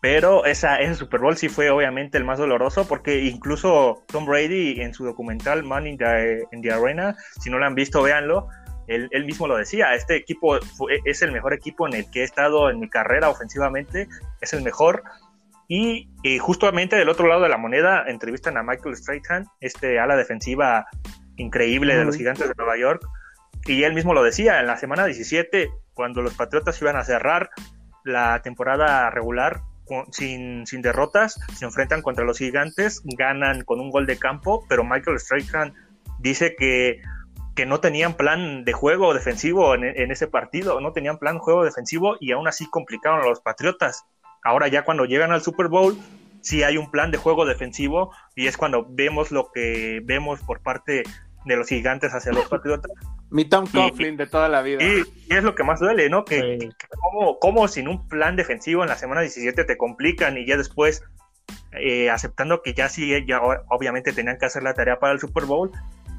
Pero 0.00 0.44
esa, 0.44 0.76
ese 0.76 0.94
Super 0.94 1.20
Bowl 1.20 1.36
sí 1.36 1.48
fue 1.48 1.70
obviamente 1.70 2.18
el 2.18 2.24
más 2.24 2.38
doloroso 2.38 2.86
porque 2.86 3.24
incluso 3.24 4.04
Tom 4.06 4.26
Brady 4.26 4.80
en 4.80 4.94
su 4.94 5.04
documental 5.04 5.64
Man 5.64 5.86
in 5.86 5.98
the, 5.98 6.72
Arena, 6.72 7.16
si 7.40 7.50
no 7.50 7.58
lo 7.58 7.66
han 7.66 7.74
visto, 7.74 8.02
véanlo, 8.02 8.48
él, 8.86 9.08
él, 9.10 9.24
mismo 9.24 9.48
lo 9.48 9.56
decía, 9.56 9.94
este 9.94 10.14
equipo 10.14 10.58
es 11.04 11.22
el 11.22 11.32
mejor 11.32 11.54
equipo 11.54 11.88
en 11.88 11.94
el 11.94 12.10
que 12.10 12.20
he 12.20 12.24
estado 12.24 12.70
en 12.70 12.78
mi 12.78 12.88
carrera 12.88 13.30
ofensivamente, 13.30 14.06
es 14.40 14.52
el 14.52 14.62
mejor, 14.62 15.02
y 15.68 16.08
eh, 16.22 16.38
justamente 16.38 16.96
del 16.96 17.08
otro 17.08 17.26
lado 17.26 17.42
de 17.42 17.48
la 17.48 17.56
moneda 17.58 18.04
entrevistan 18.06 18.56
a 18.56 18.62
Michael 18.62 18.96
Strahan, 18.96 19.46
este 19.60 19.98
ala 19.98 20.16
defensiva 20.16 20.86
increíble 21.36 21.96
de 21.96 22.04
los 22.04 22.16
gigantes 22.16 22.48
de 22.48 22.54
Nueva 22.56 22.78
York. 22.78 23.06
Y 23.66 23.82
él 23.82 23.94
mismo 23.94 24.14
lo 24.14 24.22
decía, 24.22 24.60
en 24.60 24.66
la 24.66 24.76
semana 24.76 25.06
17, 25.06 25.70
cuando 25.92 26.22
los 26.22 26.34
Patriotas 26.34 26.80
iban 26.80 26.96
a 26.96 27.04
cerrar 27.04 27.50
la 28.04 28.40
temporada 28.42 29.10
regular 29.10 29.62
sin, 30.12 30.66
sin 30.66 30.82
derrotas, 30.82 31.38
se 31.54 31.64
enfrentan 31.64 32.02
contra 32.02 32.24
los 32.24 32.38
gigantes, 32.38 33.02
ganan 33.04 33.62
con 33.64 33.80
un 33.80 33.90
gol 33.90 34.06
de 34.06 34.18
campo, 34.18 34.64
pero 34.68 34.84
Michael 34.84 35.18
Strahan 35.18 35.74
dice 36.20 36.54
que, 36.56 37.00
que 37.56 37.66
no 37.66 37.80
tenían 37.80 38.14
plan 38.14 38.64
de 38.64 38.72
juego 38.72 39.14
defensivo 39.14 39.74
en, 39.74 39.84
en 39.84 40.10
ese 40.12 40.28
partido, 40.28 40.80
no 40.80 40.92
tenían 40.92 41.18
plan 41.18 41.34
de 41.34 41.40
juego 41.40 41.64
defensivo 41.64 42.16
y 42.20 42.32
aún 42.32 42.46
así 42.46 42.68
complicaron 42.70 43.22
a 43.22 43.28
los 43.28 43.40
Patriotas 43.40 44.04
Ahora 44.46 44.68
ya 44.68 44.84
cuando 44.84 45.06
llegan 45.06 45.32
al 45.32 45.42
Super 45.42 45.66
Bowl, 45.66 45.98
sí 46.40 46.62
hay 46.62 46.76
un 46.76 46.92
plan 46.92 47.10
de 47.10 47.18
juego 47.18 47.44
defensivo 47.46 48.14
y 48.36 48.46
es 48.46 48.56
cuando 48.56 48.86
vemos 48.88 49.32
lo 49.32 49.50
que 49.50 50.00
vemos 50.04 50.40
por 50.42 50.62
parte 50.62 51.02
de 51.44 51.56
los 51.56 51.66
gigantes 51.66 52.12
hacia 52.12 52.30
los 52.30 52.48
patriotas. 52.48 52.92
Mi 53.30 53.44
Tom 53.44 53.66
Coughlin 53.66 54.16
de 54.16 54.28
toda 54.28 54.48
la 54.48 54.62
vida. 54.62 54.84
Y, 54.84 55.02
es 55.28 55.42
lo 55.42 55.56
que 55.56 55.64
más 55.64 55.80
duele, 55.80 56.08
¿no? 56.08 56.24
Que, 56.24 56.68
como, 57.40 57.66
sin 57.66 57.88
un 57.88 58.06
plan 58.06 58.36
defensivo 58.36 58.84
en 58.84 58.88
la 58.88 58.94
semana 58.94 59.22
17 59.22 59.64
te 59.64 59.76
complican 59.76 60.38
y 60.38 60.46
ya 60.46 60.56
después 60.56 61.02
eh, 61.72 62.08
aceptando 62.08 62.62
que 62.62 62.72
ya 62.72 62.88
sí, 62.88 63.10
ya 63.26 63.40
obviamente 63.68 64.12
tenían 64.12 64.38
que 64.38 64.46
hacer 64.46 64.62
la 64.62 64.74
tarea 64.74 65.00
para 65.00 65.12
el 65.12 65.18
Super 65.18 65.44
Bowl, 65.44 65.72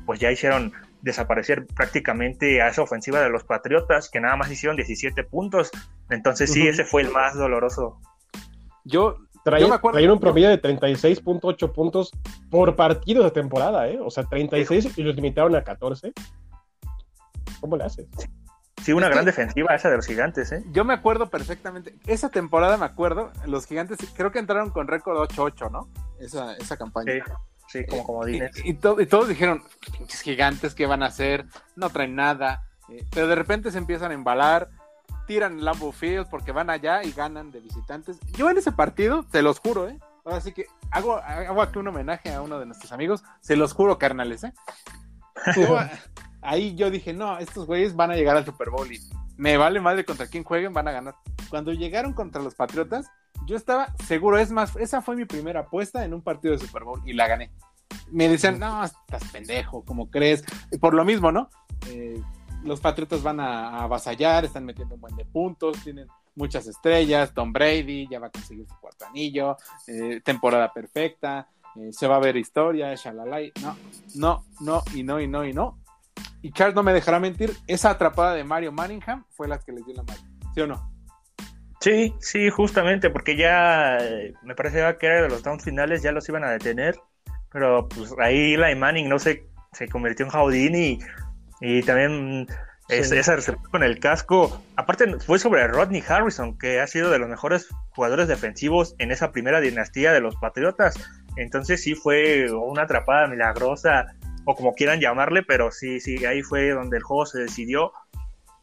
pues 0.06 0.20
ya 0.20 0.30
hicieron 0.34 0.74
desaparecer 1.02 1.66
prácticamente 1.68 2.62
a 2.62 2.68
esa 2.68 2.82
ofensiva 2.82 3.22
de 3.22 3.30
los 3.30 3.46
Patriotas, 3.46 4.10
que 4.10 4.20
nada 4.20 4.36
más 4.36 4.52
hicieron 4.52 4.76
17 4.76 5.24
puntos. 5.24 5.72
Entonces 6.10 6.52
sí, 6.52 6.68
ese 6.68 6.84
fue 6.84 7.04
el 7.04 7.12
más 7.12 7.36
doloroso. 7.36 8.02
Yo, 8.88 9.18
traía, 9.44 9.68
un 10.12 10.20
promedio 10.20 10.50
de 10.50 10.62
36.8 10.62 11.74
puntos 11.74 12.12
por 12.50 12.76
partido 12.76 13.24
de 13.24 13.32
temporada, 13.32 13.88
¿eh? 13.88 14.00
O 14.02 14.10
sea, 14.10 14.24
36 14.24 14.98
y 14.98 15.04
los 15.04 15.16
limitaron 15.16 15.56
a 15.56 15.64
14. 15.64 16.14
¿Cómo 17.60 17.78
le 17.78 17.84
haces? 17.84 18.08
Sí, 18.84 18.94
una 18.94 19.10
gran 19.10 19.26
defensiva 19.26 19.76
esa 19.76 19.90
de 19.90 19.98
los 19.98 20.06
gigantes, 20.06 20.52
¿eh? 20.52 20.64
Yo 20.72 20.86
me 20.86 20.94
acuerdo 20.94 21.30
perfectamente. 21.30 21.96
Esa 22.06 22.30
temporada 22.30 22.78
me 22.78 22.86
acuerdo, 22.86 23.32
los 23.46 23.66
gigantes 23.66 23.98
creo 24.16 24.32
que 24.32 24.40
entraron 24.40 24.70
con 24.70 24.88
récord 24.88 25.18
8-8, 25.18 25.72
¿no? 25.72 25.90
Esa, 26.20 26.56
esa 26.56 26.78
campaña. 26.78 27.24
Sí, 27.68 27.86
como 27.86 28.04
como 28.06 28.28
y, 28.28 28.42
y, 28.64 28.74
todos 28.76 29.28
dijeron, 29.28 29.62
gigantes, 30.24 30.74
¿qué 30.74 30.86
van 30.86 31.04
a 31.04 31.08
hacer? 31.08 31.46
No 31.76 31.90
traen 31.90 32.16
nada. 32.16 32.64
Eh, 32.90 33.06
pero 33.12 33.28
de 33.28 33.36
repente 33.36 33.72
se 33.72 33.78
empiezan 33.78 34.12
a 34.12 34.14
embalar 34.14 34.70
tiran 35.28 35.64
Lambo 35.64 35.92
Field 35.92 36.28
porque 36.30 36.52
van 36.52 36.70
allá 36.72 37.04
y 37.04 37.12
ganan 37.12 37.52
de 37.52 37.60
visitantes. 37.60 38.18
Yo 38.34 38.50
en 38.50 38.58
ese 38.58 38.72
partido, 38.72 39.24
te 39.24 39.44
los 39.44 39.60
juro, 39.60 39.88
¿eh? 39.88 40.00
Ahora 40.26 40.42
sí 40.42 40.52
que 40.52 40.66
hago, 40.90 41.18
hago 41.18 41.62
aquí 41.62 41.78
un 41.78 41.88
homenaje 41.88 42.34
a 42.34 42.42
uno 42.42 42.60
de 42.60 42.66
nuestros 42.66 42.92
amigos. 42.92 43.24
Se 43.42 43.56
los 43.56 43.74
juro, 43.74 43.98
carnales, 44.00 44.44
¿eh? 44.44 44.54
ahí 46.42 46.76
yo 46.76 46.90
dije, 46.90 47.14
no, 47.14 47.38
estos 47.38 47.66
güeyes 47.66 47.96
van 47.96 48.12
a 48.12 48.16
llegar 48.16 48.36
al 48.36 48.46
Super 48.46 48.70
Bowl 48.70 48.92
y 48.92 49.00
me 49.38 49.58
vale 49.58 49.80
madre 49.80 50.04
contra 50.04 50.28
quién 50.28 50.44
jueguen, 50.44 50.74
van 50.74 50.88
a 50.88 50.92
ganar. 50.92 51.16
Cuando 51.50 51.72
llegaron 51.72 52.14
contra 52.14 52.42
los 52.42 52.56
Patriotas, 52.56 53.08
yo 53.46 53.56
estaba 53.56 53.94
seguro, 54.06 54.38
es 54.38 54.52
más, 54.52 54.76
esa 54.78 55.02
fue 55.02 55.16
mi 55.16 55.26
primera 55.26 55.62
apuesta 55.62 56.04
en 56.04 56.14
un 56.14 56.22
partido 56.22 56.54
de 56.54 56.66
Super 56.66 56.84
Bowl 56.84 57.02
y 57.06 57.14
la 57.14 57.28
gané. 57.28 57.52
Me 58.12 58.28
decían, 58.28 58.60
no, 58.60 58.84
estás 58.84 59.24
pendejo, 59.32 59.84
¿cómo 59.86 60.10
crees? 60.10 60.44
por 60.80 60.94
lo 60.94 61.06
mismo, 61.06 61.32
¿no? 61.32 61.50
Eh, 61.88 62.22
los 62.64 62.80
Patriotas 62.80 63.24
van 63.24 63.40
a, 63.40 63.84
avasallar, 63.84 64.46
están 64.46 64.66
metiendo 64.66 64.96
un 64.96 65.02
buen 65.02 65.16
de 65.16 65.26
puntos, 65.26 65.84
tienen 65.84 66.08
muchas 66.36 66.68
estrellas, 66.68 67.34
Tom 67.34 67.52
Brady 67.52 68.08
ya 68.10 68.20
va 68.20 68.28
a 68.28 68.30
conseguir 68.30 68.68
su 68.68 68.80
cuarto 68.80 69.06
anillo, 69.06 69.58
eh, 69.88 70.22
temporada 70.24 70.72
perfecta, 70.72 71.48
eh, 71.76 71.92
se 71.92 72.08
va 72.08 72.18
a 72.18 72.20
ver 72.20 72.38
historia, 72.38 72.94
shalalai, 72.96 73.52
no, 73.62 73.76
no, 74.16 74.46
no, 74.62 74.84
y 74.94 75.04
no, 75.04 75.20
y 75.20 75.28
no, 75.28 75.46
y 75.46 75.54
no. 75.54 75.80
Y 76.42 76.52
Charles 76.52 76.76
no 76.76 76.84
me 76.84 76.94
dejará 76.94 77.20
mentir, 77.20 77.56
esa 77.68 77.92
atrapada 77.92 78.34
de 78.34 78.44
Mario 78.44 78.72
Manningham 78.72 79.26
fue 79.32 79.48
la 79.48 79.60
que 79.60 79.72
les 79.72 79.86
dio 79.86 79.96
la 79.96 80.04
mano, 80.04 80.22
¿sí 80.54 80.62
o 80.62 80.68
no? 80.68 80.98
Sí, 81.80 82.14
sí, 82.20 82.50
justamente, 82.50 83.10
porque 83.10 83.38
ya 83.38 83.98
me 84.44 84.56
parecía 84.56 84.98
que 84.98 85.06
era 85.06 85.22
de 85.24 85.30
los 85.30 85.44
downs 85.44 85.64
finales, 85.64 86.02
ya 86.02 86.12
los 86.12 86.28
iban 86.28 86.44
a 86.44 86.50
detener, 86.50 87.00
pero 87.52 87.88
pues 87.88 88.14
ahí 88.20 88.54
Eli 88.54 88.76
Manning 88.76 89.08
no 89.08 89.20
se, 89.20 89.48
se 89.74 89.88
convirtió 89.88 90.26
en 90.26 90.32
Houdini 90.32 90.88
y, 90.88 91.00
también 91.86 92.48
esa 92.90 93.36
recepción 93.36 93.70
con 93.72 93.84
el 93.84 94.00
casco, 94.00 94.62
aparte 94.76 95.20
fue 95.20 95.40
sobre 95.40 95.68
Rodney 95.68 96.04
Harrison, 96.08 96.58
que 96.58 96.80
ha 96.80 96.88
sido 96.88 97.10
de 97.10 97.20
los 97.20 97.28
mejores 97.28 97.68
jugadores 97.90 98.28
defensivos 98.28 98.96
en 99.00 99.12
esa 99.12 99.32
primera 99.32 99.60
dinastía 99.60 100.14
de 100.14 100.22
los 100.22 100.36
Patriotas, 100.38 100.96
entonces 101.36 101.82
sí 101.82 101.96
fue 101.96 102.52
una 102.52 102.84
atrapada 102.84 103.28
milagrosa, 103.28 104.16
o 104.50 104.56
como 104.56 104.74
quieran 104.74 105.02
llamarle, 105.02 105.44
pero 105.44 105.72
sí, 105.72 106.00
sí, 106.00 106.26
ahí 106.26 106.42
fue 106.42 106.70
donde 106.70 106.98
el 106.98 107.04
juego 107.04 107.26
se 107.26 107.40
decidió. 107.40 107.92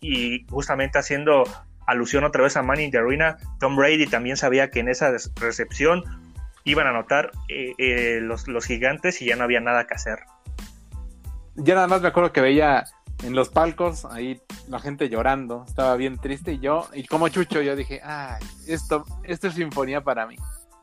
Y 0.00 0.46
justamente 0.48 0.98
haciendo 0.98 1.44
alusión 1.86 2.24
otra 2.24 2.42
vez 2.42 2.56
a 2.56 2.62
Manning 2.62 2.90
de 2.90 2.98
Arena, 2.98 3.36
Tom 3.60 3.76
Brady 3.76 4.06
también 4.06 4.38
sabía 4.38 4.70
que 4.70 4.80
en 4.80 4.88
esa 4.88 5.12
recepción 5.38 6.02
iban 6.64 6.86
a 6.86 6.90
anotar 6.90 7.32
eh, 7.50 7.74
eh, 7.76 8.20
los, 8.22 8.48
los 8.48 8.64
gigantes 8.64 9.20
y 9.20 9.26
ya 9.26 9.36
no 9.36 9.44
había 9.44 9.60
nada 9.60 9.86
que 9.86 9.92
hacer. 9.92 10.20
Ya 11.56 11.74
nada 11.74 11.86
más 11.86 12.02
me 12.02 12.08
acuerdo 12.08 12.32
que 12.32 12.40
veía 12.40 12.84
en 13.22 13.34
los 13.34 13.48
palcos 13.48 14.04
ahí 14.04 14.40
la 14.68 14.80
gente 14.80 15.08
llorando, 15.08 15.64
estaba 15.66 15.96
bien 15.96 16.18
triste 16.18 16.54
y 16.54 16.58
yo, 16.58 16.88
y 16.92 17.06
como 17.06 17.28
chucho, 17.28 17.62
yo 17.62 17.76
dije, 17.76 18.00
ay, 18.02 18.42
esto, 18.66 19.04
esto 19.22 19.46
es 19.46 19.54
sinfonía 19.54 20.02
para 20.02 20.26
mí. 20.26 20.36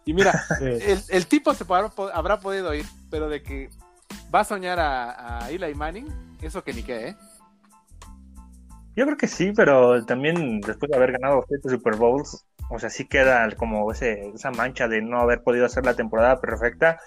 Y 0.06 0.14
mira, 0.14 0.34
el, 0.62 1.28
tipo 1.28 1.54
se 1.54 1.66
habrá 2.14 2.40
podido 2.40 2.74
ir, 2.74 2.86
pero 3.10 3.30
de 3.30 3.44
que 3.44 3.70
va 4.34 4.42
a 4.42 4.46
soñar 4.46 4.80
a, 4.80 5.44
a 5.44 5.52
Eli 5.52 5.76
Manning, 5.76 6.08
eso 6.42 6.64
que 6.64 6.74
ni 6.74 6.84
qué, 6.84 7.10
¿eh? 7.10 7.16
Yo 8.96 9.06
creo 9.06 9.18
que 9.18 9.28
sí, 9.28 9.54
pero 9.56 10.04
también 10.06 10.60
después 10.60 10.92
de 10.92 10.98
haber 10.98 11.14
ganado 11.14 11.46
siete 11.48 11.70
Super 11.70 11.96
Bowls, 11.96 12.46
o 12.70 12.80
sea, 12.80 12.90
sí 12.90 13.08
queda 13.08 13.50
como 13.56 13.92
ese, 13.92 14.32
esa 14.34 14.52
mancha 14.52 14.88
de 14.88 15.02
no 15.02 15.20
haber 15.20 15.44
podido 15.44 15.66
hacer 15.66 15.86
la 15.86 15.96
temporada 15.96 16.40
perfecta. 16.42 17.00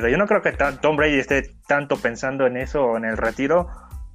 Pero 0.00 0.12
yo 0.12 0.16
no 0.16 0.26
creo 0.26 0.40
que 0.40 0.52
Tom 0.80 0.96
Brady 0.96 1.18
esté 1.18 1.42
tanto 1.68 1.96
pensando 1.96 2.46
en 2.46 2.56
eso 2.56 2.96
en 2.96 3.04
el 3.04 3.18
retiro, 3.18 3.68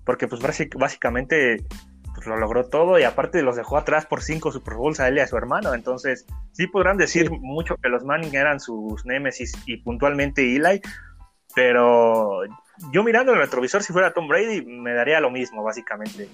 porque 0.03 0.27
pues 0.27 0.41
básicamente 0.41 1.63
pues, 2.15 2.25
lo 2.25 2.37
logró 2.37 2.65
todo 2.65 2.97
y 2.97 3.03
aparte 3.03 3.43
los 3.43 3.55
dejó 3.55 3.77
atrás 3.77 4.07
por 4.07 4.23
cinco 4.23 4.51
Super 4.51 4.73
Bowls 4.73 4.99
a 4.99 5.09
él 5.09 5.17
y 5.17 5.19
a 5.19 5.27
su 5.27 5.37
hermano. 5.37 5.75
Entonces, 5.75 6.25
sí 6.53 6.65
podrán 6.65 6.97
decir 6.97 7.29
mucho 7.29 7.75
que 7.77 7.89
los 7.89 8.03
Manning 8.03 8.33
eran 8.33 8.59
sus 8.59 9.05
némesis 9.05 9.53
y 9.67 9.77
puntualmente 9.77 10.55
Eli, 10.55 10.81
pero 11.53 12.39
yo 12.91 13.03
mirando 13.03 13.33
el 13.33 13.37
retrovisor, 13.37 13.83
si 13.83 13.93
fuera 13.93 14.11
Tom 14.11 14.27
Brady, 14.27 14.65
me 14.65 14.95
daría 14.95 15.19
lo 15.19 15.29
mismo, 15.29 15.61
básicamente. 15.61 16.27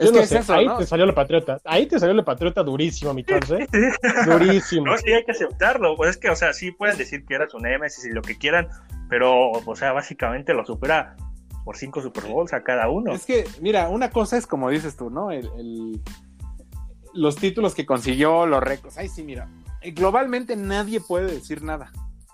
Es 0.00 0.12
que 0.12 0.26
sé, 0.26 0.52
ahí 0.52 0.66
te 0.78 0.86
salió 0.86 1.04
la 1.04 1.14
patriota. 1.14 1.60
Ahí 1.64 1.86
te 1.86 1.98
salió 1.98 2.14
la 2.14 2.24
patriota 2.24 2.62
durísimo, 2.62 3.12
mi 3.12 3.20
¿eh? 3.20 3.66
durísimo. 4.26 4.86
No, 4.86 4.96
sí, 4.96 5.12
hay 5.12 5.24
que 5.24 5.32
aceptarlo. 5.32 5.94
Pues 5.94 6.10
es 6.10 6.16
que, 6.16 6.30
o 6.30 6.36
sea, 6.36 6.54
sí 6.54 6.72
pueden 6.72 6.96
decir 6.96 7.24
que 7.26 7.34
era 7.34 7.48
su 7.48 7.58
Nemesis 7.58 8.06
y 8.06 8.10
lo 8.10 8.22
que 8.22 8.38
quieran, 8.38 8.68
pero, 9.10 9.50
o 9.50 9.76
sea, 9.76 9.92
básicamente 9.92 10.54
lo 10.54 10.64
supera 10.64 11.16
por 11.66 11.76
cinco 11.76 12.00
Super 12.00 12.24
Bowls 12.24 12.54
a 12.54 12.62
cada 12.62 12.88
uno. 12.88 13.12
Es 13.12 13.26
que, 13.26 13.44
mira, 13.60 13.90
una 13.90 14.10
cosa 14.10 14.38
es 14.38 14.46
como 14.46 14.70
dices 14.70 14.96
tú, 14.96 15.10
¿no? 15.10 15.28
los 17.12 17.36
títulos 17.36 17.74
que 17.74 17.84
consiguió, 17.84 18.46
los 18.46 18.62
récords. 18.62 18.96
Ay, 18.96 19.08
sí, 19.08 19.22
mira. 19.22 19.48
Globalmente 19.82 20.56
nadie 20.56 21.00
puede 21.00 21.30
decir 21.30 21.62
nada. 21.62 21.92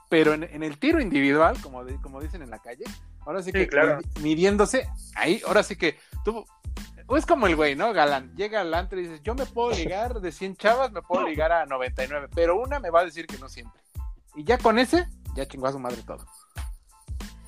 Pero 0.08 0.34
en, 0.34 0.62
el 0.62 0.78
tiro 0.78 1.00
individual, 1.00 1.56
como, 1.62 1.82
como 2.00 2.20
dicen 2.20 2.42
en 2.42 2.50
la 2.50 2.58
calle, 2.58 2.84
ahora 3.20 3.42
sí 3.42 3.50
que 3.50 3.66
claro. 3.66 3.98
midiéndose, 4.20 4.86
ahí, 5.16 5.42
ahora 5.46 5.64
sí 5.64 5.74
que 5.74 5.98
tú 6.24 6.44
es 7.14 7.26
como 7.26 7.46
el 7.46 7.54
güey, 7.54 7.76
¿no? 7.76 7.92
Galán. 7.92 8.34
Llega 8.34 8.62
al 8.62 8.74
antro 8.74 8.98
y 8.98 9.02
dices, 9.02 9.22
yo 9.22 9.34
me 9.34 9.46
puedo 9.46 9.70
ligar 9.70 10.20
de 10.20 10.32
100 10.32 10.56
chavas, 10.56 10.90
me 10.90 11.02
puedo 11.02 11.26
ligar 11.26 11.52
a 11.52 11.66
99, 11.66 12.28
pero 12.34 12.60
una 12.60 12.80
me 12.80 12.90
va 12.90 13.00
a 13.00 13.04
decir 13.04 13.26
que 13.26 13.38
no 13.38 13.48
siempre. 13.48 13.80
Y 14.34 14.42
ya 14.42 14.58
con 14.58 14.78
ese, 14.78 15.06
ya 15.34 15.46
chingó 15.46 15.68
a 15.68 15.72
su 15.72 15.78
madre 15.78 15.98
todo. 16.04 16.26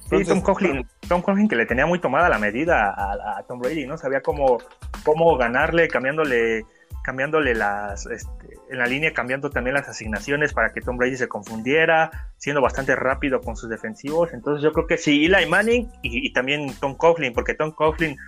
sí, 0.08 0.24
Tom 0.24 0.40
Coughlin, 0.42 0.86
Tom 1.08 1.22
Coughlin 1.22 1.48
que 1.48 1.56
le 1.56 1.66
tenía 1.66 1.86
muy 1.86 2.00
tomada 2.00 2.28
la 2.28 2.38
medida 2.38 2.94
a, 2.96 3.42
Tom 3.48 3.58
Brady, 3.58 3.86
¿no? 3.86 3.98
Sabía 3.98 4.20
cómo, 4.20 4.58
cómo 5.04 5.36
ganarle, 5.36 5.88
cambiándole 5.88 6.64
cambiándole 7.02 7.54
las 7.54 8.04
este, 8.04 8.58
en 8.70 8.78
la 8.78 8.86
línea 8.86 9.14
cambiando 9.14 9.48
también 9.48 9.72
las 9.72 9.88
asignaciones 9.88 10.52
para 10.52 10.74
que 10.74 10.82
Tom 10.82 10.98
Brady 10.98 11.16
se 11.16 11.26
confundiera 11.26 12.10
siendo 12.36 12.60
bastante 12.60 12.94
rápido 12.96 13.40
con 13.40 13.56
sus 13.56 13.70
defensivos 13.70 14.34
entonces 14.34 14.62
yo 14.62 14.72
creo 14.72 14.86
que 14.86 14.98
sí 14.98 15.24
Eli 15.24 15.46
Manning 15.46 15.90
y, 16.02 16.26
y 16.26 16.32
también 16.34 16.74
Tom 16.80 16.96
Coughlin 16.96 17.32
porque 17.32 17.54
Tom 17.54 17.70
Coughlin 17.70 18.18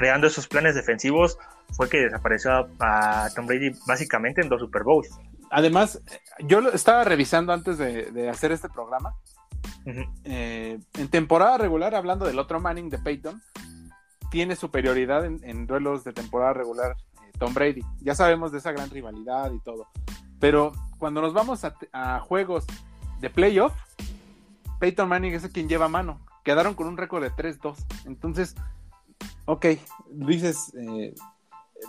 creando 0.00 0.26
esos 0.26 0.48
planes 0.48 0.74
defensivos 0.74 1.36
fue 1.72 1.90
que 1.90 1.98
desapareció 1.98 2.70
a, 2.78 3.28
Tom 3.36 3.46
Brady 3.46 3.72
básicamente 3.86 4.40
en 4.40 4.48
dos 4.48 4.62
Super 4.62 4.82
Bowls. 4.82 5.10
Además, 5.50 6.00
yo 6.38 6.62
lo 6.62 6.72
estaba 6.72 7.04
revisando 7.04 7.52
antes 7.52 7.76
de, 7.76 8.30
hacer 8.30 8.50
este 8.50 8.70
programa. 8.70 9.14
Eh, 10.24 10.78
en 10.94 11.08
temporada 11.08 11.58
regular, 11.58 11.94
hablando 11.94 12.24
del 12.24 12.38
otro 12.38 12.60
Manning 12.60 12.88
de 12.88 12.96
Peyton, 12.96 13.42
tiene 14.30 14.56
superioridad 14.56 15.26
en, 15.26 15.66
duelos 15.66 16.02
de 16.02 16.14
temporada 16.14 16.54
regular 16.54 16.96
eh, 17.22 17.32
Tom 17.38 17.52
Brady. 17.52 17.82
Ya 18.00 18.14
sabemos 18.14 18.52
de 18.52 18.58
esa 18.58 18.72
gran 18.72 18.88
rivalidad 18.88 19.52
y 19.52 19.60
todo. 19.60 19.86
Pero 20.38 20.72
cuando 20.98 21.20
nos 21.20 21.34
vamos 21.34 21.62
a, 21.66 21.74
a 21.92 22.20
juegos 22.20 22.64
de 23.20 23.28
playoff, 23.28 23.74
Peyton 24.78 25.10
Manning 25.10 25.34
es 25.34 25.44
el 25.44 25.52
quien 25.52 25.68
lleva 25.68 25.88
mano. 25.88 26.20
Quedaron 26.42 26.72
con 26.72 26.86
un 26.86 26.96
récord 26.96 27.22
de 27.22 27.32
3-2. 27.32 27.76
Entonces, 28.06 28.56
ok, 29.46 29.66
dices, 30.10 30.72
eh, 30.76 31.14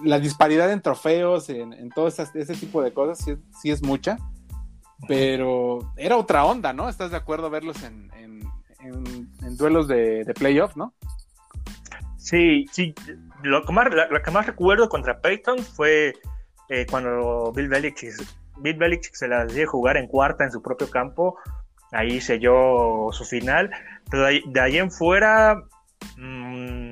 la 0.04 0.20
disparidad 0.20 0.72
en 0.72 0.82
trofeos, 0.82 1.50
en, 1.50 1.89
todo 1.89 2.08
ese, 2.08 2.56
tipo 2.56 2.82
de 2.82 2.94
cosas, 2.94 3.38
sí, 3.62 3.72
es 3.72 3.84
mucha, 3.84 4.17
pero 5.08 5.80
era 5.98 6.17
otra 6.17 6.46
onda, 6.46 6.74
¿no? 6.74 6.89
¿Estás 6.89 7.12
de 7.12 7.17
acuerdo 7.17 7.50
verlos 7.50 7.84
en, 7.84 8.10
duelos 9.58 9.88
de, 9.88 10.32
playoff, 10.38 10.76
no? 10.76 10.94
Sí, 12.17 12.65
sí. 12.72 12.94
Lo 13.44 13.65
que, 13.65 13.74
más, 13.74 13.88
que 14.24 14.32
más 14.32 14.46
recuerdo 14.46 14.89
contra 14.89 15.20
Peyton 15.20 15.60
fue 15.60 16.13
eh, 16.70 16.86
cuando 16.89 17.52
Bill 17.54 17.67
Belichick, 17.67 18.13
Bill 18.58 18.78
Belichick 18.78 19.13
se 19.15 19.28
la 19.28 19.46
dio 19.46 19.67
jugar 19.67 19.98
en 19.98 20.08
cuarta 20.08 20.44
en 20.44 20.52
su 20.52 20.62
propio 20.62 20.89
campo. 20.89 21.38
Ahí 21.91 22.22
selló 22.22 23.10
su 23.12 23.26
final. 23.26 23.72
Pero 24.10 24.24
de 24.24 24.60
ahí, 24.60 24.78
en 24.78 24.91
fuera, 24.91 25.56
mmm, 26.17 26.90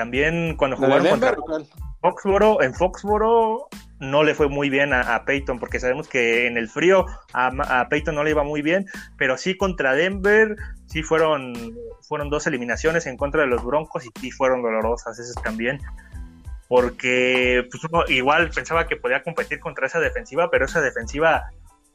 también 0.00 0.56
cuando 0.56 0.78
jugaron 0.78 1.08
contra 1.08 1.36
Foxboro, 2.00 2.62
en 2.62 2.72
Foxboro 2.72 3.68
no 3.98 4.22
le 4.22 4.34
fue 4.34 4.48
muy 4.48 4.70
bien 4.70 4.94
a, 4.94 5.26
Peyton, 5.26 5.58
porque 5.58 5.78
sabemos 5.78 6.08
que 6.08 6.46
en 6.46 6.56
el 6.56 6.70
frío 6.70 7.04
a, 7.34 7.86
Peyton 7.90 8.14
no 8.14 8.24
le 8.24 8.30
iba 8.30 8.42
muy 8.42 8.62
bien, 8.62 8.86
pero 9.18 9.36
sí 9.36 9.58
contra 9.58 9.92
Denver, 9.92 10.56
sí 10.86 11.02
fueron, 11.02 11.52
fueron 12.00 12.30
dos 12.30 12.46
eliminaciones 12.46 13.06
en 13.06 13.18
contra 13.18 13.42
de 13.42 13.48
los 13.48 13.62
Broncos 13.62 14.06
y 14.06 14.10
sí 14.18 14.30
fueron 14.30 14.62
dolorosas 14.62 15.18
esas 15.18 15.42
también, 15.42 15.82
porque 16.66 17.68
pues, 17.70 17.84
uno 17.84 18.04
igual 18.08 18.48
pensaba 18.48 18.86
que 18.86 18.96
podía 18.96 19.22
competir 19.22 19.60
contra 19.60 19.86
esa 19.86 20.00
defensiva, 20.00 20.50
pero 20.50 20.64
esa 20.64 20.80
defensiva 20.80 21.50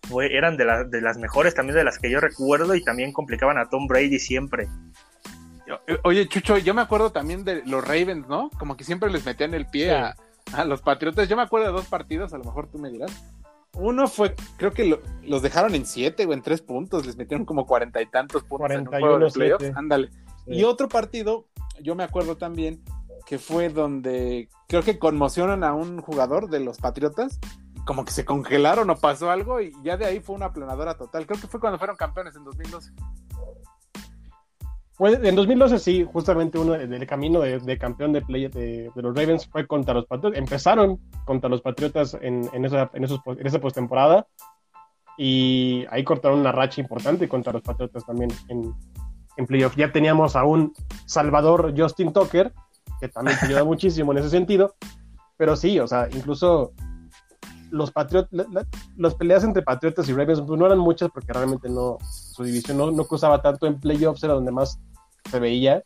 fue, 0.08 0.38
eran 0.38 0.58
de, 0.58 0.86
de 0.92 1.02
las 1.02 1.18
mejores 1.18 1.56
también 1.56 1.76
de 1.76 1.84
las 1.84 1.98
que 1.98 2.12
yo 2.12 2.20
recuerdo 2.20 2.76
y 2.76 2.84
también 2.84 3.12
complicaban 3.12 3.58
a 3.58 3.68
Tom 3.68 3.88
Brady 3.88 4.20
siempre. 4.20 4.68
Oye, 6.04 6.28
Chucho, 6.28 6.58
yo 6.58 6.74
me 6.74 6.82
acuerdo 6.82 7.12
también 7.12 7.44
de 7.44 7.64
los 7.66 7.84
Ravens, 7.84 8.28
¿no? 8.28 8.50
Como 8.60 8.78
que 8.78 8.84
siempre 8.84 9.10
les 9.10 9.26
metían 9.26 9.54
el 9.54 9.66
pie 9.66 9.92
a, 9.92 10.16
los 10.66 10.82
Patriotas. 10.82 11.28
Yo 11.28 11.36
me 11.36 11.42
acuerdo 11.42 11.68
de 11.68 11.74
dos 11.74 11.88
partidos, 11.88 12.34
a 12.34 12.38
lo 12.38 12.44
mejor 12.44 12.68
tú 12.68 12.78
me 12.78 12.90
dirás. 12.90 13.12
Uno 13.74 14.08
fue, 14.08 14.36
creo 14.58 14.72
que 14.72 15.00
los 15.24 15.42
dejaron 15.42 15.76
en 15.76 15.86
siete 15.86 16.26
o 16.26 16.34
en 16.34 16.42
tres 16.42 16.62
puntos, 16.62 17.06
les 17.06 17.18
metieron 17.18 17.46
como 17.46 17.66
cuarenta 17.66 18.02
y 18.02 18.06
tantos 18.06 18.44
puntos 18.44 18.72
en 18.72 18.82
un 18.82 18.86
juego 18.86 19.20
de 19.20 19.32
playoffs. 19.32 19.72
Ándale. 19.76 20.12
Y 20.48 20.64
otro 20.64 20.88
partido, 20.88 21.48
yo 21.82 21.96
me 21.96 22.04
acuerdo 22.04 22.38
también 22.38 22.82
que 23.26 23.40
fue 23.40 23.70
donde 23.70 24.50
creo 24.68 24.84
que 24.84 25.00
conmocionan 25.00 25.64
a 25.64 25.74
un 25.74 26.00
jugador 26.00 26.50
de 26.50 26.60
los 26.60 26.78
Patriotas, 26.78 27.40
como 27.86 28.06
que 28.06 28.12
se 28.12 28.24
congelaron 28.24 28.90
o 28.90 28.98
pasó 28.98 29.30
algo 29.30 29.62
y 29.62 29.74
ya 29.84 29.98
de 29.98 30.06
ahí 30.06 30.20
fue 30.20 30.36
una 30.36 30.48
aplanadora 30.48 30.96
total. 30.96 31.26
Creo 31.26 31.40
que 31.40 31.48
fue 31.48 31.60
cuando 31.60 31.78
fueron 31.78 31.98
campeones 31.98 32.36
en 32.36 32.44
2012. 32.44 32.92
Fue, 34.96 35.14
en 35.14 35.36
2012 35.36 35.78
sí, 35.80 36.08
justamente 36.12 36.58
uno 36.58 36.74
del 36.74 37.06
camino 37.06 37.42
de, 37.42 37.78
campeón 37.78 38.14
de, 38.14 38.22
play, 38.22 38.48
de, 38.48 38.90
los 38.96 39.16
Ravens 39.16 39.46
fue 39.46 39.68
contra 39.68 39.94
los 39.94 40.06
Patriotas. 40.06 40.40
Empezaron 40.40 41.00
contra 41.26 41.50
los 41.50 41.62
Patriotas 41.62 42.18
en, 42.22 42.50
en, 42.54 42.64
esa, 42.64 42.90
en, 42.94 43.04
esos, 43.04 43.20
en 43.28 43.46
esa 43.46 43.60
postemporada 43.60 44.26
y 45.18 45.86
ahí 45.92 46.04
cortaron 46.06 46.40
una 46.40 46.54
racha 46.54 46.80
importante 46.80 47.28
contra 47.28 47.52
los 47.52 47.62
Patriotas 47.62 48.06
también 48.06 48.32
en, 48.48 48.74
en 49.36 49.46
playoff. 49.46 49.76
Ya 49.76 49.92
teníamos 49.92 50.38
a 50.38 50.46
un 50.46 50.74
Salvador 51.06 51.74
Justin 51.76 52.14
Tucker, 52.14 52.54
que 53.02 53.10
también 53.10 53.38
te 53.38 53.48
ayuda 53.48 53.64
muchísimo 53.66 54.14
en 54.14 54.20
ese 54.20 54.30
sentido, 54.30 54.76
pero 55.36 55.58
sí, 55.58 55.78
o 55.78 55.88
sea, 55.88 56.08
incluso 56.10 56.72
los 57.70 57.92
Patriotas, 57.92 58.48
las 58.96 59.16
peleas 59.16 59.44
entre 59.44 59.62
Patriotas 59.62 60.08
y 60.08 60.14
Ravens 60.14 60.42
no 60.42 60.66
eran 60.66 60.80
muchas 60.80 61.10
porque 61.12 61.34
realmente 61.34 61.68
no, 61.70 61.98
su 62.36 62.44
división 62.44 62.78
no, 62.78 62.92
no 62.92 63.06
cruzaba 63.06 63.42
tanto 63.42 63.66
en 63.66 63.80
playoffs, 63.80 64.24
era 64.24 64.34
donde 64.34 64.52
más 64.52 64.78
se 65.32 65.40
veía. 65.40 65.84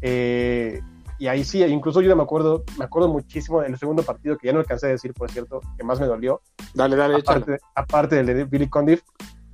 Eh, 0.00 0.80
y 1.18 1.28
ahí 1.28 1.44
sí, 1.44 1.62
incluso 1.62 2.00
yo 2.00 2.14
me 2.16 2.24
acuerdo, 2.24 2.64
me 2.76 2.84
acuerdo 2.84 3.08
muchísimo 3.08 3.62
del 3.62 3.78
segundo 3.78 4.02
partido 4.02 4.36
que 4.36 4.48
ya 4.48 4.52
no 4.52 4.58
alcancé 4.58 4.86
a 4.86 4.90
decir, 4.90 5.14
por 5.14 5.30
cierto, 5.30 5.60
que 5.78 5.84
más 5.84 6.00
me 6.00 6.06
dolió. 6.06 6.42
Dale, 6.74 6.96
dale, 6.96 7.16
aparte, 7.16 7.58
aparte 7.74 8.16
del 8.16 8.26
de 8.26 8.44
Billy 8.44 8.68
Condiff, 8.68 9.02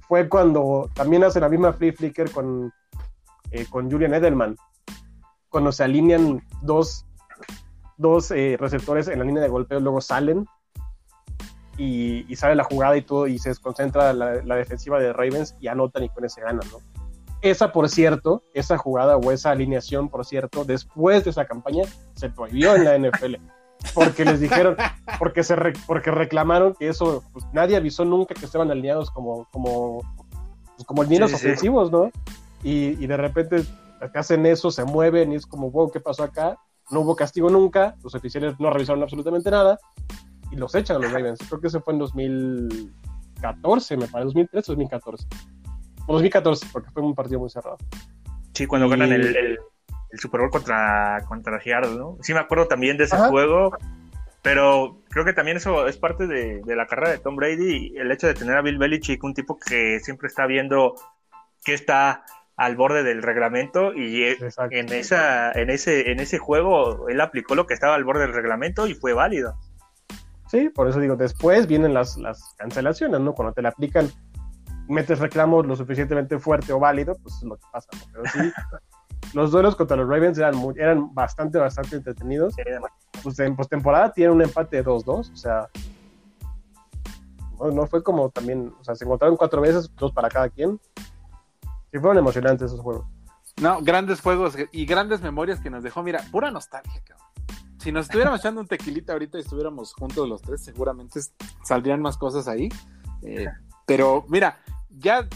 fue 0.08 0.26
cuando 0.28 0.90
también 0.94 1.22
hace 1.22 1.38
la 1.38 1.50
misma 1.50 1.74
free 1.74 1.92
flicker 1.92 2.30
con, 2.30 2.72
eh, 3.50 3.66
con 3.68 3.90
Julian 3.90 4.14
Edelman, 4.14 4.56
cuando 5.50 5.70
se 5.70 5.84
alinean 5.84 6.42
dos, 6.62 7.04
dos 7.98 8.30
eh, 8.30 8.56
receptores 8.58 9.06
en 9.08 9.18
la 9.18 9.24
línea 9.26 9.42
de 9.42 9.50
golpeo, 9.50 9.80
luego 9.80 10.00
salen 10.00 10.46
y, 11.78 12.36
sale 12.36 12.54
la 12.54 12.64
jugada 12.64 12.96
y 12.96 13.02
todo, 13.02 13.26
y 13.26 13.38
se 13.38 13.50
desconcentra 13.50 14.12
la, 14.12 14.42
la, 14.44 14.56
defensiva 14.56 14.98
de 14.98 15.12
Ravens 15.12 15.56
y 15.60 15.68
anotan 15.68 16.04
y 16.04 16.08
con 16.08 16.24
ese 16.24 16.40
ganan, 16.40 16.68
¿no? 16.70 16.78
Esa, 17.40 17.72
por 17.72 17.88
cierto, 17.88 18.42
esa 18.54 18.78
jugada 18.78 19.16
o 19.16 19.32
esa 19.32 19.50
alineación, 19.50 20.08
por 20.08 20.24
cierto, 20.24 20.64
después 20.64 21.24
de 21.24 21.30
esa 21.30 21.44
campaña, 21.44 21.82
se 22.14 22.28
prohibió 22.28 22.76
en 22.76 22.84
la 22.84 22.98
NFL. 22.98 23.36
Porque 23.94 24.24
les 24.24 24.38
dijeron, 24.38 24.76
porque 25.18 25.42
se 25.42 25.56
porque 25.88 26.12
reclamaron 26.12 26.74
que 26.74 26.88
eso, 26.88 27.24
pues 27.32 27.44
nadie 27.52 27.76
avisó 27.76 28.04
nunca 28.04 28.34
que 28.34 28.44
estaban 28.44 28.70
alineados 28.70 29.10
como, 29.10 29.48
como, 29.50 30.02
pues, 30.76 30.86
como 30.86 31.02
líneas 31.02 31.34
ofensivos, 31.34 31.90
¿no? 31.90 32.12
Y, 32.62 33.02
y, 33.02 33.06
de 33.08 33.16
repente 33.16 33.64
hacen 34.14 34.46
eso, 34.46 34.70
se 34.70 34.84
mueven 34.84 35.32
y 35.32 35.34
es 35.34 35.46
como, 35.46 35.68
wow, 35.72 35.90
¿qué 35.90 35.98
pasó 35.98 36.22
acá? 36.22 36.58
No 36.92 37.00
hubo 37.00 37.16
castigo 37.16 37.50
nunca, 37.50 37.96
los 38.04 38.14
oficiales 38.14 38.54
no 38.60 38.70
revisaron 38.70 39.02
absolutamente 39.02 39.50
nada 39.50 39.80
y 40.52 40.56
los 40.56 40.74
echan 40.74 40.96
a 40.96 41.00
los 41.00 41.12
Ravens. 41.12 41.40
Creo 41.48 41.60
que 41.60 41.68
ese 41.68 41.80
fue 41.80 41.94
en 41.94 41.98
2014, 41.98 43.96
me 43.96 44.06
parece, 44.06 44.26
2013 44.26 44.72
o 44.72 44.74
2014. 44.74 45.26
O 46.06 46.12
2014, 46.12 46.66
porque 46.72 46.90
fue 46.90 47.02
un 47.02 47.14
partido 47.14 47.40
muy 47.40 47.50
cerrado. 47.50 47.78
Sí, 48.54 48.66
cuando 48.66 48.88
ganan 48.88 49.12
el, 49.12 49.34
el, 49.34 49.58
Super 50.14 50.42
Bowl 50.42 50.50
contra, 50.50 51.24
contra 51.26 51.60
Seattle, 51.60 51.96
¿no? 51.96 52.18
Sí 52.20 52.34
me 52.34 52.40
acuerdo 52.40 52.66
también 52.66 52.98
de 52.98 53.04
ese 53.04 53.16
juego, 53.16 53.76
pero 54.42 55.00
creo 55.08 55.24
que 55.24 55.32
también 55.32 55.56
eso 55.56 55.88
es 55.88 55.96
parte 55.96 56.26
de, 56.26 56.60
de, 56.60 56.76
la 56.76 56.86
carrera 56.86 57.12
de 57.12 57.18
Tom 57.18 57.34
Brady, 57.34 57.94
el 57.96 58.12
hecho 58.12 58.26
de 58.26 58.34
tener 58.34 58.56
a 58.56 58.62
Bill 58.62 58.76
Belichick, 58.76 59.24
un 59.24 59.32
tipo 59.32 59.58
que 59.58 60.00
siempre 60.00 60.28
está 60.28 60.46
viendo 60.46 60.94
que 61.64 61.72
está 61.72 62.24
al 62.56 62.76
borde 62.76 63.02
del 63.02 63.22
reglamento 63.22 63.94
y 63.94 64.24
en 64.24 64.92
esa 64.92 65.50
en 65.52 65.70
ese 65.70 66.10
en 66.10 66.20
ese 66.20 66.38
juego 66.38 67.08
él 67.08 67.20
aplicó 67.20 67.54
lo 67.54 67.66
que 67.66 67.74
estaba 67.74 67.94
al 67.94 68.04
borde 68.04 68.22
del 68.22 68.34
reglamento 68.34 68.86
y 68.86 68.94
fue 68.94 69.14
válido. 69.14 69.58
Sí, 70.52 70.68
por 70.68 70.86
eso 70.86 71.00
digo, 71.00 71.16
después 71.16 71.66
vienen 71.66 71.94
las, 71.94 72.18
las 72.18 72.54
cancelaciones, 72.58 73.18
¿no? 73.22 73.32
Cuando 73.32 73.54
te 73.54 73.62
la 73.62 73.70
aplican, 73.70 74.10
metes 74.86 75.18
reclamos 75.18 75.64
lo 75.66 75.74
suficientemente 75.76 76.38
fuerte 76.38 76.74
o 76.74 76.78
válido, 76.78 77.16
pues 77.22 77.36
es 77.36 77.44
lo 77.44 77.56
que 77.56 77.64
pasa, 77.72 77.88
¿no? 77.94 78.00
Pero 78.12 78.24
sí, 78.26 78.52
los 79.32 79.50
duelos 79.50 79.74
contra 79.76 79.96
los 79.96 80.06
Ravens 80.06 80.36
eran, 80.36 80.54
eran 80.76 81.14
bastante, 81.14 81.56
bastante 81.56 81.96
entretenidos. 81.96 82.54
Pues 83.22 83.38
en 83.38 83.56
postemporada 83.56 84.12
tienen 84.12 84.34
un 84.34 84.42
empate 84.42 84.76
de 84.76 84.84
2-2, 84.84 85.32
o 85.32 85.36
sea, 85.36 85.68
no, 87.58 87.70
no, 87.70 87.86
fue 87.86 88.02
como 88.02 88.28
también, 88.28 88.74
o 88.78 88.84
sea, 88.84 88.94
se 88.94 89.06
encontraron 89.06 89.38
cuatro 89.38 89.62
veces, 89.62 89.90
dos 89.96 90.12
para 90.12 90.28
cada 90.28 90.50
quien. 90.50 90.78
Sí, 91.90 91.98
fueron 91.98 92.18
emocionantes 92.18 92.66
esos 92.66 92.80
juegos. 92.80 93.06
No, 93.58 93.80
grandes 93.80 94.20
juegos 94.20 94.54
y 94.70 94.84
grandes 94.84 95.22
memorias 95.22 95.60
que 95.60 95.70
nos 95.70 95.82
dejó, 95.82 96.02
mira, 96.02 96.22
pura 96.30 96.50
nostalgia, 96.50 97.00
cabrón 97.06 97.21
si 97.82 97.90
nos 97.90 98.06
estuviéramos 98.06 98.38
echando 98.38 98.60
un 98.60 98.68
tequilita 98.68 99.12
ahorita 99.12 99.38
y 99.38 99.40
estuviéramos 99.40 99.92
juntos 99.94 100.28
los 100.28 100.40
tres, 100.40 100.62
seguramente 100.62 101.20
saldrían 101.64 102.00
más 102.00 102.16
cosas 102.16 102.46
ahí. 102.46 102.68
Eh, 103.22 103.48
pero 103.86 104.24
mira, 104.28 104.60
ya 104.88 105.28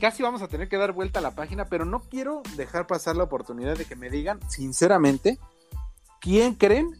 casi 0.00 0.22
vamos 0.22 0.40
a 0.40 0.48
tener 0.48 0.68
que 0.68 0.78
dar 0.78 0.92
vuelta 0.92 1.18
a 1.18 1.22
la 1.22 1.34
página, 1.34 1.66
pero 1.66 1.84
no 1.84 2.00
quiero 2.00 2.42
dejar 2.56 2.86
pasar 2.86 3.16
la 3.16 3.24
oportunidad 3.24 3.76
de 3.76 3.84
que 3.84 3.96
me 3.96 4.08
digan, 4.08 4.40
sinceramente, 4.48 5.38
¿quién 6.20 6.54
creen 6.54 6.96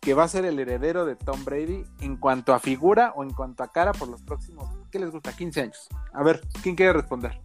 que 0.00 0.12
va 0.12 0.24
a 0.24 0.28
ser 0.28 0.44
el 0.44 0.58
heredero 0.58 1.06
de 1.06 1.16
Tom 1.16 1.42
Brady 1.42 1.84
en 2.00 2.16
cuanto 2.18 2.52
a 2.52 2.58
figura 2.58 3.12
o 3.16 3.22
en 3.22 3.30
cuanto 3.30 3.62
a 3.62 3.72
cara 3.72 3.92
por 3.92 4.08
los 4.08 4.22
próximos, 4.22 4.68
¿qué 4.90 4.98
les 4.98 5.10
gusta? 5.10 5.34
15 5.34 5.60
años. 5.62 5.88
A 6.12 6.22
ver, 6.22 6.42
¿quién 6.62 6.74
quiere 6.74 6.92
responder? 6.92 7.40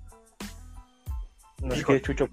No 1.62 1.74
sé, 1.74 2.02
Chucho 2.02 2.30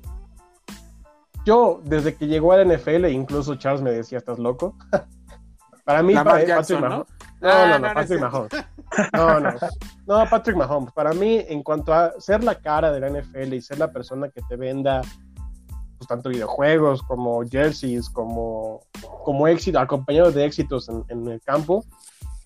yo, 1.44 1.80
desde 1.84 2.14
que 2.14 2.26
llegó 2.26 2.52
a 2.52 2.58
la 2.58 2.76
NFL, 2.76 3.06
incluso 3.06 3.56
Charles 3.56 3.82
me 3.82 3.90
decía, 3.90 4.18
¿estás 4.18 4.38
loco? 4.38 4.76
Para 5.84 6.02
mí, 6.02 6.14
Patrick 6.14 6.48
Mahomes. 6.48 6.80
¿no? 6.80 7.06
No, 7.40 7.78
no, 7.78 7.94
Patrick 7.94 8.20
Mahomes. 8.20 8.52
No, 9.12 9.40
no. 9.40 9.50
No, 10.06 10.30
Patrick 10.30 10.56
Mahomes. 10.56 10.92
Para 10.92 11.12
mí, 11.12 11.44
en 11.48 11.62
cuanto 11.62 11.92
a 11.92 12.12
ser 12.20 12.44
la 12.44 12.54
cara 12.54 12.92
de 12.92 13.00
la 13.00 13.10
NFL 13.10 13.54
y 13.54 13.60
ser 13.60 13.78
la 13.78 13.90
persona 13.90 14.28
que 14.28 14.42
te 14.42 14.56
venda 14.56 15.02
pues, 15.98 16.06
tanto 16.08 16.28
videojuegos 16.28 17.02
como 17.02 17.42
jerseys, 17.48 18.08
como, 18.08 18.80
como 19.24 19.48
éxito, 19.48 19.80
acompañado 19.80 20.30
de 20.30 20.44
éxitos 20.44 20.88
en, 20.88 21.28
el 21.28 21.40
campo, 21.42 21.84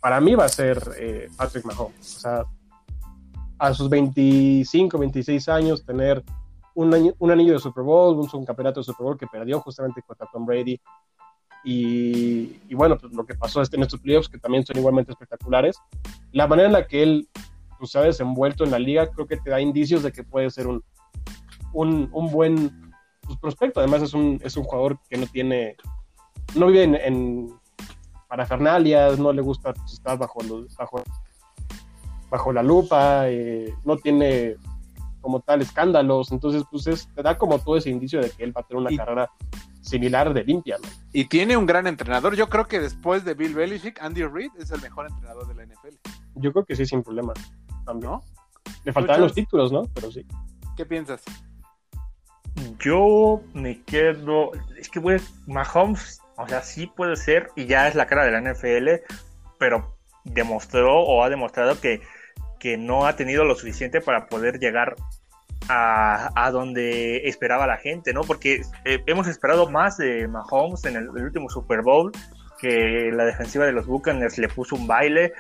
para 0.01 0.21
mí 0.21 0.35
va 0.35 0.47
a 0.47 0.49
ser 0.49 0.83
eh, 0.99 1.29
Patrick 1.37 1.67
Mahomes. 1.67 2.17
O 2.17 2.21
sea, 2.21 2.45
a 3.59 3.75
sus 3.75 3.91
25, 3.91 4.99
26 4.99 5.49
años, 5.49 5.85
tener 5.85 6.23
un, 6.77 7.15
un 7.19 7.31
anillo 7.31 7.55
de 7.55 7.59
Super 7.59 7.83
Bowl, 7.83 8.29
un, 8.33 8.45
campeonato 8.45 8.81
de 8.81 8.85
Super 8.85 9.05
Bowl 9.05 9.19
que 9.19 9.27
perdió 9.27 9.61
justamente 9.61 10.03
contra 10.03 10.29
Tom 10.31 10.45
Brady. 10.45 10.79
Y, 11.65 12.61
y 12.69 12.75
bueno, 12.75 12.97
pues 12.99 13.13
lo 13.13 13.25
que 13.25 13.35
pasó 13.35 13.63
este, 13.63 13.77
en 13.77 13.83
estos 13.83 13.99
playoffs, 14.01 14.29
que 14.29 14.39
también 14.39 14.65
son 14.65 14.77
igualmente 14.77 15.11
espectaculares, 15.11 15.79
la 16.33 16.47
manera 16.47 16.69
en 16.69 16.75
la 16.75 16.87
que 16.87 17.03
él 17.03 17.29
pues, 17.79 17.91
se 17.91 17.99
ha 17.99 18.03
desenvuelto 18.03 18.63
en 18.63 18.71
la 18.71 18.79
liga, 18.79 19.11
creo 19.11 19.27
que 19.27 19.39
te 19.39 19.51
da 19.51 19.61
indicios 19.61 20.03
de 20.03 20.13
que 20.13 20.23
puede 20.23 20.51
ser 20.51 20.67
un, 20.67 20.85
un, 21.73 22.11
un 22.13 22.31
buen 22.31 22.93
pues, 23.23 23.39
prospecto. 23.39 23.81
Además, 23.81 24.03
es 24.03 24.13
un, 24.13 24.39
es 24.45 24.57
un 24.57 24.65
jugador 24.65 24.99
que 25.09 25.17
no 25.17 25.27
tiene, 25.27 25.77
no 26.55 26.67
vive 26.67 26.85
en, 26.85 26.95
en 26.95 27.49
parafernalias, 28.29 29.19
no 29.19 29.33
le 29.33 29.41
gusta 29.41 29.73
pues, 29.73 29.95
estar 29.95 30.19
bajo, 30.19 30.43
los, 30.43 30.77
bajo, 30.77 31.03
bajo 32.29 32.53
la 32.53 32.63
lupa, 32.63 33.31
eh, 33.31 33.73
no 33.85 33.97
tiene 33.97 34.57
como 35.27 35.41
tal 35.41 35.61
escándalos, 35.61 36.31
entonces 36.31 36.63
pues 36.71 36.87
es, 36.87 37.13
te 37.13 37.21
da 37.21 37.37
como 37.37 37.59
todo 37.59 37.77
ese 37.77 37.91
indicio 37.91 38.21
de 38.21 38.31
que 38.31 38.45
él 38.45 38.57
va 38.57 38.61
a 38.61 38.65
tener 38.65 38.81
una 38.81 38.97
carrera 38.97 39.29
similar 39.81 40.33
de 40.33 40.45
limpia, 40.45 40.77
¿no? 40.81 40.89
Y 41.13 41.25
tiene 41.25 41.57
un 41.57 41.67
gran 41.67 41.89
entrenador, 41.89 42.37
yo 42.37 42.49
creo 42.49 42.69
que 42.69 42.79
después 42.79 43.25
de 43.25 43.35
Bill 43.35 43.53
Belichick, 43.53 44.01
Andy 44.01 44.23
Reid 44.23 44.53
es 44.57 44.71
el 44.71 44.81
mejor 44.81 45.09
entrenador 45.11 45.49
de 45.49 45.55
la 45.55 45.65
NFL. 45.65 45.97
Yo 46.37 46.53
creo 46.53 46.65
que 46.65 46.77
sí, 46.77 46.87
sin 46.87 47.03
problema, 47.03 47.33
¿no? 47.93 48.23
Le 48.85 48.93
faltaban 48.93 49.23
los 49.23 49.35
títulos, 49.35 49.73
¿no? 49.73 49.83
Pero 49.97 50.13
sí. 50.13 50.25
¿Qué 50.77 50.87
piensas? 50.87 51.25
Yo 52.79 53.43
me 53.53 53.83
quedo, 53.83 54.53
es 54.79 54.89
que 54.89 55.01
pues 55.01 55.29
Mahomes, 55.49 56.21
o 56.37 56.47
sea, 56.47 56.63
sí 56.63 56.87
puede 56.87 57.17
ser 57.17 57.49
y 57.57 57.67
ya 57.67 57.89
es 57.89 57.97
la 57.97 58.07
cara 58.07 58.25
de 58.25 58.31
la 58.31 58.53
NFL, 58.53 59.05
pero 59.59 59.97
demostró 60.23 61.01
o 61.01 61.25
ha 61.25 61.29
demostrado 61.29 61.81
que 61.81 62.01
que 62.59 62.77
no 62.77 63.07
ha 63.07 63.17
tenido 63.17 63.45
lo 63.45 63.55
suficiente 63.55 64.01
para 64.01 64.27
poder 64.27 64.59
llegar 64.59 64.97
a, 65.69 66.51
donde 66.53 67.29
esperaba 67.29 67.67
la 67.67 67.77
gente, 67.77 68.13
¿no? 68.13 68.23
Porque 68.23 68.63
eh, 68.85 69.03
hemos 69.07 69.27
esperado 69.27 69.69
más 69.69 69.97
de 69.99 70.29
Mahomes 70.29 70.85
en 70.85 70.97
el, 70.97 71.09
último 71.09 71.49
Super 71.49 71.83
Bowl, 71.83 72.13
que 72.59 73.11
la 73.13 73.25
defensiva 73.25 73.67
de 73.67 73.73
los 73.73 73.87
Buccaneers 73.87 74.39
le 74.39 74.49
puso 74.49 74.77
un 74.77 74.87
baile, 74.87 75.33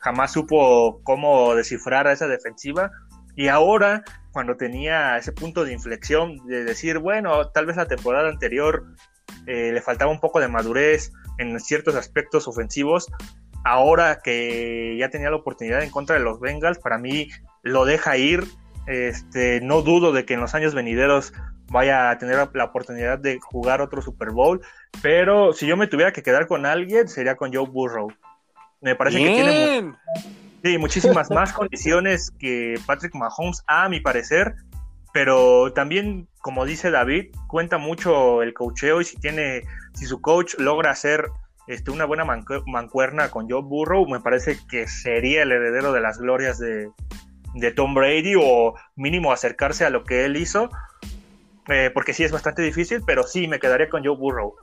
jamás 0.00 0.32
supo 0.32 1.00
cómo 1.04 1.54
descifrar 1.54 2.06
a 2.06 2.12
esa 2.12 2.26
defensiva, 2.26 2.90
y 3.36 3.48
ahora, 3.48 4.02
cuando 4.32 4.56
tenía 4.56 5.18
ese 5.18 5.32
punto 5.32 5.64
de 5.64 5.72
inflexión 5.72 6.38
de 6.46 6.64
decir, 6.64 6.98
bueno, 6.98 7.50
tal 7.50 7.66
vez 7.66 7.76
la 7.76 7.86
temporada 7.86 8.30
anterior 8.30 8.86
eh, 9.46 9.72
le 9.72 9.82
faltaba 9.82 10.10
un 10.10 10.20
poco 10.20 10.40
de 10.40 10.48
madurez 10.48 11.12
en 11.38 11.60
ciertos 11.60 11.94
aspectos 11.96 12.48
ofensivos, 12.48 13.08
ahora 13.66 14.20
que 14.22 14.96
ya 14.98 15.10
tenía 15.10 15.28
la 15.28 15.36
oportunidad 15.36 15.82
en 15.82 15.90
contra 15.90 16.16
de 16.16 16.22
los 16.22 16.40
Bengals, 16.40 16.78
para 16.78 16.98
mí 16.98 17.28
lo 17.62 17.84
deja 17.84 18.16
ir. 18.16 18.44
Este, 18.86 19.60
no 19.60 19.82
dudo 19.82 20.12
de 20.12 20.24
que 20.24 20.34
en 20.34 20.40
los 20.40 20.54
años 20.54 20.74
venideros 20.74 21.32
vaya 21.68 22.10
a 22.10 22.18
tener 22.18 22.48
la 22.54 22.64
oportunidad 22.64 23.18
de 23.18 23.40
jugar 23.40 23.80
otro 23.80 24.00
Super 24.00 24.30
Bowl, 24.30 24.60
pero 25.02 25.52
si 25.52 25.66
yo 25.66 25.76
me 25.76 25.88
tuviera 25.88 26.12
que 26.12 26.22
quedar 26.22 26.46
con 26.46 26.64
alguien, 26.66 27.08
sería 27.08 27.36
con 27.36 27.52
Joe 27.52 27.66
Burrow. 27.66 28.08
Me 28.80 28.94
parece 28.94 29.18
que 29.18 29.92
tiene 30.62 30.78
muchísimas 30.78 31.30
más 31.30 31.52
condiciones 31.52 32.30
que 32.38 32.78
Patrick 32.86 33.14
Mahomes, 33.14 33.62
a 33.66 33.88
mi 33.88 34.00
parecer, 34.00 34.54
pero 35.12 35.72
también, 35.72 36.28
como 36.38 36.64
dice 36.64 36.90
David, 36.90 37.34
cuenta 37.48 37.78
mucho 37.78 38.42
el 38.42 38.52
coacheo 38.52 39.00
y 39.00 39.04
si 39.04 39.16
tiene, 39.16 39.62
si 39.94 40.06
su 40.06 40.20
coach 40.20 40.54
logra 40.58 40.90
hacer 40.90 41.26
este, 41.66 41.90
una 41.90 42.04
buena 42.04 42.24
mancuerna 42.24 43.30
con 43.30 43.50
Joe 43.50 43.62
Burrow, 43.62 44.06
me 44.08 44.20
parece 44.20 44.58
que 44.68 44.86
sería 44.86 45.42
el 45.42 45.52
heredero 45.52 45.92
de 45.92 46.00
las 46.00 46.18
glorias 46.18 46.58
de, 46.58 46.90
de 47.56 47.72
Tom 47.72 47.94
Brady 47.94 48.34
o 48.40 48.74
mínimo 48.94 49.32
acercarse 49.32 49.84
a 49.84 49.90
lo 49.90 50.04
que 50.04 50.24
él 50.24 50.36
hizo, 50.36 50.68
eh, 51.68 51.90
porque 51.92 52.12
sí 52.12 52.22
es 52.22 52.32
bastante 52.32 52.62
difícil, 52.62 53.02
pero 53.06 53.22
sí 53.24 53.48
me 53.48 53.58
quedaría 53.58 53.88
con 53.88 54.04
Joe 54.04 54.16
Burrow. 54.16 54.54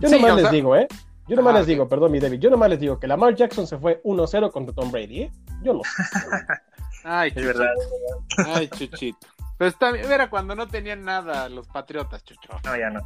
Yo 0.00 0.08
nomás 0.08 0.36
les 0.42 0.50
digo, 0.50 0.76
¿eh? 0.76 0.88
Yo 1.28 1.36
nomás 1.36 1.54
les 1.54 1.66
digo, 1.66 1.88
perdón, 1.88 2.12
mi 2.12 2.20
David, 2.20 2.40
yo 2.40 2.50
nomás 2.50 2.70
les 2.70 2.80
digo 2.80 2.98
que 2.98 3.06
Lamar 3.06 3.34
Jackson 3.34 3.66
se 3.66 3.78
fue 3.78 4.02
1-0 4.02 4.50
contra 4.50 4.74
Tom 4.74 4.90
Brady, 4.90 5.22
¿eh? 5.22 5.32
Yo 5.62 5.74
no. 5.74 5.82
Ay, 7.04 7.32
es 7.34 7.44
verdad. 7.44 7.68
Ay, 8.46 8.68
chuchito. 8.68 9.26
Pero 9.58 9.68
está 9.68 9.92
bien, 9.92 10.10
era 10.10 10.30
cuando 10.30 10.54
no 10.54 10.68
tenían 10.68 11.04
nada 11.04 11.48
los 11.48 11.68
Patriotas, 11.68 12.24
chucho. 12.24 12.48
No, 12.64 12.76
ya 12.76 12.90
no. 12.90 13.00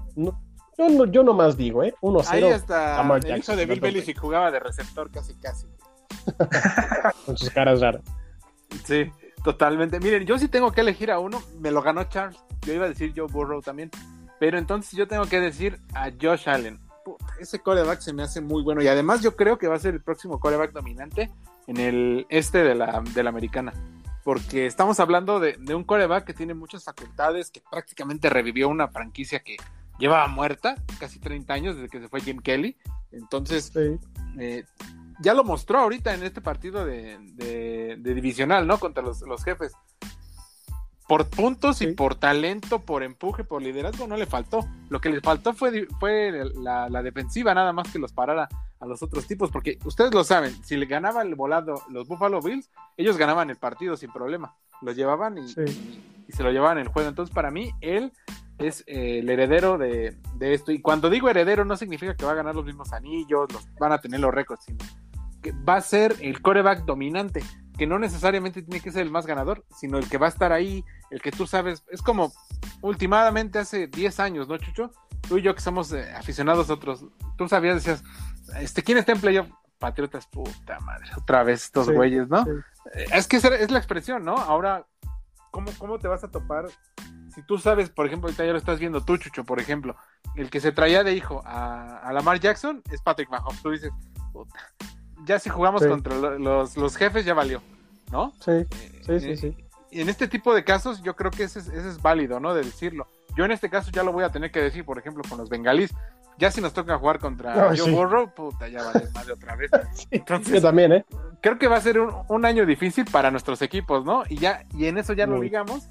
yo, 0.79 0.89
no 0.89 1.05
yo 1.07 1.23
nomás 1.23 1.57
digo, 1.57 1.83
¿eh? 1.83 1.95
1-0. 2.01 2.25
Ahí 2.29 2.45
está 2.45 2.97
Lamar 2.97 3.25
el 3.27 3.39
hijo 3.39 3.57
de 3.57 3.67
Bill 3.67 3.81
Belichick 3.81 4.19
jugaba 4.19 4.51
de 4.51 4.61
receptor 4.61 5.11
casi, 5.11 5.35
casi. 5.35 5.67
Con 7.27 7.37
sus 7.37 7.51
caras 7.51 7.81
raras. 7.81 8.03
Sí, 8.85 9.11
totalmente. 9.45 10.01
Miren, 10.01 10.27
yo 10.27 10.39
sí 10.39 10.49
tengo 10.49 10.73
que 10.73 10.81
elegir 10.81 11.11
a 11.11 11.19
uno. 11.19 11.43
Me 11.61 11.71
lo 11.71 11.83
ganó 11.83 12.05
Charles. 12.05 12.39
Yo 12.63 12.75
iba 12.75 12.87
a 12.87 12.89
decir 12.89 13.13
Joe 13.17 13.27
Burrow 13.31 13.63
también. 13.63 13.91
Pero 14.39 14.59
entonces 14.59 14.93
yo 14.93 15.07
tengo 15.09 15.25
que 15.27 15.41
decir 15.41 15.79
a 15.95 16.11
Josh 16.21 16.49
Allen. 16.49 16.79
ese 17.41 17.61
coreback 17.61 18.01
se 18.01 18.13
me 18.13 18.23
hace 18.23 18.41
muy 18.41 18.63
bueno. 18.63 18.83
Y 18.83 18.89
además 18.89 19.23
yo 19.23 19.37
creo 19.37 19.59
que 19.59 19.69
va 19.69 19.77
a 19.77 19.81
ser 19.81 19.95
el 19.95 20.03
próximo 20.03 20.41
coreback 20.41 20.73
dominante 20.73 21.31
en 21.67 21.79
el 21.79 22.27
este 22.29 22.63
de 22.63 22.75
la, 22.75 23.03
de 23.15 23.23
la 23.23 23.31
americana. 23.31 23.73
Porque 24.25 24.67
estamos 24.67 24.99
hablando 24.99 25.39
de, 25.39 25.57
un 25.75 25.85
coreback 25.85 26.25
que 26.25 26.35
tiene 26.35 26.53
muchas 26.53 26.85
facultades, 26.85 27.51
que 27.51 27.63
prácticamente 27.71 28.29
revivió 28.29 28.69
una 28.69 28.89
franquicia 28.89 29.41
que 29.41 29.57
llevaba 29.99 30.27
muerta 30.27 30.75
casi 30.99 31.21
30 31.21 31.55
años 31.55 31.77
desde 31.77 31.89
que 31.89 32.01
se 32.01 32.09
fue 32.09 32.21
Jim 32.21 32.39
Kelly. 32.39 32.77
Entonces, 33.13 33.73
eh, 34.39 34.65
ya 35.21 35.35
lo 35.35 35.45
mostró 35.45 35.79
ahorita 35.81 36.15
en 36.15 36.23
este 36.23 36.41
partido 36.41 36.85
de, 36.85 37.97
divisional, 38.01 38.67
¿no? 38.67 38.79
Contra 38.79 39.03
los, 39.03 39.45
jefes. 39.45 39.73
Por 41.09 41.29
puntos 41.29 41.83
y 41.83 41.93
por 41.93 42.17
talento, 42.17 42.81
por 42.81 43.03
empuje, 43.03 43.45
por 43.45 43.63
liderazgo, 43.63 44.07
no 44.07 44.17
le 44.17 44.27
faltó. 44.27 44.67
Lo 44.89 45.01
que 45.01 45.11
le 45.11 45.21
faltó 45.21 45.55
fue, 45.55 45.87
fue 46.01 46.33
la, 46.57 47.03
defensiva, 47.03 47.55
nada 47.55 47.73
más 47.73 47.91
que 47.93 47.99
los 47.99 48.13
parara 48.13 48.49
a 48.81 48.87
los 48.87 49.03
otros 49.03 49.27
tipos, 49.27 49.51
porque 49.51 49.79
ustedes 49.85 50.13
lo 50.13 50.23
saben, 50.23 50.53
si 50.63 50.77
le 50.77 50.85
ganaba 50.85 51.23
el 51.23 51.35
volado 51.35 51.81
los 51.89 52.09
Buffalo 52.09 52.43
Bills, 52.43 52.71
ellos 52.99 53.17
ganaban 53.17 53.49
el 53.49 53.57
partido 53.57 53.97
sin 53.97 54.13
problema. 54.13 54.55
Los 54.83 54.97
llevaban 54.97 55.39
y, 55.39 55.49
se 55.49 56.43
lo 56.43 56.51
llevaban 56.51 56.79
el 56.79 56.89
juego. 56.89 57.09
Entonces, 57.09 57.35
para 57.35 57.51
mí, 57.51 57.71
él 57.81 58.13
es 58.59 58.85
eh, 58.87 59.21
el 59.21 59.31
heredero 59.31 59.79
de, 59.79 60.19
de, 60.35 60.55
esto. 60.55 60.73
Y 60.73 60.83
cuando 60.83 61.09
digo 61.09 61.31
heredero, 61.31 61.65
no 61.65 61.77
significa 61.77 62.15
que 62.15 62.27
va 62.27 62.33
a 62.33 62.37
ganar 62.37 62.55
los 62.55 62.67
mismos 62.67 62.93
anillos, 62.93 63.51
los, 63.53 63.67
van 63.79 63.93
a 63.93 63.99
tener 63.99 64.21
los 64.21 64.35
récords, 64.35 64.65
sino 64.65 64.85
va 65.53 65.77
a 65.77 65.81
ser 65.81 66.17
el 66.21 66.41
coreback 66.43 66.85
dominante, 66.85 67.43
que 67.77 67.87
no 67.87 67.99
necesariamente 67.99 68.63
tiene 68.63 68.81
que 68.81 68.91
ser 68.91 69.03
el 69.03 69.11
más 69.11 69.27
ganador, 69.27 69.65
sino 69.77 69.99
el 69.99 70.09
que 70.09 70.19
va 70.19 70.27
a 70.27 70.31
estar 70.31 70.53
ahí, 70.53 70.85
el 71.11 71.21
que 71.21 71.31
tú 71.31 71.47
sabes, 71.47 71.85
es 71.91 72.03
como 72.03 72.33
últimamente 72.81 73.59
hace 73.59 73.87
10 73.87 74.21
años, 74.21 74.49
¿no, 74.49 74.57
Chucho? 74.59 74.93
Tú 75.29 75.39
y 75.39 75.43
yo 75.43 75.55
que 75.55 75.61
somos 75.61 75.93
eh, 75.93 76.13
aficionados 76.15 76.71
a 76.71 76.75
otros, 76.75 77.05
tú 77.37 77.49
sabías, 77.49 77.77
decías, 77.77 78.03
este, 78.61 78.83
¿quién 78.83 78.99
está 78.99 79.13
en 79.13 79.21
playoff? 79.21 79.49
Patriotas, 79.79 80.27
puta 80.27 80.81
madre, 80.81 81.11
otra 81.17 81.43
vez 81.43 81.65
estos 81.65 81.91
güeyes, 81.91 82.29
¿no? 82.29 82.47
Eh, 82.95 83.07
es 83.13 83.27
que 83.27 83.37
es 83.37 83.71
la 83.71 83.79
expresión, 83.79 84.25
¿no? 84.25 84.37
Ahora, 84.37 84.87
¿cómo, 85.51 85.71
¿cómo 85.79 85.99
te 85.99 86.09
vas 86.09 86.25
a 86.25 86.31
topar? 86.31 86.67
Si 87.35 87.43
tú 87.43 87.59
sabes, 87.59 87.91
por 87.91 88.07
ejemplo, 88.07 88.29
ahorita 88.29 88.47
ya 88.47 88.53
lo 88.53 88.59
estás 88.59 88.79
viendo 88.79 89.05
tú, 89.05 89.19
Chucho, 89.19 89.45
por 89.45 89.61
ejemplo, 89.61 89.97
el 90.37 90.49
que 90.49 90.61
se 90.61 90.73
traía 90.73 91.05
de 91.05 91.13
hijo 91.13 91.43
a, 91.45 91.99
a 91.99 92.13
Lamar 92.15 92.41
Jackson 92.41 92.83
es 92.91 93.03
Patrick 93.03 93.29
Mahomes. 93.29 93.61
Tú 93.61 93.71
dices, 93.71 93.91
puta, 94.33 94.55
ya 95.25 95.39
si 95.39 95.51
jugamos 95.51 95.85
contra 95.87 96.17
los, 96.39 96.97
jefes 96.97 97.25
ya 97.25 97.35
valió, 97.35 97.63
¿no? 98.11 98.33
Sí, 98.41 98.67
sí, 99.03 99.21
sí, 99.21 99.31
eh, 99.31 99.37
sí. 99.37 99.57
Y 99.91 100.01
en 100.01 100.09
este 100.09 100.29
tipo 100.29 100.55
de 100.55 100.65
casos 100.65 101.03
yo 101.03 101.15
creo 101.17 101.31
que 101.31 101.45
ese, 101.45 101.61
es 101.61 102.03
válido, 102.03 102.41
¿no? 102.41 102.55
De 102.55 102.63
decirlo. 102.63 103.07
Yo 103.37 103.45
en 103.45 103.53
este 103.53 103.71
caso 103.71 103.91
ya 103.91 104.03
lo 104.03 104.13
voy 104.13 104.25
a 104.25 104.31
tener 104.31 104.51
que 104.51 104.61
decir, 104.61 104.85
por 104.85 104.99
ejemplo, 104.99 105.23
con 105.29 105.39
los 105.39 105.49
bengalís. 105.49 105.95
Ya 106.39 106.51
si 106.51 106.61
nos 106.61 106.75
toca 106.75 106.99
jugar 106.99 107.19
contra 107.19 107.75
Joe 107.75 107.91
Burrow, 107.91 108.31
puta, 108.35 108.69
ya 108.69 108.83
vale 108.83 109.09
más 109.15 109.27
de 109.27 109.33
otra 109.33 109.57
vez. 109.57 109.71
Entonces, 110.11 110.55
yo 110.55 110.61
también, 110.61 110.93
¿eh? 110.93 111.05
Creo 111.41 111.59
que 111.59 111.67
va 111.67 111.77
a 111.77 111.81
ser 111.81 111.99
un, 111.99 112.45
año 112.45 112.67
difícil 112.67 113.07
para 113.11 113.31
nuestros 113.31 113.63
equipos, 113.63 114.05
¿no? 114.05 114.23
Y 114.29 114.37
ya, 114.37 114.67
y 114.75 114.87
en 114.87 114.99
eso 114.99 115.15
ya 115.15 115.27
lo 115.27 115.41
digamos. 115.41 115.89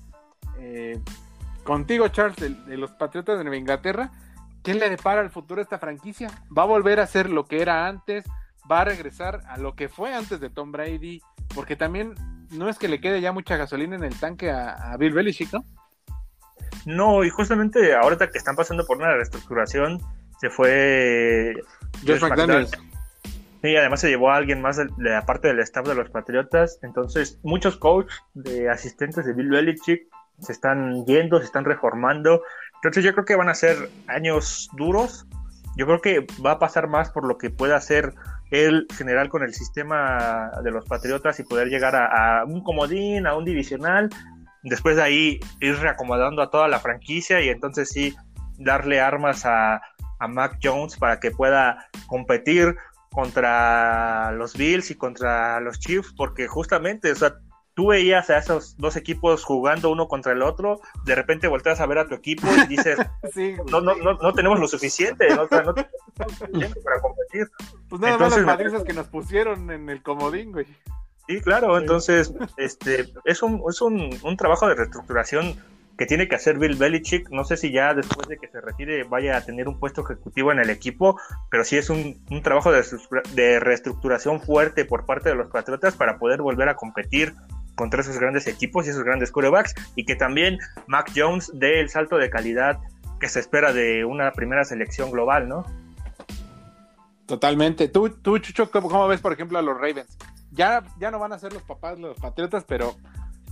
Eh, 0.60 1.00
contigo, 1.64 2.08
Charles, 2.10 2.36
de, 2.38 2.50
de, 2.50 2.78
los 2.78 2.92
Patriotas 2.92 3.40
de 3.40 3.44
Nueva 3.44 3.58
Inglaterra, 3.58 4.12
¿qué 4.62 4.76
le 4.76 4.88
depara 4.90 5.22
al 5.22 5.32
futuro 5.32 5.62
a 5.62 5.64
esta 5.64 5.80
franquicia? 5.80 6.30
¿Va 6.56 6.64
a 6.64 6.68
volver 6.68 7.00
a 7.00 7.08
ser 7.08 7.32
lo 7.32 7.46
que 7.46 7.62
era 7.62 7.88
antes? 7.88 8.26
Va 8.70 8.82
a 8.82 8.86
regresar 8.86 9.42
a 9.48 9.58
lo 9.58 9.76
que 9.76 9.90
fue 9.90 10.14
antes 10.14 10.40
de 10.40 10.50
Tom 10.50 10.72
Brady, 10.72 11.22
porque 11.54 11.76
también 11.76 12.16
no 12.52 12.70
es 12.70 12.78
que 12.78 12.88
le 12.88 13.00
quede 13.00 13.22
ya 13.22 13.32
mucha 13.32 13.58
gasolina 13.58 13.96
en 13.96 14.04
el 14.04 14.20
tanque 14.20 14.52
a, 14.52 14.96
Bill 14.98 15.14
Belichick, 15.14 15.54
¿no? 15.54 15.64
No, 16.86 17.24
y 17.24 17.30
justamente 17.30 17.96
ahorita 17.96 18.30
que 18.30 18.38
están 18.38 18.56
pasando 18.56 18.86
por 18.86 18.98
una 18.98 19.14
reestructuración, 19.14 20.00
se 20.40 20.50
fue 20.50 21.56
Josh 22.06 22.22
McDaniels. 22.22 22.72
Sí, 23.62 23.76
además 23.76 24.02
se 24.02 24.10
llevó 24.10 24.30
a 24.30 24.36
alguien 24.36 24.62
más 24.62 24.78
de, 24.78 24.88
la 25.00 25.26
parte 25.26 25.48
del 25.48 25.60
staff 25.60 25.88
de 25.88 25.96
los 25.96 26.12
Patriotas. 26.12 26.78
Entonces, 26.84 27.40
muchos 27.42 27.78
coaches 27.78 28.16
de 28.36 28.70
asistentes 28.70 29.26
de 29.26 29.34
Bill 29.34 29.50
Belichick 29.50 30.08
se 30.40 30.52
están 30.52 31.04
yendo, 31.06 31.40
se 31.40 31.46
están 31.46 31.66
reformando. 31.66 32.44
Entonces, 32.76 33.04
yo 33.04 33.14
creo 33.14 33.26
que 33.26 33.36
van 33.36 33.50
a 33.50 33.56
ser 33.56 33.90
años 34.06 34.70
duros. 34.74 35.26
Yo 35.78 35.88
creo 35.88 36.00
que 36.00 36.28
va 36.46 36.52
a 36.52 36.60
pasar 36.60 36.88
más 36.88 37.10
por 37.10 37.26
lo 37.26 37.40
que 37.40 37.50
pueda 37.50 37.76
hacer 37.76 38.14
el 38.64 38.88
general 38.96 39.30
con 39.30 39.44
el 39.44 39.54
sistema 39.54 40.52
de 40.64 40.72
los 40.72 40.86
Patriotas 40.86 41.40
y 41.40 41.44
poder 41.44 41.68
llegar 41.70 41.96
a, 41.96 42.44
un 42.46 42.64
comodín, 42.64 43.28
a 43.28 43.36
un 43.36 43.46
divisional, 43.46 44.10
después 44.64 44.96
de 44.96 45.04
ahí 45.04 45.40
ir 45.62 45.78
reacomodando 45.78 46.42
a 46.42 46.50
toda 46.50 46.68
la 46.68 46.80
franquicia 46.80 47.42
y 47.42 47.50
entonces 47.50 47.90
sí 47.90 48.16
darle 48.58 49.02
armas 49.02 49.46
a, 49.46 49.82
a 50.20 50.28
Mac 50.28 50.60
Jones 50.64 50.98
para 50.98 51.20
que 51.20 51.32
pueda 51.32 51.88
competir 52.08 52.76
contra 53.12 54.32
los 54.34 54.56
Bills 54.58 54.92
y 54.92 54.96
contra 54.96 55.60
los 55.62 55.80
Chiefs, 55.80 56.14
porque 56.18 56.48
justamente, 56.48 57.12
o 57.12 57.16
sea, 57.16 57.36
tú 57.76 57.88
veías 57.88 58.30
a 58.30 58.38
esos 58.38 58.76
dos 58.78 58.96
equipos 58.96 59.44
jugando 59.44 59.92
uno 59.92 60.08
contra 60.08 60.32
el 60.32 60.42
otro, 60.42 60.82
de 61.04 61.14
repente 61.14 61.48
volteas 61.48 61.82
a 61.82 61.86
ver 61.86 62.00
a 62.00 62.08
tu 62.08 62.16
equipo 62.16 62.48
y 62.64 62.68
dices, 62.68 62.98
no, 63.72 63.82
no, 63.82 63.96
no, 63.96 64.14
no, 64.14 64.34
tenemos 64.34 64.60
lo 64.60 64.68
suficiente, 64.68 65.28
no, 65.36 65.48
tenemos 65.48 65.76
lo 65.76 66.28
suficiente 66.38 66.82
para 66.82 67.02
competir. 67.02 67.48
Pues 67.90 68.02
nada 68.02 68.18
más 68.18 68.36
las 68.36 68.46
madrizas 68.46 68.84
que 68.84 68.94
nos 68.94 69.08
pusieron 69.08 69.70
en 69.70 69.90
el 69.90 70.02
comodín, 70.02 70.54
güey. 70.54 70.66
Sí, 71.28 71.42
claro, 71.42 71.78
entonces 71.78 72.34
este 72.58 73.12
es 73.26 73.44
un, 73.44 73.62
es 73.70 73.82
un, 73.82 74.18
un 74.24 74.38
trabajo 74.38 74.68
de 74.68 74.76
reestructuración 74.76 75.56
que 75.98 76.06
tiene 76.06 76.28
que 76.28 76.36
hacer 76.36 76.58
Bill 76.58 76.76
Belichick. 76.76 77.30
No 77.30 77.44
sé 77.46 77.58
si 77.58 77.72
ya 77.72 77.94
después 77.94 78.28
de 78.28 78.38
que 78.38 78.48
se 78.48 78.62
retire 78.62 79.04
vaya 79.04 79.38
a 79.38 79.42
tener 79.42 79.68
un 79.68 79.80
puesto 79.80 80.02
ejecutivo 80.02 80.52
en 80.52 80.60
el 80.60 80.70
equipo, 80.70 81.20
pero 81.50 81.64
sí 81.64 81.78
es 81.78 81.90
un, 81.90 82.24
un 82.30 82.42
trabajo 82.42 82.72
de, 82.72 82.84
de, 83.34 83.60
reestructuración 83.60 84.42
fuerte 84.42 84.86
por 84.86 85.06
parte 85.06 85.30
de 85.30 85.36
los 85.36 85.50
Patriotas 85.50 85.96
para 85.96 86.18
poder 86.18 86.42
volver 86.42 86.70
a 86.70 86.76
competir 86.76 87.34
contra 87.76 88.02
esos 88.02 88.18
grandes 88.18 88.48
equipos 88.48 88.86
y 88.86 88.90
esos 88.90 89.04
grandes 89.04 89.32
quarterbacks 89.32 89.76
y 89.96 90.06
que 90.06 90.16
también 90.16 90.60
Mac 90.88 91.12
Jones 91.16 91.52
dé 91.54 91.80
el 91.80 91.90
salto 91.90 92.18
de 92.18 92.30
calidad 92.30 92.80
que 93.20 93.30
se 93.30 93.40
espera 93.40 93.74
de 93.74 94.06
una 94.06 94.32
primera 94.32 94.64
selección 94.66 95.12
global, 95.12 95.48
¿no? 95.48 95.66
Totalmente. 97.26 97.88
Tú, 97.88 98.10
tú 98.10 98.38
Chucho, 98.40 98.70
¿cómo, 98.70 99.08
ves, 99.08 99.22
por 99.22 99.34
ejemplo, 99.34 99.58
a 99.58 99.62
los 99.62 99.76
Ravens? 99.76 100.18
Ya, 100.52 100.84
ya 101.00 101.12
no 101.12 101.20
van 101.20 101.34
a 101.34 101.40
ser 101.40 101.54
los 101.54 101.64
papás 101.64 101.98
los 101.98 102.18
Patriotas, 102.20 102.64
pero 102.66 102.96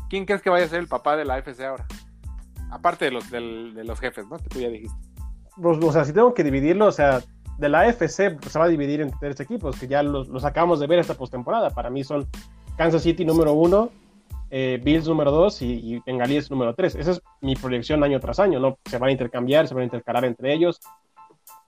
¿quién 0.09 0.25
crees 0.25 0.41
que 0.41 0.49
vaya 0.49 0.65
a 0.65 0.69
ser 0.69 0.79
el 0.79 0.87
papá 0.87 1.15
de 1.15 1.25
la 1.25 1.35
AFC 1.35 1.61
ahora? 1.61 1.85
Aparte 2.71 3.05
de 3.05 3.11
los, 3.11 3.29
de 3.29 3.83
los 3.83 3.99
jefes, 3.99 4.27
¿no? 4.27 4.37
Que 4.37 4.49
tú 4.49 4.59
ya 4.59 4.69
dijiste. 4.69 4.95
Pues, 5.61 5.77
o 5.83 5.91
sea, 5.91 6.05
si 6.05 6.13
tengo 6.13 6.33
que 6.33 6.43
dividirlo, 6.43 6.87
o 6.87 6.91
sea, 6.91 7.21
de 7.57 7.69
la 7.69 7.81
AFC 7.81 8.37
pues, 8.39 8.51
se 8.51 8.59
va 8.59 8.65
a 8.65 8.69
dividir 8.69 9.01
entre 9.01 9.17
tres 9.19 9.39
equipos, 9.39 9.79
que 9.79 9.87
ya 9.87 10.01
los, 10.03 10.27
los 10.27 10.45
acabamos 10.45 10.79
de 10.79 10.87
ver 10.87 10.99
esta 10.99 11.13
postemporada. 11.15 11.69
Para 11.69 11.89
mí 11.89 12.03
son 12.03 12.27
Kansas 12.77 13.03
City 13.03 13.25
número 13.25 13.53
uno, 13.53 13.91
eh, 14.55 14.79
Bills 14.83 15.07
número 15.07 15.31
2 15.31 15.63
y, 15.63 15.95
y, 15.95 15.99
Bengalíes 16.05 16.51
número 16.51 16.75
3. 16.75 16.93
Esa 16.93 17.11
es 17.11 17.21
mi 17.41 17.55
proyección 17.55 18.03
año 18.03 18.19
tras 18.19 18.39
año, 18.39 18.59
¿no? 18.59 18.77
Se 18.85 18.99
van 18.99 19.09
a 19.09 19.11
intercambiar, 19.11 19.67
se 19.67 19.73
van 19.73 19.81
a 19.81 19.85
intercalar 19.85 20.25
entre 20.25 20.53
ellos. 20.53 20.79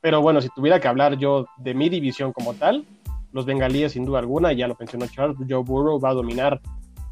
Pero 0.01 0.21
bueno, 0.21 0.39
si 0.39 0.49
tuviera 0.49 0.79
que 0.79 0.87
hablar 0.87 1.17
yo 1.17 1.47
de 1.57 1.73
mi 1.73 1.89
división 1.89 2.31
como 2.31 2.53
tal, 2.53 2.85
los 3.31 3.47
Bengalíes 3.47 3.93
sin 3.93 4.05
duda 4.05 4.19
alguna, 4.19 4.53
ya 4.53 4.67
lo 4.67 4.75
mencionó 4.79 5.07
Charles, 5.07 5.35
Joe 5.49 5.63
Burrow 5.63 5.99
va 5.99 6.11
a 6.11 6.13
dominar 6.13 6.61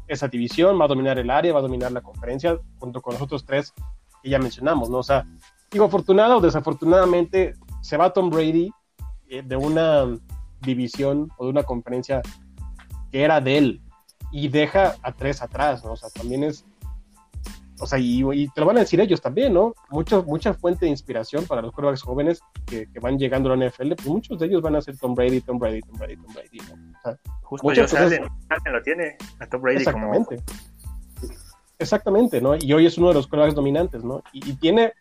esa 0.06 0.28
división, 0.28 0.80
va 0.80 0.84
a 0.84 0.88
dominar 0.88 1.18
el 1.18 1.28
área, 1.28 1.52
va 1.52 1.58
a 1.58 1.62
dominar 1.62 1.90
la 1.90 2.02
conferencia, 2.02 2.56
junto 2.78 3.02
con 3.02 3.14
los 3.14 3.22
otros 3.22 3.44
tres 3.44 3.74
que 4.22 4.30
ya 4.30 4.38
mencionamos, 4.38 4.88
¿no? 4.90 4.98
O 4.98 5.02
sea, 5.02 5.26
digo, 5.72 5.86
afortunada 5.86 6.36
o 6.36 6.40
desafortunadamente, 6.40 7.54
se 7.82 7.96
va 7.96 8.12
Tom 8.12 8.30
Brady 8.30 8.70
eh, 9.28 9.42
de 9.44 9.56
una 9.56 10.06
división 10.60 11.30
o 11.36 11.46
de 11.46 11.50
una 11.50 11.64
conferencia 11.64 12.22
que 13.10 13.22
era 13.22 13.40
de 13.40 13.58
él, 13.58 13.80
y 14.34 14.48
deja 14.48 14.96
a 15.00 15.12
tres 15.12 15.40
atrás, 15.42 15.84
¿no? 15.84 15.92
O 15.92 15.96
sea, 15.96 16.10
también 16.10 16.42
es, 16.42 16.66
o 17.78 17.86
sea, 17.86 18.00
y, 18.00 18.24
y, 18.32 18.48
te 18.48 18.60
lo 18.60 18.66
van 18.66 18.78
a 18.78 18.80
decir 18.80 19.00
ellos 19.00 19.20
también, 19.20 19.54
¿no? 19.54 19.74
Mucha, 19.90 20.22
mucha 20.22 20.52
fuente 20.54 20.86
de 20.86 20.90
inspiración 20.90 21.46
para 21.46 21.62
los 21.62 21.70
quarterbacks 21.70 22.02
jóvenes 22.02 22.40
que, 22.66 22.90
que, 22.90 22.98
van 22.98 23.16
llegando 23.16 23.52
a 23.52 23.56
la 23.56 23.68
NFL, 23.68 23.92
pues 23.94 24.08
muchos 24.08 24.40
de 24.40 24.46
ellos 24.46 24.60
van 24.60 24.74
a 24.74 24.80
ser 24.80 24.98
Tom 24.98 25.14
Brady, 25.14 25.40
Tom 25.40 25.60
Brady, 25.60 25.82
Tom 25.82 25.96
Brady, 25.96 26.16
Tom 26.16 26.34
Brady, 26.34 26.58
¿no? 26.68 26.74
O 26.74 27.02
sea, 27.02 27.18
Justo 27.42 27.68
muchas 27.68 27.92
cosas... 27.92 28.12
Allen, 28.12 28.72
lo 28.72 28.82
tiene 28.82 29.16
a 29.38 29.46
Tom 29.46 29.62
Brady 29.62 29.76
Exactamente. 29.76 30.36
Como... 30.36 31.30
Exactamente, 31.78 32.40
¿no? 32.40 32.56
Y 32.56 32.72
hoy 32.72 32.86
es 32.86 32.98
uno 32.98 33.08
de 33.08 33.14
los 33.14 33.28
quarterbacks 33.28 33.54
dominantes, 33.54 34.02
¿no? 34.02 34.20
Y, 34.32 34.50
y, 34.50 34.54
tiene 34.56 34.94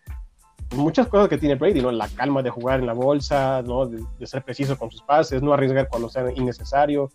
muchas 0.75 1.07
cosas 1.07 1.27
que 1.27 1.39
tiene 1.39 1.55
Brady, 1.55 1.81
¿no? 1.81 1.91
La 1.91 2.07
calma 2.07 2.43
de 2.43 2.51
jugar 2.51 2.81
en 2.81 2.85
la 2.85 2.93
bolsa, 2.93 3.63
¿no? 3.63 3.87
De, 3.87 3.99
de 4.19 4.27
ser 4.27 4.43
preciso 4.43 4.77
con 4.77 4.91
sus 4.91 5.01
pases, 5.01 5.41
no 5.41 5.53
arriesgar 5.53 5.89
cuando 5.89 6.07
sea 6.07 6.31
innecesario. 6.35 7.09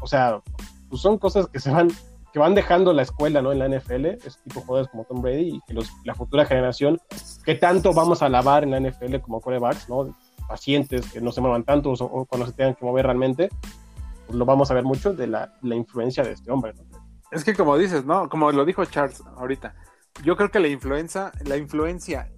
O 0.00 0.06
sea, 0.08 0.40
pues 0.88 1.02
son 1.02 1.18
cosas 1.18 1.48
que 1.48 1.60
se 1.60 1.70
van 1.70 1.88
que 2.32 2.38
van 2.38 2.54
dejando 2.54 2.92
la 2.92 3.02
escuela 3.02 3.40
¿no? 3.40 3.52
en 3.52 3.58
la 3.58 3.68
NFL, 3.68 4.06
ese 4.06 4.38
tipo 4.44 4.60
de 4.60 4.66
jugadores 4.66 4.90
como 4.90 5.04
Tom 5.04 5.22
Brady 5.22 5.56
y 5.56 5.60
que 5.66 5.72
los, 5.74 5.90
la 6.04 6.14
futura 6.14 6.44
generación, 6.44 7.00
que 7.44 7.54
tanto 7.54 7.94
vamos 7.94 8.22
a 8.22 8.26
alabar 8.26 8.64
en 8.64 8.70
la 8.70 8.80
NFL 8.80 9.16
como 9.20 9.40
corebacks, 9.40 9.88
¿no? 9.88 10.14
pacientes, 10.46 11.10
que 11.12 11.20
no 11.20 11.32
se 11.32 11.40
muevan 11.40 11.64
tanto 11.64 11.90
o, 11.90 12.04
o 12.04 12.24
cuando 12.26 12.46
se 12.46 12.52
tengan 12.52 12.74
que 12.74 12.84
mover 12.84 13.06
realmente, 13.06 13.48
pues 14.26 14.38
lo 14.38 14.44
vamos 14.44 14.70
a 14.70 14.74
ver 14.74 14.84
mucho 14.84 15.12
de 15.12 15.26
la, 15.26 15.54
la 15.62 15.74
influencia 15.74 16.22
de 16.22 16.32
este 16.32 16.50
hombre. 16.50 16.74
¿no? 16.74 16.82
Es 17.30 17.44
que 17.44 17.54
como 17.54 17.76
dices, 17.76 18.04
¿no? 18.04 18.28
Como 18.28 18.50
lo 18.52 18.64
dijo 18.64 18.84
Charles 18.86 19.22
ahorita, 19.36 19.74
yo 20.24 20.36
creo 20.36 20.50
que 20.50 20.60
la 20.60 20.68
influencia, 20.68 21.32
la 21.44 21.56
influencia 21.56 22.30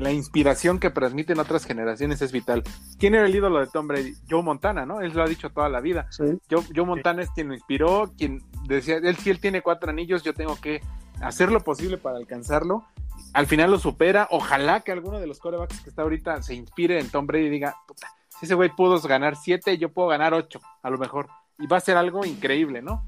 la 0.00 0.12
inspiración 0.12 0.78
que 0.78 0.90
transmiten 0.90 1.38
otras 1.38 1.64
generaciones 1.64 2.22
es 2.22 2.32
vital. 2.32 2.62
¿Quién 2.98 3.14
era 3.14 3.26
el 3.26 3.34
ídolo 3.34 3.60
de 3.60 3.66
Tom 3.66 3.86
Brady? 3.86 4.14
Joe 4.28 4.42
Montana, 4.42 4.86
¿no? 4.86 5.00
Él 5.00 5.12
lo 5.14 5.22
ha 5.22 5.28
dicho 5.28 5.50
toda 5.50 5.68
la 5.68 5.80
vida. 5.80 6.06
Sí. 6.10 6.24
Joe, 6.50 6.62
Joe, 6.74 6.84
Montana 6.84 7.22
es 7.22 7.30
quien 7.30 7.48
lo 7.48 7.54
inspiró, 7.54 8.12
quien 8.16 8.42
decía, 8.66 8.96
él 8.96 9.16
si 9.16 9.30
él 9.30 9.40
tiene 9.40 9.62
cuatro 9.62 9.90
anillos, 9.90 10.22
yo 10.22 10.34
tengo 10.34 10.60
que 10.60 10.80
hacer 11.20 11.50
lo 11.50 11.60
posible 11.60 11.98
para 11.98 12.18
alcanzarlo. 12.18 12.84
Al 13.32 13.46
final 13.46 13.70
lo 13.70 13.78
supera. 13.78 14.28
Ojalá 14.30 14.80
que 14.80 14.92
alguno 14.92 15.18
de 15.20 15.26
los 15.26 15.38
corebacks 15.38 15.80
que 15.80 15.90
está 15.90 16.02
ahorita 16.02 16.42
se 16.42 16.54
inspire 16.54 17.00
en 17.00 17.08
Tom 17.08 17.26
Brady 17.26 17.46
y 17.46 17.50
diga, 17.50 17.76
puta, 17.86 18.08
si 18.38 18.46
ese 18.46 18.54
güey 18.54 18.70
pudo 18.74 19.00
ganar 19.00 19.36
siete, 19.36 19.78
yo 19.78 19.90
puedo 19.90 20.08
ganar 20.08 20.34
ocho, 20.34 20.60
a 20.82 20.90
lo 20.90 20.98
mejor. 20.98 21.28
Y 21.58 21.66
va 21.66 21.78
a 21.78 21.80
ser 21.80 21.96
algo 21.96 22.24
increíble, 22.24 22.82
¿no? 22.82 23.06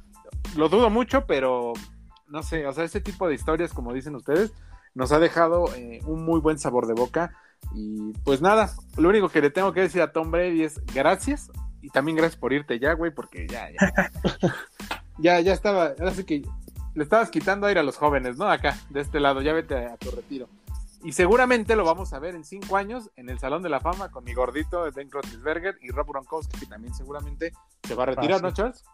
Lo 0.56 0.68
dudo 0.68 0.88
mucho, 0.90 1.26
pero 1.26 1.74
no 2.28 2.42
sé, 2.42 2.66
o 2.66 2.72
sea, 2.72 2.84
ese 2.84 3.00
tipo 3.00 3.28
de 3.28 3.34
historias, 3.34 3.72
como 3.72 3.92
dicen 3.92 4.14
ustedes, 4.14 4.52
nos 4.94 5.12
ha 5.12 5.18
dejado 5.18 5.74
eh, 5.74 6.00
un 6.06 6.24
muy 6.24 6.40
buen 6.40 6.58
sabor 6.58 6.86
de 6.86 6.94
boca. 6.94 7.32
Y 7.74 8.12
pues 8.24 8.40
nada, 8.40 8.70
lo 8.96 9.08
único 9.08 9.28
que 9.28 9.40
le 9.40 9.50
tengo 9.50 9.72
que 9.72 9.80
decir 9.80 10.00
a 10.02 10.12
Tom 10.12 10.30
Brady 10.30 10.64
es 10.64 10.80
gracias. 10.94 11.50
Y 11.80 11.90
también 11.90 12.16
gracias 12.16 12.38
por 12.38 12.52
irte 12.52 12.78
ya, 12.78 12.92
güey, 12.94 13.12
porque 13.12 13.46
ya, 13.46 13.68
ya. 13.70 14.10
ya, 15.18 15.40
ya 15.40 15.52
estaba, 15.52 15.94
ahora 15.98 16.12
sí 16.12 16.24
que 16.24 16.42
le 16.94 17.04
estabas 17.04 17.30
quitando 17.30 17.66
aire 17.66 17.80
a 17.80 17.84
los 17.84 17.96
jóvenes, 17.96 18.36
¿no? 18.36 18.50
Acá, 18.50 18.76
de 18.90 19.00
este 19.00 19.20
lado, 19.20 19.42
ya 19.42 19.52
vete 19.52 19.76
a, 19.76 19.94
a 19.94 19.96
tu 19.96 20.10
retiro. 20.10 20.48
Y 21.04 21.12
seguramente 21.12 21.76
lo 21.76 21.84
vamos 21.84 22.12
a 22.12 22.18
ver 22.18 22.34
en 22.34 22.44
cinco 22.44 22.76
años 22.76 23.10
en 23.14 23.30
el 23.30 23.38
Salón 23.38 23.62
de 23.62 23.68
la 23.68 23.78
Fama 23.78 24.10
con 24.10 24.24
mi 24.24 24.34
gordito 24.34 24.90
Ben 24.92 25.08
Roethlisberger 25.10 25.78
y 25.80 25.90
Rob 25.90 26.08
Gronkowski, 26.08 26.58
que 26.58 26.66
también 26.66 26.92
seguramente 26.92 27.52
se 27.84 27.94
va 27.94 28.02
a 28.02 28.06
retirar, 28.06 28.40
Ah, 28.40 28.42
¿no. 28.42 28.52
Charles? 28.52 28.84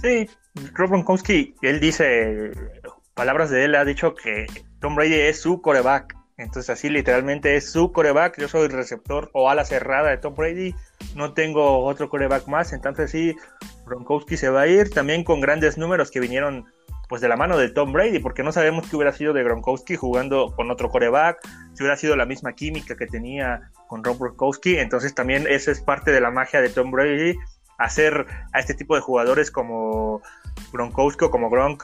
Sí, 0.00 0.28
Rob 0.74 0.90
Gronkowski, 0.90 1.54
él 1.62 1.80
dice, 1.80 2.52
palabras 3.14 3.50
de 3.50 3.64
él, 3.64 3.74
ha 3.74 3.84
dicho 3.84 4.14
que 4.14 4.46
Tom 4.80 4.94
Brady 4.94 5.14
es 5.14 5.40
su 5.40 5.60
coreback. 5.60 6.16
Entonces 6.36 6.70
así 6.70 6.88
literalmente 6.88 7.56
es 7.56 7.70
su 7.70 7.92
coreback. 7.92 8.40
Yo 8.40 8.48
soy 8.48 8.68
receptor 8.68 9.30
o 9.34 9.50
ala 9.50 9.64
cerrada 9.64 10.10
de 10.10 10.16
Tom 10.16 10.34
Brady. 10.34 10.74
No 11.14 11.34
tengo 11.34 11.84
otro 11.84 12.08
coreback 12.08 12.46
más. 12.48 12.72
Entonces 12.72 13.10
sí, 13.10 13.36
Gronkowski 13.86 14.36
se 14.36 14.48
va 14.48 14.62
a 14.62 14.66
ir 14.66 14.90
también 14.90 15.22
con 15.22 15.40
grandes 15.40 15.76
números 15.76 16.10
que 16.10 16.20
vinieron 16.20 16.66
pues 17.10 17.20
de 17.20 17.28
la 17.28 17.36
mano 17.36 17.58
de 17.58 17.68
Tom 17.68 17.92
Brady, 17.92 18.20
porque 18.20 18.44
no 18.44 18.52
sabemos 18.52 18.88
qué 18.88 18.94
hubiera 18.94 19.12
sido 19.12 19.32
de 19.32 19.42
Gronkowski 19.42 19.96
jugando 19.96 20.54
con 20.54 20.70
otro 20.70 20.90
coreback, 20.90 21.40
si 21.74 21.82
hubiera 21.82 21.96
sido 21.96 22.14
la 22.14 22.24
misma 22.24 22.52
química 22.52 22.96
que 22.96 23.08
tenía 23.08 23.72
con 23.88 24.04
Rob 24.04 24.16
Gronkowski, 24.16 24.76
entonces 24.76 25.12
también 25.12 25.44
esa 25.48 25.72
es 25.72 25.80
parte 25.80 26.12
de 26.12 26.20
la 26.20 26.30
magia 26.30 26.60
de 26.60 26.68
Tom 26.68 26.92
Brady, 26.92 27.36
hacer 27.78 28.26
a 28.52 28.60
este 28.60 28.74
tipo 28.74 28.94
de 28.94 29.00
jugadores 29.00 29.50
como 29.50 30.22
Gronkowski 30.72 31.24
o 31.24 31.30
como 31.32 31.50
Gronk 31.50 31.82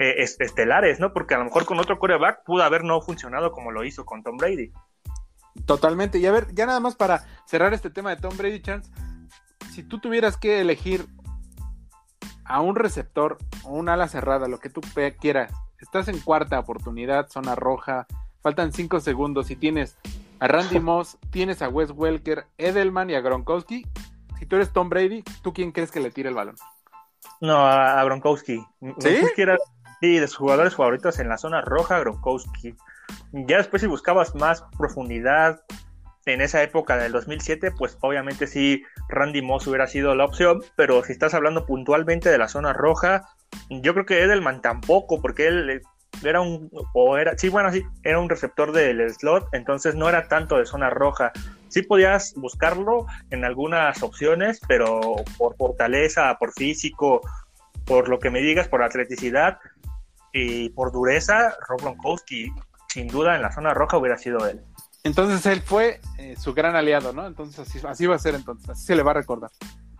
eh, 0.00 0.22
est- 0.22 0.40
estelares, 0.40 0.98
¿no? 0.98 1.12
Porque 1.12 1.34
a 1.34 1.38
lo 1.38 1.44
mejor 1.44 1.66
con 1.66 1.78
otro 1.78 1.98
coreback 1.98 2.42
pudo 2.44 2.62
haber 2.62 2.84
no 2.84 3.00
funcionado 3.02 3.52
como 3.52 3.70
lo 3.70 3.84
hizo 3.84 4.06
con 4.06 4.22
Tom 4.22 4.38
Brady. 4.38 4.72
Totalmente. 5.66 6.18
Y 6.18 6.26
a 6.26 6.32
ver, 6.32 6.46
ya 6.54 6.64
nada 6.64 6.80
más 6.80 6.96
para 6.96 7.26
cerrar 7.46 7.74
este 7.74 7.90
tema 7.90 8.10
de 8.10 8.16
Tom 8.16 8.36
Brady, 8.36 8.62
Chance, 8.62 8.90
si 9.72 9.82
tú 9.82 9.98
tuvieras 10.00 10.38
que 10.38 10.60
elegir 10.60 11.06
a 12.44 12.60
un 12.60 12.76
receptor 12.76 13.36
o 13.64 13.70
un 13.70 13.90
ala 13.90 14.08
cerrada, 14.08 14.48
lo 14.48 14.58
que 14.58 14.70
tú 14.70 14.80
quieras, 15.20 15.52
estás 15.78 16.08
en 16.08 16.18
cuarta 16.18 16.58
oportunidad, 16.58 17.28
zona 17.28 17.54
roja, 17.54 18.06
faltan 18.42 18.72
cinco 18.72 19.00
segundos 19.00 19.50
y 19.50 19.56
tienes 19.56 19.98
a 20.38 20.48
Randy 20.48 20.80
Moss, 20.80 21.18
tienes 21.30 21.60
a 21.60 21.68
Wes 21.68 21.90
Welker, 21.90 22.46
Edelman 22.56 23.10
y 23.10 23.14
a 23.14 23.20
Gronkowski. 23.20 23.86
Si 24.38 24.46
tú 24.46 24.56
eres 24.56 24.72
Tom 24.72 24.88
Brady, 24.88 25.22
¿tú 25.42 25.52
quién 25.52 25.72
crees 25.72 25.90
que 25.90 26.00
le 26.00 26.10
tire 26.10 26.30
el 26.30 26.34
balón? 26.34 26.56
No, 27.42 27.66
a, 27.66 28.02
Gronkowski. 28.04 28.64
¿Sí? 28.98 29.18
Era 29.36 29.58
sí, 30.00 30.18
de 30.18 30.26
sus 30.26 30.38
jugadores 30.38 30.74
favoritos 30.74 31.18
en 31.18 31.28
la 31.28 31.38
zona 31.38 31.60
roja, 31.60 31.98
Gronkowski. 32.00 32.74
Ya 33.32 33.58
después 33.58 33.82
si 33.82 33.88
buscabas 33.88 34.34
más 34.34 34.64
profundidad 34.78 35.60
en 36.26 36.40
esa 36.40 36.62
época 36.62 36.96
del 36.96 37.12
2007, 37.12 37.72
pues 37.72 37.96
obviamente 38.00 38.46
sí, 38.46 38.82
Randy 39.08 39.42
Moss 39.42 39.66
hubiera 39.66 39.86
sido 39.86 40.14
la 40.14 40.24
opción, 40.24 40.60
pero 40.76 41.02
si 41.04 41.12
estás 41.12 41.34
hablando 41.34 41.66
puntualmente 41.66 42.30
de 42.30 42.38
la 42.38 42.48
zona 42.48 42.72
roja, 42.72 43.28
yo 43.68 43.94
creo 43.94 44.06
que 44.06 44.22
Edelman 44.22 44.60
tampoco, 44.60 45.20
porque 45.20 45.48
él 45.48 45.70
eh, 45.70 45.80
era 46.22 46.40
un, 46.40 46.70
o 46.92 47.16
era, 47.16 47.36
sí, 47.38 47.48
bueno, 47.48 47.72
sí, 47.72 47.82
era 48.02 48.18
un 48.18 48.28
receptor 48.28 48.72
del 48.72 49.10
slot, 49.12 49.48
entonces 49.52 49.94
no 49.94 50.08
era 50.08 50.28
tanto 50.28 50.58
de 50.58 50.66
zona 50.66 50.90
roja. 50.90 51.32
Sí 51.68 51.82
podías 51.82 52.34
buscarlo 52.34 53.06
en 53.30 53.44
algunas 53.44 54.02
opciones, 54.02 54.60
pero 54.68 55.00
por 55.38 55.56
fortaleza, 55.56 56.36
por 56.38 56.52
físico, 56.52 57.22
por 57.86 58.08
lo 58.08 58.18
que 58.18 58.30
me 58.30 58.40
digas, 58.40 58.68
por 58.68 58.82
atleticidad 58.82 59.58
y 60.32 60.70
por 60.70 60.92
dureza, 60.92 61.54
Rob 61.68 61.80
Gronkowski, 61.80 62.52
sin 62.88 63.08
duda 63.08 63.36
en 63.36 63.42
la 63.42 63.52
zona 63.52 63.74
roja 63.74 63.98
hubiera 63.98 64.18
sido 64.18 64.46
él. 64.46 64.60
Entonces 65.02 65.44
él 65.46 65.62
fue 65.62 66.00
eh, 66.18 66.36
su 66.36 66.52
gran 66.52 66.76
aliado, 66.76 67.12
¿no? 67.12 67.26
Entonces 67.26 67.58
así, 67.58 67.80
así 67.86 68.06
va 68.06 68.16
a 68.16 68.18
ser 68.18 68.34
entonces, 68.34 68.68
así 68.68 68.86
se 68.86 68.96
le 68.96 69.02
va 69.02 69.12
a 69.12 69.14
recordar. 69.14 69.50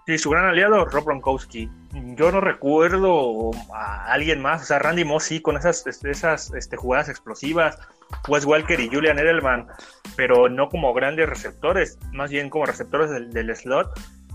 Sí, 0.07 0.19
su 0.19 0.31
gran 0.31 0.47
aliado, 0.47 0.85
Rob 0.87 1.05
Gronkowski. 1.05 1.71
Yo 2.17 2.33
no 2.33 2.41
recuerdo 2.41 3.51
a 3.73 4.13
alguien 4.13 4.41
más, 4.41 4.63
o 4.63 4.65
sea, 4.65 4.79
Randy 4.79 5.05
Moss 5.05 5.25
sí, 5.25 5.41
con 5.41 5.57
esas, 5.57 5.87
esas 5.87 6.53
este, 6.53 6.77
jugadas 6.77 7.09
explosivas, 7.09 7.79
Wes 8.27 8.45
Welker 8.45 8.81
y 8.81 8.89
Julian 8.89 9.19
Edelman, 9.19 9.69
pero 10.17 10.49
no 10.49 10.69
como 10.69 10.93
grandes 10.95 11.29
receptores, 11.29 11.99
más 12.13 12.31
bien 12.31 12.51
como 12.51 12.67
receptores 12.67 13.11
del, 13.11 13.33
del 13.33 13.55
slot. 13.55 13.89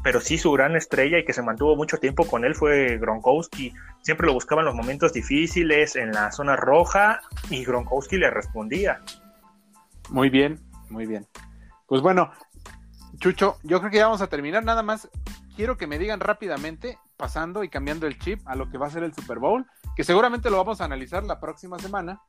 Pero 0.06 0.22
sí, 0.22 0.38
su 0.38 0.52
gran 0.52 0.76
estrella 0.76 1.18
y 1.18 1.26
que 1.26 1.34
se 1.34 1.42
mantuvo 1.42 1.76
mucho 1.76 1.98
tiempo 1.98 2.28
con 2.28 2.46
él 2.46 2.54
fue 2.54 3.00
Gronkowski. 3.00 3.74
Siempre 4.04 4.28
lo 4.28 4.34
buscaba 4.34 4.62
en 4.62 4.68
los 4.68 4.76
momentos 4.76 5.14
difíciles, 5.14 5.96
en 5.96 6.12
la 6.12 6.32
zona 6.32 6.56
roja, 6.56 7.22
y 7.50 7.66
Gronkowski 7.66 8.18
le 8.18 8.30
respondía. 8.30 9.02
Muy 10.12 10.30
bien, 10.30 10.60
muy 10.92 11.08
bien. 11.08 11.26
Pues 11.88 12.04
bueno, 12.04 12.30
Chucho, 13.18 13.58
yo 13.64 13.80
creo 13.80 13.90
que 13.90 13.98
ya 13.98 14.06
vamos 14.06 14.22
a 14.22 14.28
terminar. 14.28 14.64
Nada 14.64 14.84
más 14.84 15.10
quiero 15.56 15.76
que 15.76 15.88
me 15.88 15.98
digan 15.98 16.20
rápidamente, 16.20 17.00
pasando 17.18 17.64
y 17.64 17.70
cambiando 17.70 18.06
el 18.06 18.20
chip 18.20 18.48
a 18.48 18.54
lo 18.54 18.70
que 18.70 18.78
va 18.78 18.86
a 18.86 18.92
ser 18.92 19.02
el 19.02 19.16
Super 19.16 19.40
Bowl, 19.40 19.66
que 19.96 20.04
seguramente 20.04 20.52
lo 20.52 20.58
vamos 20.58 20.82
a 20.82 20.86
analizar 20.86 21.24
la 21.24 21.40
próxima 21.40 21.80
semana. 21.80 22.22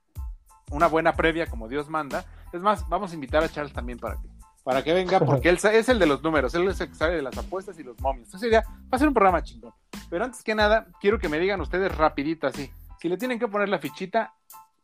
Una 0.70 0.86
buena 0.86 1.14
previa, 1.14 1.44
como 1.46 1.68
Dios 1.68 1.90
manda. 1.90 2.24
Es 2.54 2.62
más, 2.62 2.88
vamos 2.88 3.10
a 3.10 3.14
invitar 3.16 3.44
a 3.44 3.50
Charles 3.50 3.74
también 3.74 3.98
para 3.98 4.14
que, 4.14 4.28
para 4.66 4.82
que 4.82 4.92
venga, 4.92 5.20
porque 5.20 5.48
él 5.48 5.60
es 5.62 5.88
el 5.88 6.00
de 6.00 6.06
los 6.06 6.24
números, 6.24 6.52
él 6.56 6.66
es 6.66 6.80
el 6.80 6.88
que 6.88 6.96
sabe 6.96 7.14
de 7.14 7.22
las 7.22 7.38
apuestas 7.38 7.78
y 7.78 7.84
los 7.84 8.00
momios. 8.00 8.34
Ese 8.34 8.48
día 8.48 8.64
va 8.66 8.88
a 8.90 8.98
ser 8.98 9.06
un 9.06 9.14
programa 9.14 9.40
chingón. 9.40 9.72
Pero 10.10 10.24
antes 10.24 10.42
que 10.42 10.56
nada, 10.56 10.88
quiero 11.00 11.20
que 11.20 11.28
me 11.28 11.38
digan 11.38 11.60
ustedes 11.60 11.96
rapidito 11.96 12.48
así. 12.48 12.68
Si 13.00 13.08
le 13.08 13.16
tienen 13.16 13.38
que 13.38 13.46
poner 13.46 13.68
la 13.68 13.78
fichita, 13.78 14.34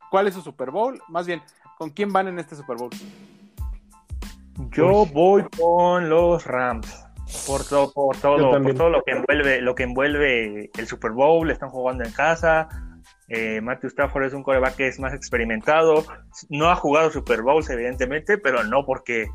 ¿cuál 0.08 0.28
es 0.28 0.34
su 0.34 0.40
Super 0.40 0.70
Bowl? 0.70 1.02
Más 1.08 1.26
bien, 1.26 1.42
¿con 1.78 1.90
quién 1.90 2.12
van 2.12 2.28
en 2.28 2.38
este 2.38 2.54
Super 2.54 2.76
Bowl? 2.76 2.90
Yo 4.70 5.04
voy 5.06 5.44
con 5.58 6.08
los 6.08 6.46
Rams. 6.46 7.04
Por, 7.48 7.64
to- 7.64 7.90
por 7.92 8.16
todo, 8.18 8.62
por 8.62 8.74
todo 8.74 8.88
lo 8.88 9.02
que 9.02 9.10
envuelve, 9.10 9.60
lo 9.62 9.74
que 9.74 9.82
envuelve 9.82 10.70
el 10.78 10.86
Super 10.86 11.10
Bowl, 11.10 11.50
están 11.50 11.70
jugando 11.70 12.04
en 12.04 12.12
casa. 12.12 12.68
Eh, 13.26 13.60
Matthew 13.60 13.88
Stafford 13.88 14.26
es 14.26 14.32
un 14.32 14.44
coreback 14.44 14.76
que 14.76 14.86
es 14.86 15.00
más 15.00 15.12
experimentado. 15.12 16.04
No 16.50 16.70
ha 16.70 16.76
jugado 16.76 17.10
Super 17.10 17.42
Bowls, 17.42 17.68
evidentemente, 17.68 18.38
pero 18.38 18.62
no 18.62 18.86
porque 18.86 19.26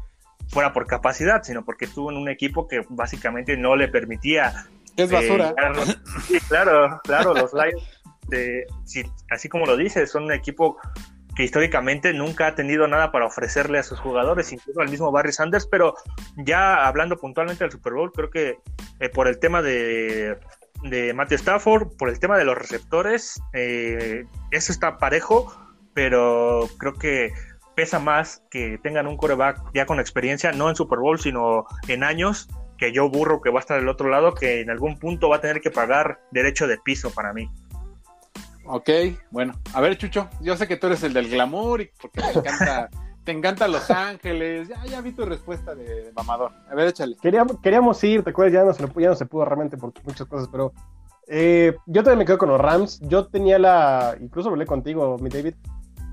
fuera 0.49 0.73
por 0.73 0.87
capacidad, 0.87 1.43
sino 1.43 1.63
porque 1.65 1.85
estuvo 1.85 2.11
en 2.11 2.17
un 2.17 2.29
equipo 2.29 2.67
que 2.67 2.85
básicamente 2.89 3.57
no 3.57 3.75
le 3.75 3.87
permitía 3.87 4.67
Es 4.95 5.11
basura. 5.11 5.53
eh, 5.57 5.95
sí, 6.27 6.39
claro, 6.47 6.99
claro, 7.03 7.33
los 7.33 7.53
Lions, 7.53 8.01
eh, 8.31 8.65
sí, 8.85 9.03
así 9.29 9.49
como 9.49 9.65
lo 9.65 9.77
dices, 9.77 10.11
son 10.11 10.23
un 10.23 10.31
equipo 10.31 10.77
que 11.35 11.43
históricamente 11.43 12.13
nunca 12.13 12.47
ha 12.47 12.55
tenido 12.55 12.87
nada 12.87 13.11
para 13.11 13.27
ofrecerle 13.27 13.77
a 13.77 13.83
sus 13.83 13.99
jugadores, 13.99 14.51
incluso 14.51 14.81
al 14.81 14.89
mismo 14.89 15.11
Barry 15.11 15.31
Sanders, 15.31 15.67
pero 15.67 15.93
ya 16.37 16.87
hablando 16.87 17.17
puntualmente 17.17 17.63
del 17.63 17.71
Super 17.71 17.93
Bowl, 17.93 18.11
creo 18.11 18.31
que 18.31 18.57
eh, 18.99 19.09
por 19.09 19.27
el 19.27 19.37
tema 19.39 19.61
de 19.61 20.39
de 20.83 21.13
Matthew 21.13 21.37
Stafford, 21.37 21.97
por 21.97 22.09
el 22.09 22.19
tema 22.19 22.37
de 22.37 22.45
los 22.45 22.57
receptores, 22.57 23.41
eh, 23.53 24.25
eso 24.51 24.71
está 24.71 24.97
parejo, 24.97 25.55
pero 25.93 26.67
creo 26.77 26.93
que 26.93 27.33
pesa 27.77 27.99
más 27.99 28.41
que 28.49 28.79
tengan 28.81 29.05
un 29.05 29.17
coreback 29.17 29.61
ya 29.71 29.85
con 29.85 29.99
experiencia, 29.99 30.51
no 30.51 30.67
en 30.67 30.75
Super 30.75 30.97
Bowl, 30.97 31.19
sino 31.19 31.67
en 31.87 32.03
años, 32.03 32.49
que 32.75 32.91
yo 32.91 33.07
burro 33.07 33.39
que 33.39 33.51
va 33.51 33.59
a 33.59 33.61
estar 33.61 33.77
del 33.77 33.87
otro 33.87 34.09
lado, 34.09 34.33
que 34.33 34.61
en 34.61 34.71
algún 34.71 34.97
punto 34.97 35.29
va 35.29 35.35
a 35.35 35.41
tener 35.41 35.61
que 35.61 35.69
pagar 35.69 36.19
derecho 36.31 36.65
de 36.65 36.79
piso 36.79 37.11
para 37.11 37.33
mí. 37.33 37.47
Ok, 38.65 38.89
bueno, 39.29 39.53
a 39.75 39.81
ver 39.81 39.95
Chucho, 39.95 40.27
yo 40.41 40.57
sé 40.57 40.67
que 40.67 40.77
tú 40.77 40.87
eres 40.87 41.03
el 41.03 41.13
del 41.13 41.29
glamour 41.29 41.81
y 41.81 41.91
porque 42.01 42.19
te 42.19 42.39
encanta, 42.39 42.89
te 43.23 43.31
encanta 43.31 43.67
Los 43.67 43.91
Ángeles, 43.91 44.69
ya, 44.69 44.83
ya 44.85 44.99
vi 45.01 45.11
tu 45.11 45.23
respuesta 45.25 45.75
de, 45.75 46.11
mamador, 46.15 46.53
a 46.71 46.73
ver 46.73 46.87
échale. 46.87 47.15
Queríamos, 47.21 47.59
queríamos 47.61 48.03
ir, 48.03 48.23
te 48.23 48.31
acuerdas, 48.31 48.53
ya 48.53 48.63
no, 48.63 48.73
se, 48.73 48.99
ya 48.99 49.09
no 49.09 49.15
se 49.15 49.27
pudo 49.27 49.45
realmente 49.45 49.77
por 49.77 49.93
muchas 50.03 50.25
cosas, 50.25 50.49
pero 50.51 50.73
eh, 51.27 51.75
yo 51.85 52.01
también 52.01 52.17
me 52.17 52.25
quedo 52.25 52.39
con 52.39 52.49
los 52.49 52.59
Rams, 52.59 52.99
yo 53.01 53.27
tenía 53.27 53.59
la, 53.59 54.17
incluso 54.19 54.49
hablé 54.49 54.65
contigo, 54.65 55.19
mi 55.19 55.29
David, 55.29 55.53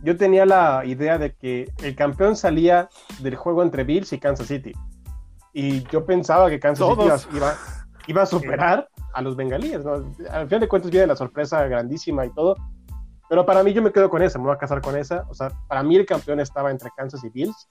yo 0.05 0.17
tenía 0.17 0.45
la 0.45 0.85
idea 0.85 1.19
de 1.19 1.35
que 1.35 1.73
el 1.83 1.97
campeón 1.97 2.37
salía 2.37 2.89
del 3.21 3.37
juego 3.37 3.63
entre 3.63 3.85
Bills 3.85 4.13
y 4.13 4.19
Kansas 4.19 4.47
City. 4.47 4.73
Y 5.53 5.83
yo 5.85 6.05
pensaba 6.05 6.51
que 6.51 6.61
Kansas 6.61 6.87
City 6.89 7.03
iba, 7.35 7.55
iba, 8.07 8.23
a 8.23 8.27
superar 8.27 8.89
a 9.15 9.23
los 9.23 9.35
bengalíes, 9.35 9.85
¿no? 9.85 9.95
Al 10.31 10.47
final 10.47 10.61
de 10.61 10.69
cuentas 10.69 10.91
viene 10.91 11.07
la 11.07 11.17
sorpresa 11.17 11.67
grandísima 11.67 12.27
y 12.27 12.31
todo, 12.31 12.55
pero 13.29 13.47
para 13.47 13.63
mí 13.63 13.73
yo 13.73 13.81
me 13.81 13.93
quedo 13.93 14.11
con 14.11 14.23
esa, 14.23 14.39
me 14.39 14.45
voy 14.45 14.55
a 14.55 14.59
casar 14.59 14.83
con 14.83 14.97
esa, 14.97 15.25
o 15.31 15.35
sea, 15.35 15.51
para 15.69 15.83
mí 15.83 15.97
el 15.97 16.05
campeón 16.05 16.41
estaba 16.41 16.71
entre 16.71 16.91
Kansas 16.97 17.25
y 17.25 17.31
Bills. 17.31 17.69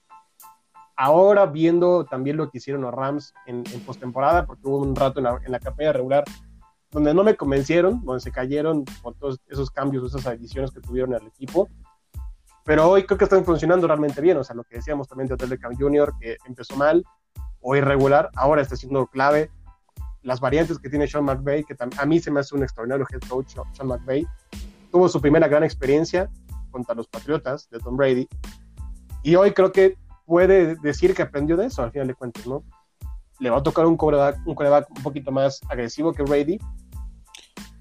Ahora 0.96 1.46
viendo 1.46 2.04
también 2.04 2.36
lo 2.36 2.50
que 2.50 2.58
hicieron 2.58 2.82
los 2.82 2.94
Rams 2.94 3.34
en, 3.46 3.64
en 3.72 3.80
postemporada, 3.80 4.46
porque 4.46 4.62
hubo 4.64 4.78
un 4.78 4.94
rato 4.94 5.20
en 5.20 5.24
la, 5.24 5.38
en 5.44 5.52
la 5.52 5.58
campaña 5.58 5.92
regular 5.92 6.24
donde 6.94 7.12
no 7.12 7.24
me 7.24 7.34
convencieron, 7.34 8.04
donde 8.04 8.20
se 8.20 8.30
cayeron 8.30 8.84
con 9.02 9.14
todos 9.14 9.40
esos 9.48 9.68
cambios, 9.70 10.04
esas 10.04 10.26
adiciones 10.28 10.70
que 10.70 10.80
tuvieron 10.80 11.12
al 11.12 11.26
equipo. 11.26 11.68
Pero 12.64 12.88
hoy 12.88 13.04
creo 13.04 13.18
que 13.18 13.24
están 13.24 13.44
funcionando 13.44 13.86
realmente 13.86 14.20
bien, 14.20 14.38
o 14.38 14.44
sea, 14.44 14.56
lo 14.56 14.64
que 14.64 14.76
decíamos 14.76 15.06
también 15.06 15.28
de 15.28 15.34
Hotel 15.34 15.50
de 15.50 15.58
Camp 15.58 15.76
Junior, 15.78 16.14
que 16.18 16.38
empezó 16.46 16.76
mal 16.76 17.04
o 17.60 17.76
irregular, 17.76 18.30
ahora 18.36 18.62
está 18.62 18.74
siendo 18.74 19.06
clave 19.06 19.50
las 20.22 20.40
variantes 20.40 20.78
que 20.78 20.88
tiene 20.88 21.06
Sean 21.06 21.24
McVay, 21.24 21.64
que 21.64 21.76
a 21.78 22.06
mí 22.06 22.18
se 22.18 22.30
me 22.30 22.40
hace 22.40 22.54
un 22.54 22.62
extraordinario 22.62 23.06
head 23.10 23.20
coach, 23.28 23.56
Sean 23.72 23.88
McVay. 23.88 24.26
Tuvo 24.90 25.08
su 25.08 25.20
primera 25.20 25.46
gran 25.46 25.62
experiencia 25.62 26.30
contra 26.70 26.94
los 26.94 27.06
Patriotas 27.06 27.68
de 27.70 27.78
Tom 27.78 27.96
Brady. 27.96 28.26
Y 29.22 29.36
hoy 29.36 29.52
creo 29.52 29.70
que 29.70 29.98
puede 30.24 30.76
decir 30.76 31.14
que 31.14 31.22
aprendió 31.22 31.56
de 31.56 31.66
eso, 31.66 31.82
al 31.82 31.92
final 31.92 32.06
de 32.06 32.14
cuentas, 32.14 32.46
¿no? 32.46 32.64
Le 33.40 33.50
va 33.50 33.58
a 33.58 33.62
tocar 33.62 33.84
un 33.84 33.96
coreback 33.96 34.38
un, 34.46 34.56
un 34.96 35.02
poquito 35.02 35.30
más 35.30 35.60
agresivo 35.68 36.14
que 36.14 36.22
Brady, 36.22 36.58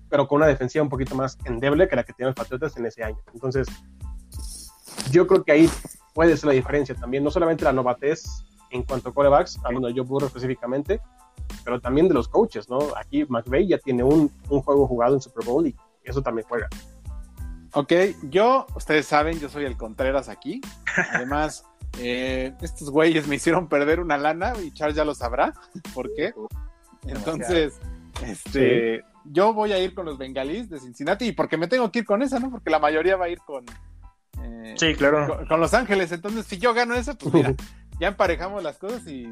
pero 0.09 0.27
con 0.27 0.37
una 0.37 0.47
defensiva 0.47 0.83
un 0.83 0.89
poquito 0.89 1.15
más 1.15 1.37
endeble 1.45 1.87
que 1.87 1.95
la 1.95 2.03
que 2.03 2.11
tienen 2.11 2.29
los 2.29 2.35
Patriotas 2.35 2.75
en 2.75 2.85
ese 2.85 3.03
año. 3.03 3.17
Entonces, 3.33 3.67
yo 5.11 5.27
creo 5.27 5.43
que 5.43 5.51
ahí 5.51 5.69
puede 6.13 6.37
ser 6.37 6.47
la 6.47 6.53
diferencia 6.53 6.95
también, 6.95 7.23
no 7.23 7.31
solamente 7.31 7.63
la 7.63 7.73
novatez 7.73 8.23
en 8.71 8.83
cuanto 8.83 9.09
a 9.09 9.13
corebacks, 9.13 9.59
hablando 9.63 9.87
de 9.87 9.93
Joe 9.93 10.03
Burrow 10.03 10.27
específicamente, 10.27 10.99
pero 11.63 11.79
también 11.79 12.07
de 12.07 12.13
los 12.13 12.27
coaches, 12.27 12.69
¿no? 12.69 12.79
Aquí 12.95 13.25
McVeigh 13.27 13.67
ya 13.67 13.77
tiene 13.77 14.03
un, 14.03 14.31
un 14.49 14.61
juego 14.61 14.87
jugado 14.87 15.15
en 15.15 15.21
Super 15.21 15.45
Bowl 15.45 15.67
y 15.67 15.75
eso 16.03 16.21
también 16.21 16.47
juega. 16.47 16.67
Ok, 17.73 17.91
yo, 18.29 18.67
ustedes 18.75 19.07
saben, 19.07 19.39
yo 19.39 19.49
soy 19.49 19.65
el 19.65 19.77
Contreras 19.77 20.29
aquí. 20.29 20.61
Además, 21.11 21.65
eh, 21.99 22.53
estos 22.61 22.89
güeyes 22.91 23.27
me 23.27 23.35
hicieron 23.35 23.67
perder 23.67 23.99
una 23.99 24.17
lana 24.17 24.53
y 24.63 24.71
Charles 24.71 24.95
ya 24.95 25.05
lo 25.05 25.15
sabrá 25.15 25.53
por 25.93 26.13
qué. 26.13 26.33
Entonces, 27.07 27.79
este, 28.23 29.03
yo 29.25 29.53
voy 29.53 29.73
a 29.73 29.79
ir 29.79 29.95
con 29.95 30.05
los 30.05 30.17
bengalíes 30.17 30.69
de 30.69 30.79
Cincinnati 30.79 31.25
y 31.25 31.31
porque 31.31 31.57
me 31.57 31.67
tengo 31.67 31.91
que 31.91 31.99
ir 31.99 32.05
con 32.05 32.21
esa, 32.21 32.39
¿no? 32.39 32.51
Porque 32.51 32.69
la 32.69 32.79
mayoría 32.79 33.15
va 33.15 33.25
a 33.25 33.29
ir 33.29 33.39
con, 33.39 33.65
eh, 34.43 34.75
sí, 34.77 34.95
claro. 34.95 35.45
Con, 35.47 35.59
Los 35.59 35.73
Ángeles. 35.73 36.11
Entonces, 36.11 36.45
si 36.45 36.57
yo 36.57 36.73
gano 36.73 36.95
eso, 36.95 37.17
pues 37.17 37.33
mira, 37.33 37.53
ya 37.99 38.07
emparejamos 38.09 38.63
las 38.63 38.77
cosas 38.77 39.07
y 39.07 39.27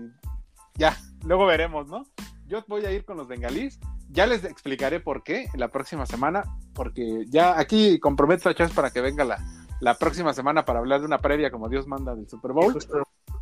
ya, 0.76 0.98
luego 1.24 1.46
veremos, 1.46 1.88
¿no? 1.88 2.06
Yo 2.48 2.64
voy 2.68 2.86
a 2.86 2.92
ir 2.92 3.06
con 3.06 3.18
los 3.18 3.28
bengalíes. 3.28 3.80
Ya 4.10 4.26
les 4.26 4.44
explicaré 4.44 5.00
por 5.00 5.24
qué 5.24 5.48
la 5.56 5.70
próxima 5.70 6.06
semana, 6.06 6.44
porque 6.74 7.26
ya 7.28 7.58
aquí 7.58 7.98
comprometo 8.00 8.50
a 8.50 8.54
Chas 8.54 8.72
para 8.72 8.92
que 8.92 9.00
venga 9.00 9.24
la, 9.24 9.40
la 9.80 9.96
próxima 9.96 10.34
semana 10.34 10.64
para 10.64 10.80
hablar 10.80 11.00
de 11.00 11.06
una 11.06 11.20
previa 11.20 11.50
como 11.50 11.70
Dios 11.70 11.88
manda 11.88 12.16
del 12.16 12.30
Super 12.30 12.52
Bowl. 12.52 12.74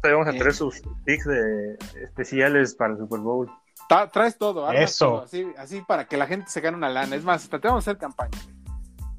vamos 0.04 0.28
a 0.28 0.32
traer 0.32 0.48
eh, 0.48 0.54
sus 0.54 0.82
picks 1.06 1.26
de 1.26 1.78
especiales 2.02 2.76
para 2.76 2.94
el 2.94 3.00
Super 3.00 3.20
Bowl. 3.20 3.52
traes 4.12 4.38
todo, 4.38 4.72
Eso. 4.72 5.22
así, 5.24 5.46
así 5.58 5.82
para 5.82 6.06
que 6.06 6.18
la 6.18 6.28
gente 6.28 6.50
se 6.50 6.62
gane 6.62 6.78
una 6.78 6.90
lana. 6.90 7.16
Es 7.16 7.24
más, 7.24 7.44
hasta 7.44 7.60
te 7.60 7.68
vamos 7.68 7.86
a 7.86 7.90
hacer 7.90 8.00
campaña. 8.00 8.38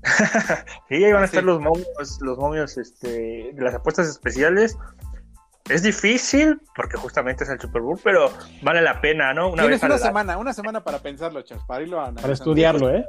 sí, 0.89 1.05
ahí 1.05 1.13
van 1.13 1.23
a 1.23 1.27
estar 1.27 1.45
los 1.45 1.61
momios, 1.61 2.19
los 2.21 2.39
momios 2.39 2.79
este, 2.79 3.53
de 3.53 3.63
las 3.63 3.75
apuestas 3.75 4.09
especiales. 4.09 4.77
Es 5.69 5.83
difícil 5.83 6.61
porque 6.75 6.97
justamente 6.97 7.45
es 7.45 7.51
el 7.51 7.61
Super 7.61 7.83
Bowl, 7.83 7.99
pero 8.03 8.31
vale 8.63 8.81
la 8.81 9.01
pena, 9.01 9.33
¿no? 9.33 9.51
Una 9.51 9.63
Tienes 9.63 9.83
una 9.83 9.99
semana, 9.99 10.39
una 10.39 10.53
semana 10.53 10.83
para 10.83 10.99
pensarlo, 10.99 11.43
Charles, 11.43 11.65
para 11.67 11.83
irlo 11.83 12.01
a 12.01 12.13
Para 12.13 12.33
estudiarlo, 12.33 12.91
¿eh? 12.91 13.05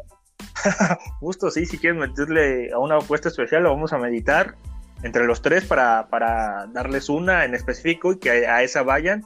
Justo, 1.20 1.50
sí, 1.50 1.66
si 1.66 1.78
quieres 1.78 2.00
meterle 2.00 2.72
a 2.72 2.80
una 2.80 2.98
apuesta 2.98 3.30
especial, 3.30 3.64
lo 3.64 3.72
vamos 3.72 3.94
a 3.94 3.98
meditar 3.98 4.56
entre 5.04 5.26
los 5.26 5.42
tres 5.42 5.66
para, 5.66 6.08
para 6.10 6.68
darles 6.68 7.10
una 7.10 7.46
en 7.46 7.56
específico 7.56 8.12
y 8.12 8.20
que 8.20 8.46
a, 8.48 8.62
esa 8.62 8.84
vayan 8.84 9.26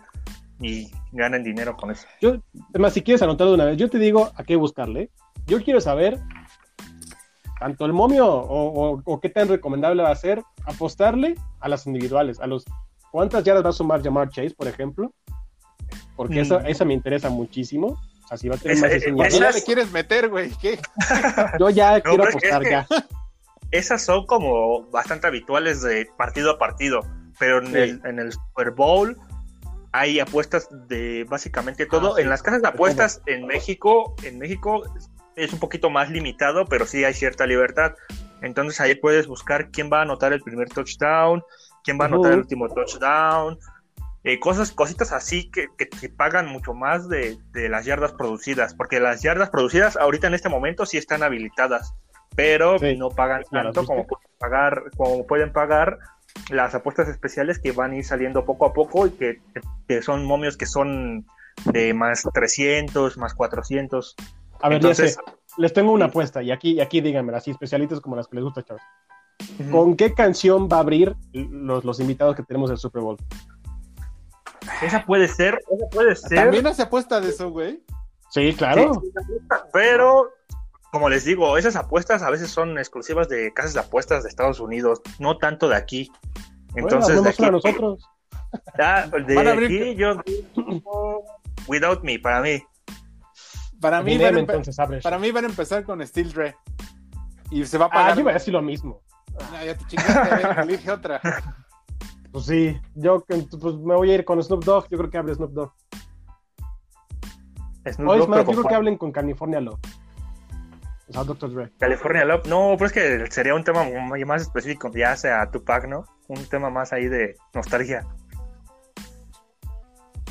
y 0.61 0.89
ganen 1.11 1.43
dinero 1.43 1.75
con 1.75 1.91
eso. 1.91 2.07
Yo, 2.21 2.37
además, 2.69 2.93
si 2.93 3.01
quieres 3.01 3.21
anotarlo 3.21 3.51
de 3.51 3.55
una 3.55 3.65
vez, 3.65 3.77
yo 3.77 3.89
te 3.89 3.97
digo 3.97 4.31
a 4.35 4.43
qué 4.43 4.55
buscarle. 4.55 5.09
Yo 5.47 5.61
quiero 5.61 5.81
saber 5.81 6.19
tanto 7.59 7.85
el 7.85 7.93
momio 7.93 8.27
o, 8.27 9.19
qué 9.21 9.29
tan 9.29 9.47
recomendable 9.47 10.03
va 10.03 10.11
a 10.11 10.15
ser 10.15 10.43
apostarle 10.65 11.35
a 11.59 11.69
las 11.69 11.87
individuales, 11.87 12.39
a 12.39 12.47
los 12.47 12.65
cuántas 13.11 13.43
yardas 13.43 13.65
va 13.65 13.69
a 13.69 13.73
sumar 13.73 14.03
Jamar 14.03 14.29
Chase, 14.29 14.55
por 14.55 14.67
ejemplo, 14.67 15.13
porque 16.15 16.41
esa, 16.41 16.59
mm. 16.59 16.67
esa 16.67 16.85
me 16.85 16.93
interesa 16.93 17.29
muchísimo. 17.29 17.99
O 18.25 18.27
sea, 18.27 18.37
si 18.37 18.49
va 18.49 18.55
a 18.55 18.57
tener 18.57 18.77
más 19.13 19.33
esa, 19.33 19.51
le 19.51 19.61
quieres 19.63 19.91
meter, 19.91 20.29
güey? 20.29 20.49
¿Qué? 20.61 20.79
Yo 21.59 21.69
ya 21.69 22.01
quiero 22.01 22.23
apostar 22.23 22.63
ya. 22.63 22.87
Esas 23.71 24.03
son 24.03 24.25
como 24.25 24.89
bastante 24.89 25.27
habituales 25.27 25.81
de 25.81 26.07
partido 26.17 26.51
a 26.51 26.57
partido, 26.57 27.01
pero 27.39 27.59
en, 27.59 27.75
el, 27.75 28.01
en 28.05 28.19
el 28.19 28.31
Super 28.31 28.71
Bowl 28.71 29.17
hay 29.91 30.19
apuestas 30.19 30.67
de 30.87 31.25
básicamente 31.29 31.85
todo. 31.85 32.15
Ah, 32.15 32.21
en 32.21 32.29
las 32.29 32.41
casas 32.41 32.61
de 32.61 32.67
apuestas 32.67 33.21
en 33.27 33.47
México, 33.47 34.13
en 34.23 34.37
México 34.37 34.83
es 35.35 35.53
un 35.53 35.59
poquito 35.59 35.89
más 35.89 36.09
limitado, 36.09 36.65
pero 36.65 36.85
sí 36.85 37.03
hay 37.03 37.13
cierta 37.13 37.45
libertad. 37.45 37.93
Entonces 38.41 38.79
ahí 38.81 38.95
puedes 38.95 39.27
buscar 39.27 39.69
quién 39.71 39.89
va 39.91 39.99
a 39.99 40.01
anotar 40.03 40.33
el 40.33 40.41
primer 40.41 40.69
touchdown, 40.69 41.43
quién 41.83 41.99
va 41.99 42.05
a 42.05 42.07
anotar 42.07 42.33
el 42.33 42.39
último 42.39 42.67
touchdown, 42.69 43.57
eh, 44.23 44.39
cosas, 44.39 44.71
cositas 44.71 45.11
así 45.11 45.49
que, 45.51 45.67
que, 45.77 46.09
pagan 46.09 46.47
mucho 46.47 46.73
más 46.73 47.07
de, 47.07 47.37
de, 47.51 47.69
las 47.69 47.85
yardas 47.85 48.11
producidas, 48.13 48.73
porque 48.73 48.99
las 48.99 49.21
yardas 49.21 49.51
producidas 49.51 49.95
ahorita 49.97 50.27
en 50.27 50.33
este 50.33 50.49
momento 50.49 50.85
sí 50.85 50.97
están 50.97 51.21
habilitadas, 51.21 51.93
pero 52.35 52.77
no 52.97 53.09
pagan 53.09 53.43
tanto 53.51 53.85
como 53.85 54.07
pueden 54.07 54.27
pagar, 54.39 54.83
como 54.97 55.27
pueden 55.27 55.53
pagar 55.53 55.99
las 56.49 56.73
apuestas 56.73 57.07
especiales 57.07 57.59
que 57.59 57.71
van 57.71 57.91
a 57.91 57.97
ir 57.97 58.03
saliendo 58.03 58.45
poco 58.45 58.65
a 58.65 58.73
poco 58.73 59.07
y 59.07 59.11
que, 59.11 59.41
que 59.87 60.01
son 60.01 60.25
momios 60.25 60.57
que 60.57 60.65
son 60.65 61.25
de 61.65 61.93
más 61.93 62.23
300, 62.33 63.17
más 63.17 63.33
400. 63.33 64.15
A 64.65 64.69
ver, 64.69 64.77
Entonces, 64.77 65.19
les 65.57 65.73
tengo 65.73 65.91
una 65.91 66.05
apuesta 66.05 66.41
y 66.41 66.49
aquí, 66.49 66.71
y 66.71 66.81
aquí 66.81 66.99
díganme, 66.99 67.31
así 67.35 67.51
especialitos 67.51 68.01
como 68.01 68.15
las 68.15 68.27
que 68.27 68.37
les 68.37 68.43
gusta, 68.43 68.63
chavos. 68.63 68.81
¿Con 69.69 69.95
qué 69.95 70.15
canción 70.15 70.67
va 70.67 70.77
a 70.77 70.79
abrir 70.79 71.15
los, 71.33 71.85
los 71.85 71.99
invitados 71.99 72.35
que 72.35 72.41
tenemos 72.41 72.71
del 72.71 72.79
Super 72.79 73.03
Bowl? 73.03 73.15
Esa 74.81 75.05
puede 75.05 75.27
ser, 75.27 75.61
esa 75.71 75.85
puede 75.91 76.15
ser. 76.15 76.39
También 76.39 76.65
hace 76.65 76.81
apuesta 76.81 77.21
de 77.21 77.29
eso, 77.29 77.51
güey. 77.51 77.83
Sí, 78.31 78.55
claro. 78.55 79.03
pero, 79.71 80.31
como 80.91 81.09
les 81.09 81.25
digo, 81.25 81.59
esas 81.59 81.75
apuestas 81.75 82.23
a 82.23 82.31
veces 82.31 82.49
son 82.49 82.79
exclusivas 82.79 83.29
de 83.29 83.53
casas 83.53 83.75
de 83.75 83.81
apuestas 83.81 84.23
de 84.23 84.29
Estados 84.29 84.59
Unidos, 84.59 84.99
no 85.19 85.37
tanto 85.37 85.69
de 85.69 85.75
aquí. 85.75 86.11
Entonces, 86.75 87.21
de 87.21 87.29
aquí, 87.29 87.51
nosotros. 87.51 88.09
Ya, 88.79 89.05
de 89.05 89.49
aquí 89.51 89.95
yo 89.95 90.15
Without 91.67 92.01
Me, 92.01 92.17
para 92.17 92.41
mí. 92.41 92.63
Para 93.81 94.01
mí, 94.01 94.17
van 94.17 94.37
entonces, 94.37 94.75
para 95.03 95.19
mí 95.19 95.31
van 95.31 95.45
a 95.45 95.47
empezar 95.47 95.83
con 95.83 96.05
Steel 96.05 96.31
Dre. 96.31 96.55
Y 97.51 97.65
se 97.65 97.77
va 97.77 97.85
a 97.85 97.89
pagar. 97.89 98.11
Ah, 98.11 98.15
yo 98.15 98.23
voy 98.23 98.31
a 98.31 98.35
decir 98.35 98.53
lo 98.53 98.61
mismo. 98.61 99.01
Ah, 99.39 99.63
ya 99.65 99.77
te 99.77 99.85
chingaste, 99.85 100.61
elige 100.61 100.91
otra. 100.91 101.21
Pues 102.31 102.47
sí, 102.47 102.77
yo 102.95 103.23
pues 103.25 103.75
me 103.75 103.95
voy 103.95 104.11
a 104.11 104.15
ir 104.15 104.25
con 104.25 104.43
Snoop 104.43 104.65
Dogg. 104.65 104.89
Yo 104.89 104.97
creo 104.97 105.09
que 105.09 105.17
hable 105.17 105.33
Snoop 105.33 105.53
Dogg. 105.53 105.71
Snoop 107.89 108.09
o 108.09 108.15
es 108.15 108.27
más, 108.27 108.45
yo 108.45 108.51
creo 108.51 108.63
que 108.65 108.75
hablen 108.75 108.97
con 108.97 109.13
California 109.13 109.61
Love. 109.61 109.79
O 111.07 111.13
sea, 111.13 111.23
Dr. 111.23 111.53
Dre. 111.53 111.71
California 111.79 112.25
Love. 112.25 112.45
No, 112.47 112.73
pero 112.77 112.87
es 112.87 112.91
que 112.91 113.31
sería 113.31 113.55
un 113.55 113.63
tema 113.63 113.85
más 114.25 114.41
específico, 114.41 114.91
ya 114.93 115.15
sea 115.15 115.49
Tupac, 115.49 115.87
¿no? 115.87 116.05
Un 116.27 116.43
tema 116.47 116.69
más 116.69 116.91
ahí 116.91 117.07
de 117.07 117.37
nostalgia. 117.53 118.05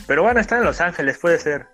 Pero 0.07 0.25
bueno, 0.25 0.41
está 0.41 0.59
en 0.59 0.65
Los 0.65 0.81
Ángeles, 0.83 1.19
puede 1.19 1.39
ser. 1.39 1.69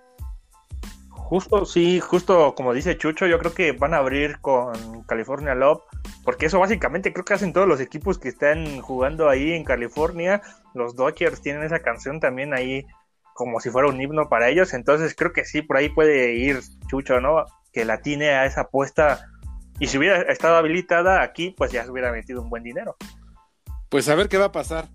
Justo, 1.31 1.65
sí, 1.65 2.01
justo 2.01 2.57
como 2.57 2.75
dice 2.75 2.99
Chucho, 2.99 3.25
yo 3.29 3.39
creo 3.39 3.55
que 3.55 3.71
van 3.71 3.95
a 3.95 3.99
abrir 3.99 4.41
con 4.41 5.05
California 5.05 5.55
Love, 5.55 5.81
porque 6.25 6.47
eso 6.47 6.59
básicamente 6.59 7.13
creo 7.13 7.25
que 7.25 7.35
hacen 7.35 7.53
todos 7.53 7.69
los 7.69 7.79
equipos 7.81 8.19
que 8.19 8.29
están 8.29 8.81
jugando 8.81 9.29
ahí 9.29 9.53
en 9.53 9.63
California. 9.63 10.43
Los 10.75 10.97
Dodgers 10.97 11.41
tienen 11.41 11.63
esa 11.63 11.79
canción 11.79 12.19
también 12.19 12.53
ahí 12.53 12.85
como 13.33 13.61
si 13.61 13.71
fuera 13.71 13.87
un 13.87 14.01
himno 14.01 14.29
para 14.29 14.49
ellos, 14.49 14.75
entonces 14.75 15.15
creo 15.17 15.33
que 15.33 15.45
sí, 15.45 15.63
por 15.63 15.77
ahí 15.77 15.89
puede 15.89 16.35
ir 16.35 16.63
Chucho, 16.89 17.21
¿no? 17.21 17.45
Que 17.73 17.85
la 17.85 18.03
tiene 18.03 18.31
a 18.31 18.45
esa 18.45 18.63
apuesta 18.63 19.25
y 19.79 19.87
si 19.87 19.99
hubiera 19.99 20.23
estado 20.23 20.57
habilitada 20.57 21.23
aquí, 21.23 21.55
pues 21.57 21.71
ya 21.71 21.85
se 21.85 21.93
hubiera 21.93 22.11
metido 22.11 22.43
un 22.43 22.51
buen 22.51 22.65
dinero. 22.65 22.97
Pues 23.89 24.09
a 24.09 24.17
ver 24.17 24.29
qué 24.29 24.37
va 24.37 24.47
a 24.47 24.53
pasar. 24.53 24.89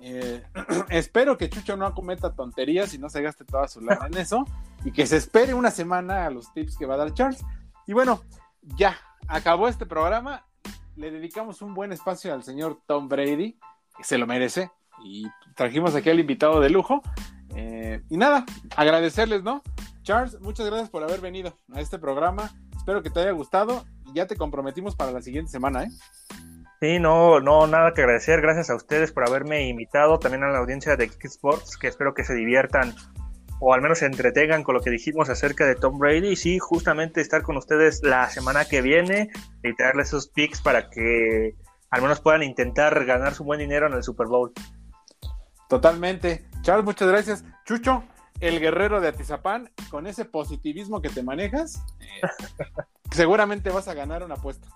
Eh, 0.00 0.42
espero 0.90 1.36
que 1.36 1.50
Chucho 1.50 1.76
no 1.76 1.94
cometa 1.94 2.32
tonterías 2.32 2.94
y 2.94 2.98
no 2.98 3.08
se 3.08 3.22
gaste 3.22 3.44
toda 3.44 3.68
su 3.68 3.80
lana 3.80 4.06
en 4.06 4.16
eso 4.16 4.44
y 4.84 4.92
que 4.92 5.06
se 5.06 5.16
espere 5.16 5.54
una 5.54 5.70
semana 5.70 6.26
a 6.26 6.30
los 6.30 6.52
tips 6.52 6.76
que 6.76 6.86
va 6.86 6.94
a 6.94 6.98
dar 6.98 7.14
Charles. 7.14 7.44
Y 7.86 7.92
bueno, 7.92 8.22
ya 8.76 8.96
acabó 9.28 9.68
este 9.68 9.86
programa. 9.86 10.44
Le 10.96 11.10
dedicamos 11.10 11.62
un 11.62 11.74
buen 11.74 11.92
espacio 11.92 12.34
al 12.34 12.42
señor 12.42 12.80
Tom 12.86 13.08
Brady, 13.08 13.58
que 13.96 14.04
se 14.04 14.18
lo 14.18 14.26
merece. 14.26 14.70
Y 15.02 15.26
trajimos 15.56 15.94
aquí 15.94 16.10
al 16.10 16.20
invitado 16.20 16.60
de 16.60 16.70
lujo. 16.70 17.02
Eh, 17.54 18.02
y 18.10 18.16
nada, 18.16 18.44
agradecerles, 18.76 19.42
¿no? 19.42 19.62
Charles, 20.02 20.40
muchas 20.40 20.66
gracias 20.66 20.90
por 20.90 21.02
haber 21.02 21.20
venido 21.20 21.56
a 21.72 21.80
este 21.80 21.98
programa. 21.98 22.50
Espero 22.76 23.02
que 23.02 23.10
te 23.10 23.20
haya 23.20 23.32
gustado 23.32 23.84
ya 24.14 24.26
te 24.26 24.36
comprometimos 24.36 24.96
para 24.96 25.12
la 25.12 25.22
siguiente 25.22 25.50
semana, 25.50 25.84
¿eh? 25.84 25.90
Sí, 26.80 26.98
no, 26.98 27.40
no, 27.40 27.66
nada 27.66 27.92
que 27.92 28.00
agradecer. 28.00 28.40
Gracias 28.40 28.70
a 28.70 28.74
ustedes 28.74 29.12
por 29.12 29.28
haberme 29.28 29.68
invitado, 29.68 30.18
también 30.18 30.44
a 30.44 30.48
la 30.48 30.58
audiencia 30.58 30.96
de 30.96 31.08
Kick 31.08 31.26
Sports, 31.26 31.76
que 31.76 31.88
espero 31.88 32.14
que 32.14 32.24
se 32.24 32.34
diviertan 32.34 32.94
o 33.60 33.74
al 33.74 33.82
menos 33.82 33.98
se 33.98 34.06
entretengan 34.06 34.62
con 34.62 34.74
lo 34.74 34.80
que 34.80 34.88
dijimos 34.88 35.28
acerca 35.28 35.66
de 35.66 35.74
Tom 35.74 35.98
Brady. 35.98 36.28
Y 36.28 36.36
sí, 36.36 36.58
justamente 36.58 37.20
estar 37.20 37.42
con 37.42 37.58
ustedes 37.58 38.02
la 38.02 38.30
semana 38.30 38.64
que 38.64 38.80
viene 38.80 39.28
y 39.62 39.74
traerles 39.74 40.08
esos 40.08 40.28
picks 40.28 40.62
para 40.62 40.88
que 40.88 41.54
al 41.90 42.00
menos 42.00 42.20
puedan 42.20 42.42
intentar 42.42 43.04
ganar 43.04 43.34
su 43.34 43.44
buen 43.44 43.60
dinero 43.60 43.86
en 43.86 43.92
el 43.92 44.02
Super 44.02 44.28
Bowl. 44.28 44.50
Totalmente. 45.68 46.48
Charles, 46.62 46.86
muchas 46.86 47.08
gracias. 47.08 47.44
Chucho, 47.66 48.04
el 48.40 48.58
guerrero 48.58 49.02
de 49.02 49.08
Atizapán, 49.08 49.70
con 49.90 50.06
ese 50.06 50.24
positivismo 50.24 51.02
que 51.02 51.10
te 51.10 51.22
manejas, 51.22 51.84
seguramente 53.10 53.68
vas 53.68 53.86
a 53.86 53.92
ganar 53.92 54.22
una 54.22 54.36
apuesta. 54.36 54.66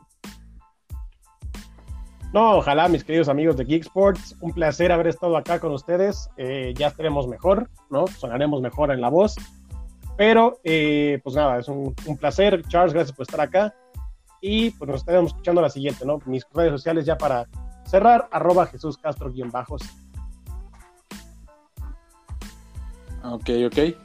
No, 2.34 2.56
ojalá, 2.56 2.88
mis 2.88 3.04
queridos 3.04 3.28
amigos 3.28 3.56
de 3.56 3.64
Geek 3.64 3.82
Sports, 3.82 4.36
un 4.40 4.52
placer 4.52 4.90
haber 4.90 5.06
estado 5.06 5.36
acá 5.36 5.60
con 5.60 5.70
ustedes. 5.70 6.28
Eh, 6.36 6.74
ya 6.76 6.88
estaremos 6.88 7.28
mejor, 7.28 7.70
¿no? 7.90 8.08
Sonaremos 8.08 8.60
mejor 8.60 8.90
en 8.90 9.00
la 9.00 9.08
voz. 9.08 9.36
Pero, 10.16 10.58
eh, 10.64 11.20
pues 11.22 11.36
nada, 11.36 11.60
es 11.60 11.68
un, 11.68 11.94
placer. 12.18 12.64
Charles, 12.66 12.92
gracias 12.92 13.16
por 13.16 13.22
estar 13.22 13.40
acá. 13.40 13.72
Y 14.40 14.70
pues 14.70 14.90
nos 14.90 14.98
estaremos 15.02 15.30
escuchando 15.30 15.62
la 15.62 15.70
siguiente, 15.70 16.04
¿no? 16.04 16.18
Mis 16.26 16.44
redes 16.52 16.72
sociales 16.72 17.06
ya 17.06 17.16
para 17.16 17.46
cerrar, 17.84 18.28
arroba 18.32 18.66
Jesús 18.66 18.98
Castro 18.98 19.30
guion 19.30 19.52
bajos. 19.52 19.82
Ok, 23.22 23.48
ok. 23.66 23.96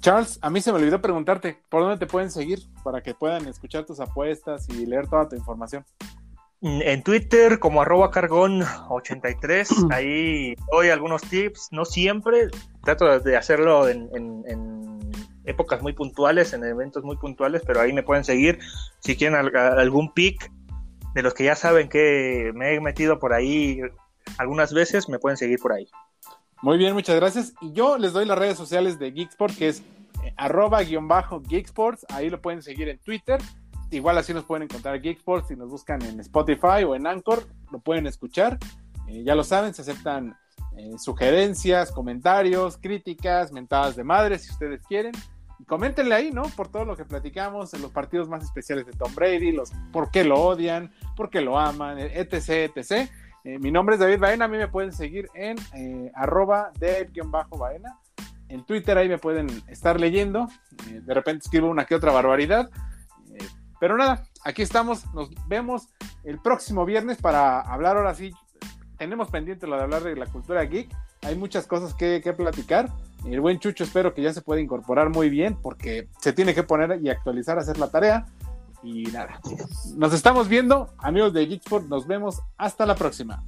Charles, 0.00 0.38
a 0.40 0.48
mí 0.48 0.62
se 0.62 0.72
me 0.72 0.78
olvidó 0.78 0.98
preguntarte, 1.02 1.62
¿por 1.68 1.82
dónde 1.82 1.98
te 1.98 2.06
pueden 2.06 2.30
seguir 2.30 2.60
para 2.82 3.02
que 3.02 3.12
puedan 3.12 3.46
escuchar 3.48 3.84
tus 3.84 4.00
apuestas 4.00 4.66
y 4.70 4.86
leer 4.86 5.08
toda 5.08 5.28
tu 5.28 5.36
información? 5.36 5.84
En 6.62 7.02
Twitter 7.02 7.58
como 7.58 7.80
arroba 7.80 8.10
cargón83, 8.10 9.88
ahí 9.92 10.54
doy 10.70 10.90
algunos 10.90 11.22
tips, 11.22 11.68
no 11.72 11.86
siempre, 11.86 12.48
trato 12.84 13.18
de 13.18 13.36
hacerlo 13.36 13.88
en, 13.88 14.10
épocas 15.46 15.80
muy 15.82 15.94
puntuales, 15.94 16.52
en 16.52 16.62
eventos 16.62 17.02
muy 17.02 17.16
puntuales, 17.16 17.62
pero 17.66 17.80
ahí 17.80 17.92
me 17.92 18.02
pueden 18.02 18.24
seguir 18.24 18.58
si 19.00 19.16
quieren 19.16 19.36
algún 19.56 20.12
pick 20.12 20.52
de 21.14 21.22
los 21.22 21.34
que 21.34 21.44
ya 21.44 21.56
saben 21.56 21.88
que 21.88 22.52
me 22.54 22.74
he 22.74 22.80
metido 22.80 23.18
por 23.18 23.32
ahí 23.32 23.80
algunas 24.38 24.72
veces, 24.72 25.08
me 25.08 25.18
pueden 25.18 25.38
seguir 25.38 25.58
por 25.58 25.72
ahí. 25.72 25.88
Muy 26.62 26.76
bien, 26.76 26.92
muchas 26.92 27.16
gracias. 27.16 27.54
Y 27.62 27.72
yo 27.72 27.96
les 27.96 28.12
doy 28.12 28.26
las 28.26 28.38
redes 28.38 28.58
sociales 28.58 28.98
de 28.98 29.10
Geeksport, 29.10 29.56
que 29.56 29.68
es 29.68 29.80
eh, 30.22 30.34
arroba 30.36 30.82
guion 30.82 31.08
bajo 31.08 31.42
Geeksports, 31.42 32.06
ahí 32.10 32.28
lo 32.28 32.40
pueden 32.40 32.62
seguir 32.62 32.88
en 32.88 32.98
Twitter 32.98 33.40
Igual 33.90 34.18
así 34.18 34.32
nos 34.32 34.44
pueden 34.44 34.64
encontrar 34.64 35.00
Geeksports 35.00 35.48
si 35.48 35.56
nos 35.56 35.68
buscan 35.68 36.00
en 36.02 36.20
Spotify 36.20 36.84
o 36.86 36.94
en 36.94 37.06
Anchor, 37.06 37.44
lo 37.72 37.80
pueden 37.80 38.06
escuchar. 38.06 38.58
Eh, 39.08 39.24
ya 39.24 39.34
lo 39.34 39.42
saben, 39.42 39.74
se 39.74 39.82
aceptan 39.82 40.36
eh, 40.76 40.94
sugerencias, 40.98 41.90
comentarios, 41.90 42.78
críticas, 42.78 43.52
mentadas 43.52 43.96
de 43.96 44.04
madre 44.04 44.38
si 44.38 44.52
ustedes 44.52 44.80
quieren. 44.86 45.12
Y 45.58 45.64
coméntenle 45.64 46.14
ahí, 46.14 46.30
¿no? 46.30 46.42
Por 46.42 46.68
todo 46.68 46.84
lo 46.84 46.96
que 46.96 47.04
platicamos 47.04 47.74
en 47.74 47.82
los 47.82 47.90
partidos 47.90 48.28
más 48.28 48.44
especiales 48.44 48.86
de 48.86 48.92
Tom 48.92 49.12
Brady, 49.14 49.50
los 49.50 49.72
por 49.92 50.10
qué 50.12 50.22
lo 50.22 50.40
odian, 50.40 50.92
por 51.16 51.28
qué 51.28 51.40
lo 51.40 51.58
aman, 51.58 51.98
etc, 51.98 52.72
etc. 52.74 53.10
Eh, 53.42 53.58
mi 53.58 53.72
nombre 53.72 53.96
es 53.96 54.00
David 54.00 54.20
Baena, 54.20 54.44
a 54.44 54.48
mí 54.48 54.56
me 54.56 54.68
pueden 54.68 54.92
seguir 54.92 55.28
en 55.34 55.56
arroba 56.14 56.70
de-baena. 56.78 57.98
En 58.48 58.64
Twitter 58.64 58.96
ahí 58.96 59.08
me 59.08 59.18
pueden 59.18 59.48
estar 59.68 59.98
leyendo. 59.98 60.48
de 60.86 61.14
repente 61.14 61.44
escribo 61.44 61.68
una 61.68 61.84
que 61.84 61.96
otra 61.96 62.12
barbaridad. 62.12 62.70
Pero 63.80 63.96
nada, 63.96 64.24
aquí 64.44 64.62
estamos, 64.62 65.12
nos 65.14 65.30
vemos 65.48 65.88
el 66.22 66.38
próximo 66.38 66.84
viernes 66.84 67.18
para 67.18 67.60
hablar 67.60 67.96
ahora 67.96 68.14
sí. 68.14 68.32
Tenemos 68.98 69.30
pendiente 69.30 69.66
lo 69.66 69.76
de 69.76 69.82
hablar 69.82 70.02
de 70.02 70.14
la 70.14 70.26
cultura 70.26 70.62
geek. 70.64 70.94
Hay 71.22 71.34
muchas 71.34 71.66
cosas 71.66 71.94
que, 71.94 72.20
platicar. 72.36 72.90
El 73.24 73.40
buen 73.40 73.58
Chucho 73.58 73.84
espero 73.84 74.14
que 74.14 74.22
ya 74.22 74.32
se 74.32 74.42
pueda 74.42 74.60
incorporar 74.60 75.08
muy 75.08 75.30
bien 75.30 75.56
porque 75.60 76.08
se 76.20 76.32
tiene 76.32 76.54
que 76.54 76.62
poner 76.62 77.00
y 77.02 77.08
actualizar, 77.08 77.58
hacer 77.58 77.78
la 77.78 77.90
tarea. 77.90 78.26
Y 78.82 79.04
nada, 79.04 79.40
nos 79.96 80.12
estamos 80.14 80.48
viendo, 80.48 80.94
amigos 80.98 81.32
de 81.32 81.46
Geeksport, 81.46 81.86
nos 81.88 82.06
vemos 82.06 82.40
hasta 82.56 82.86
la 82.86 82.94
próxima. 82.94 83.42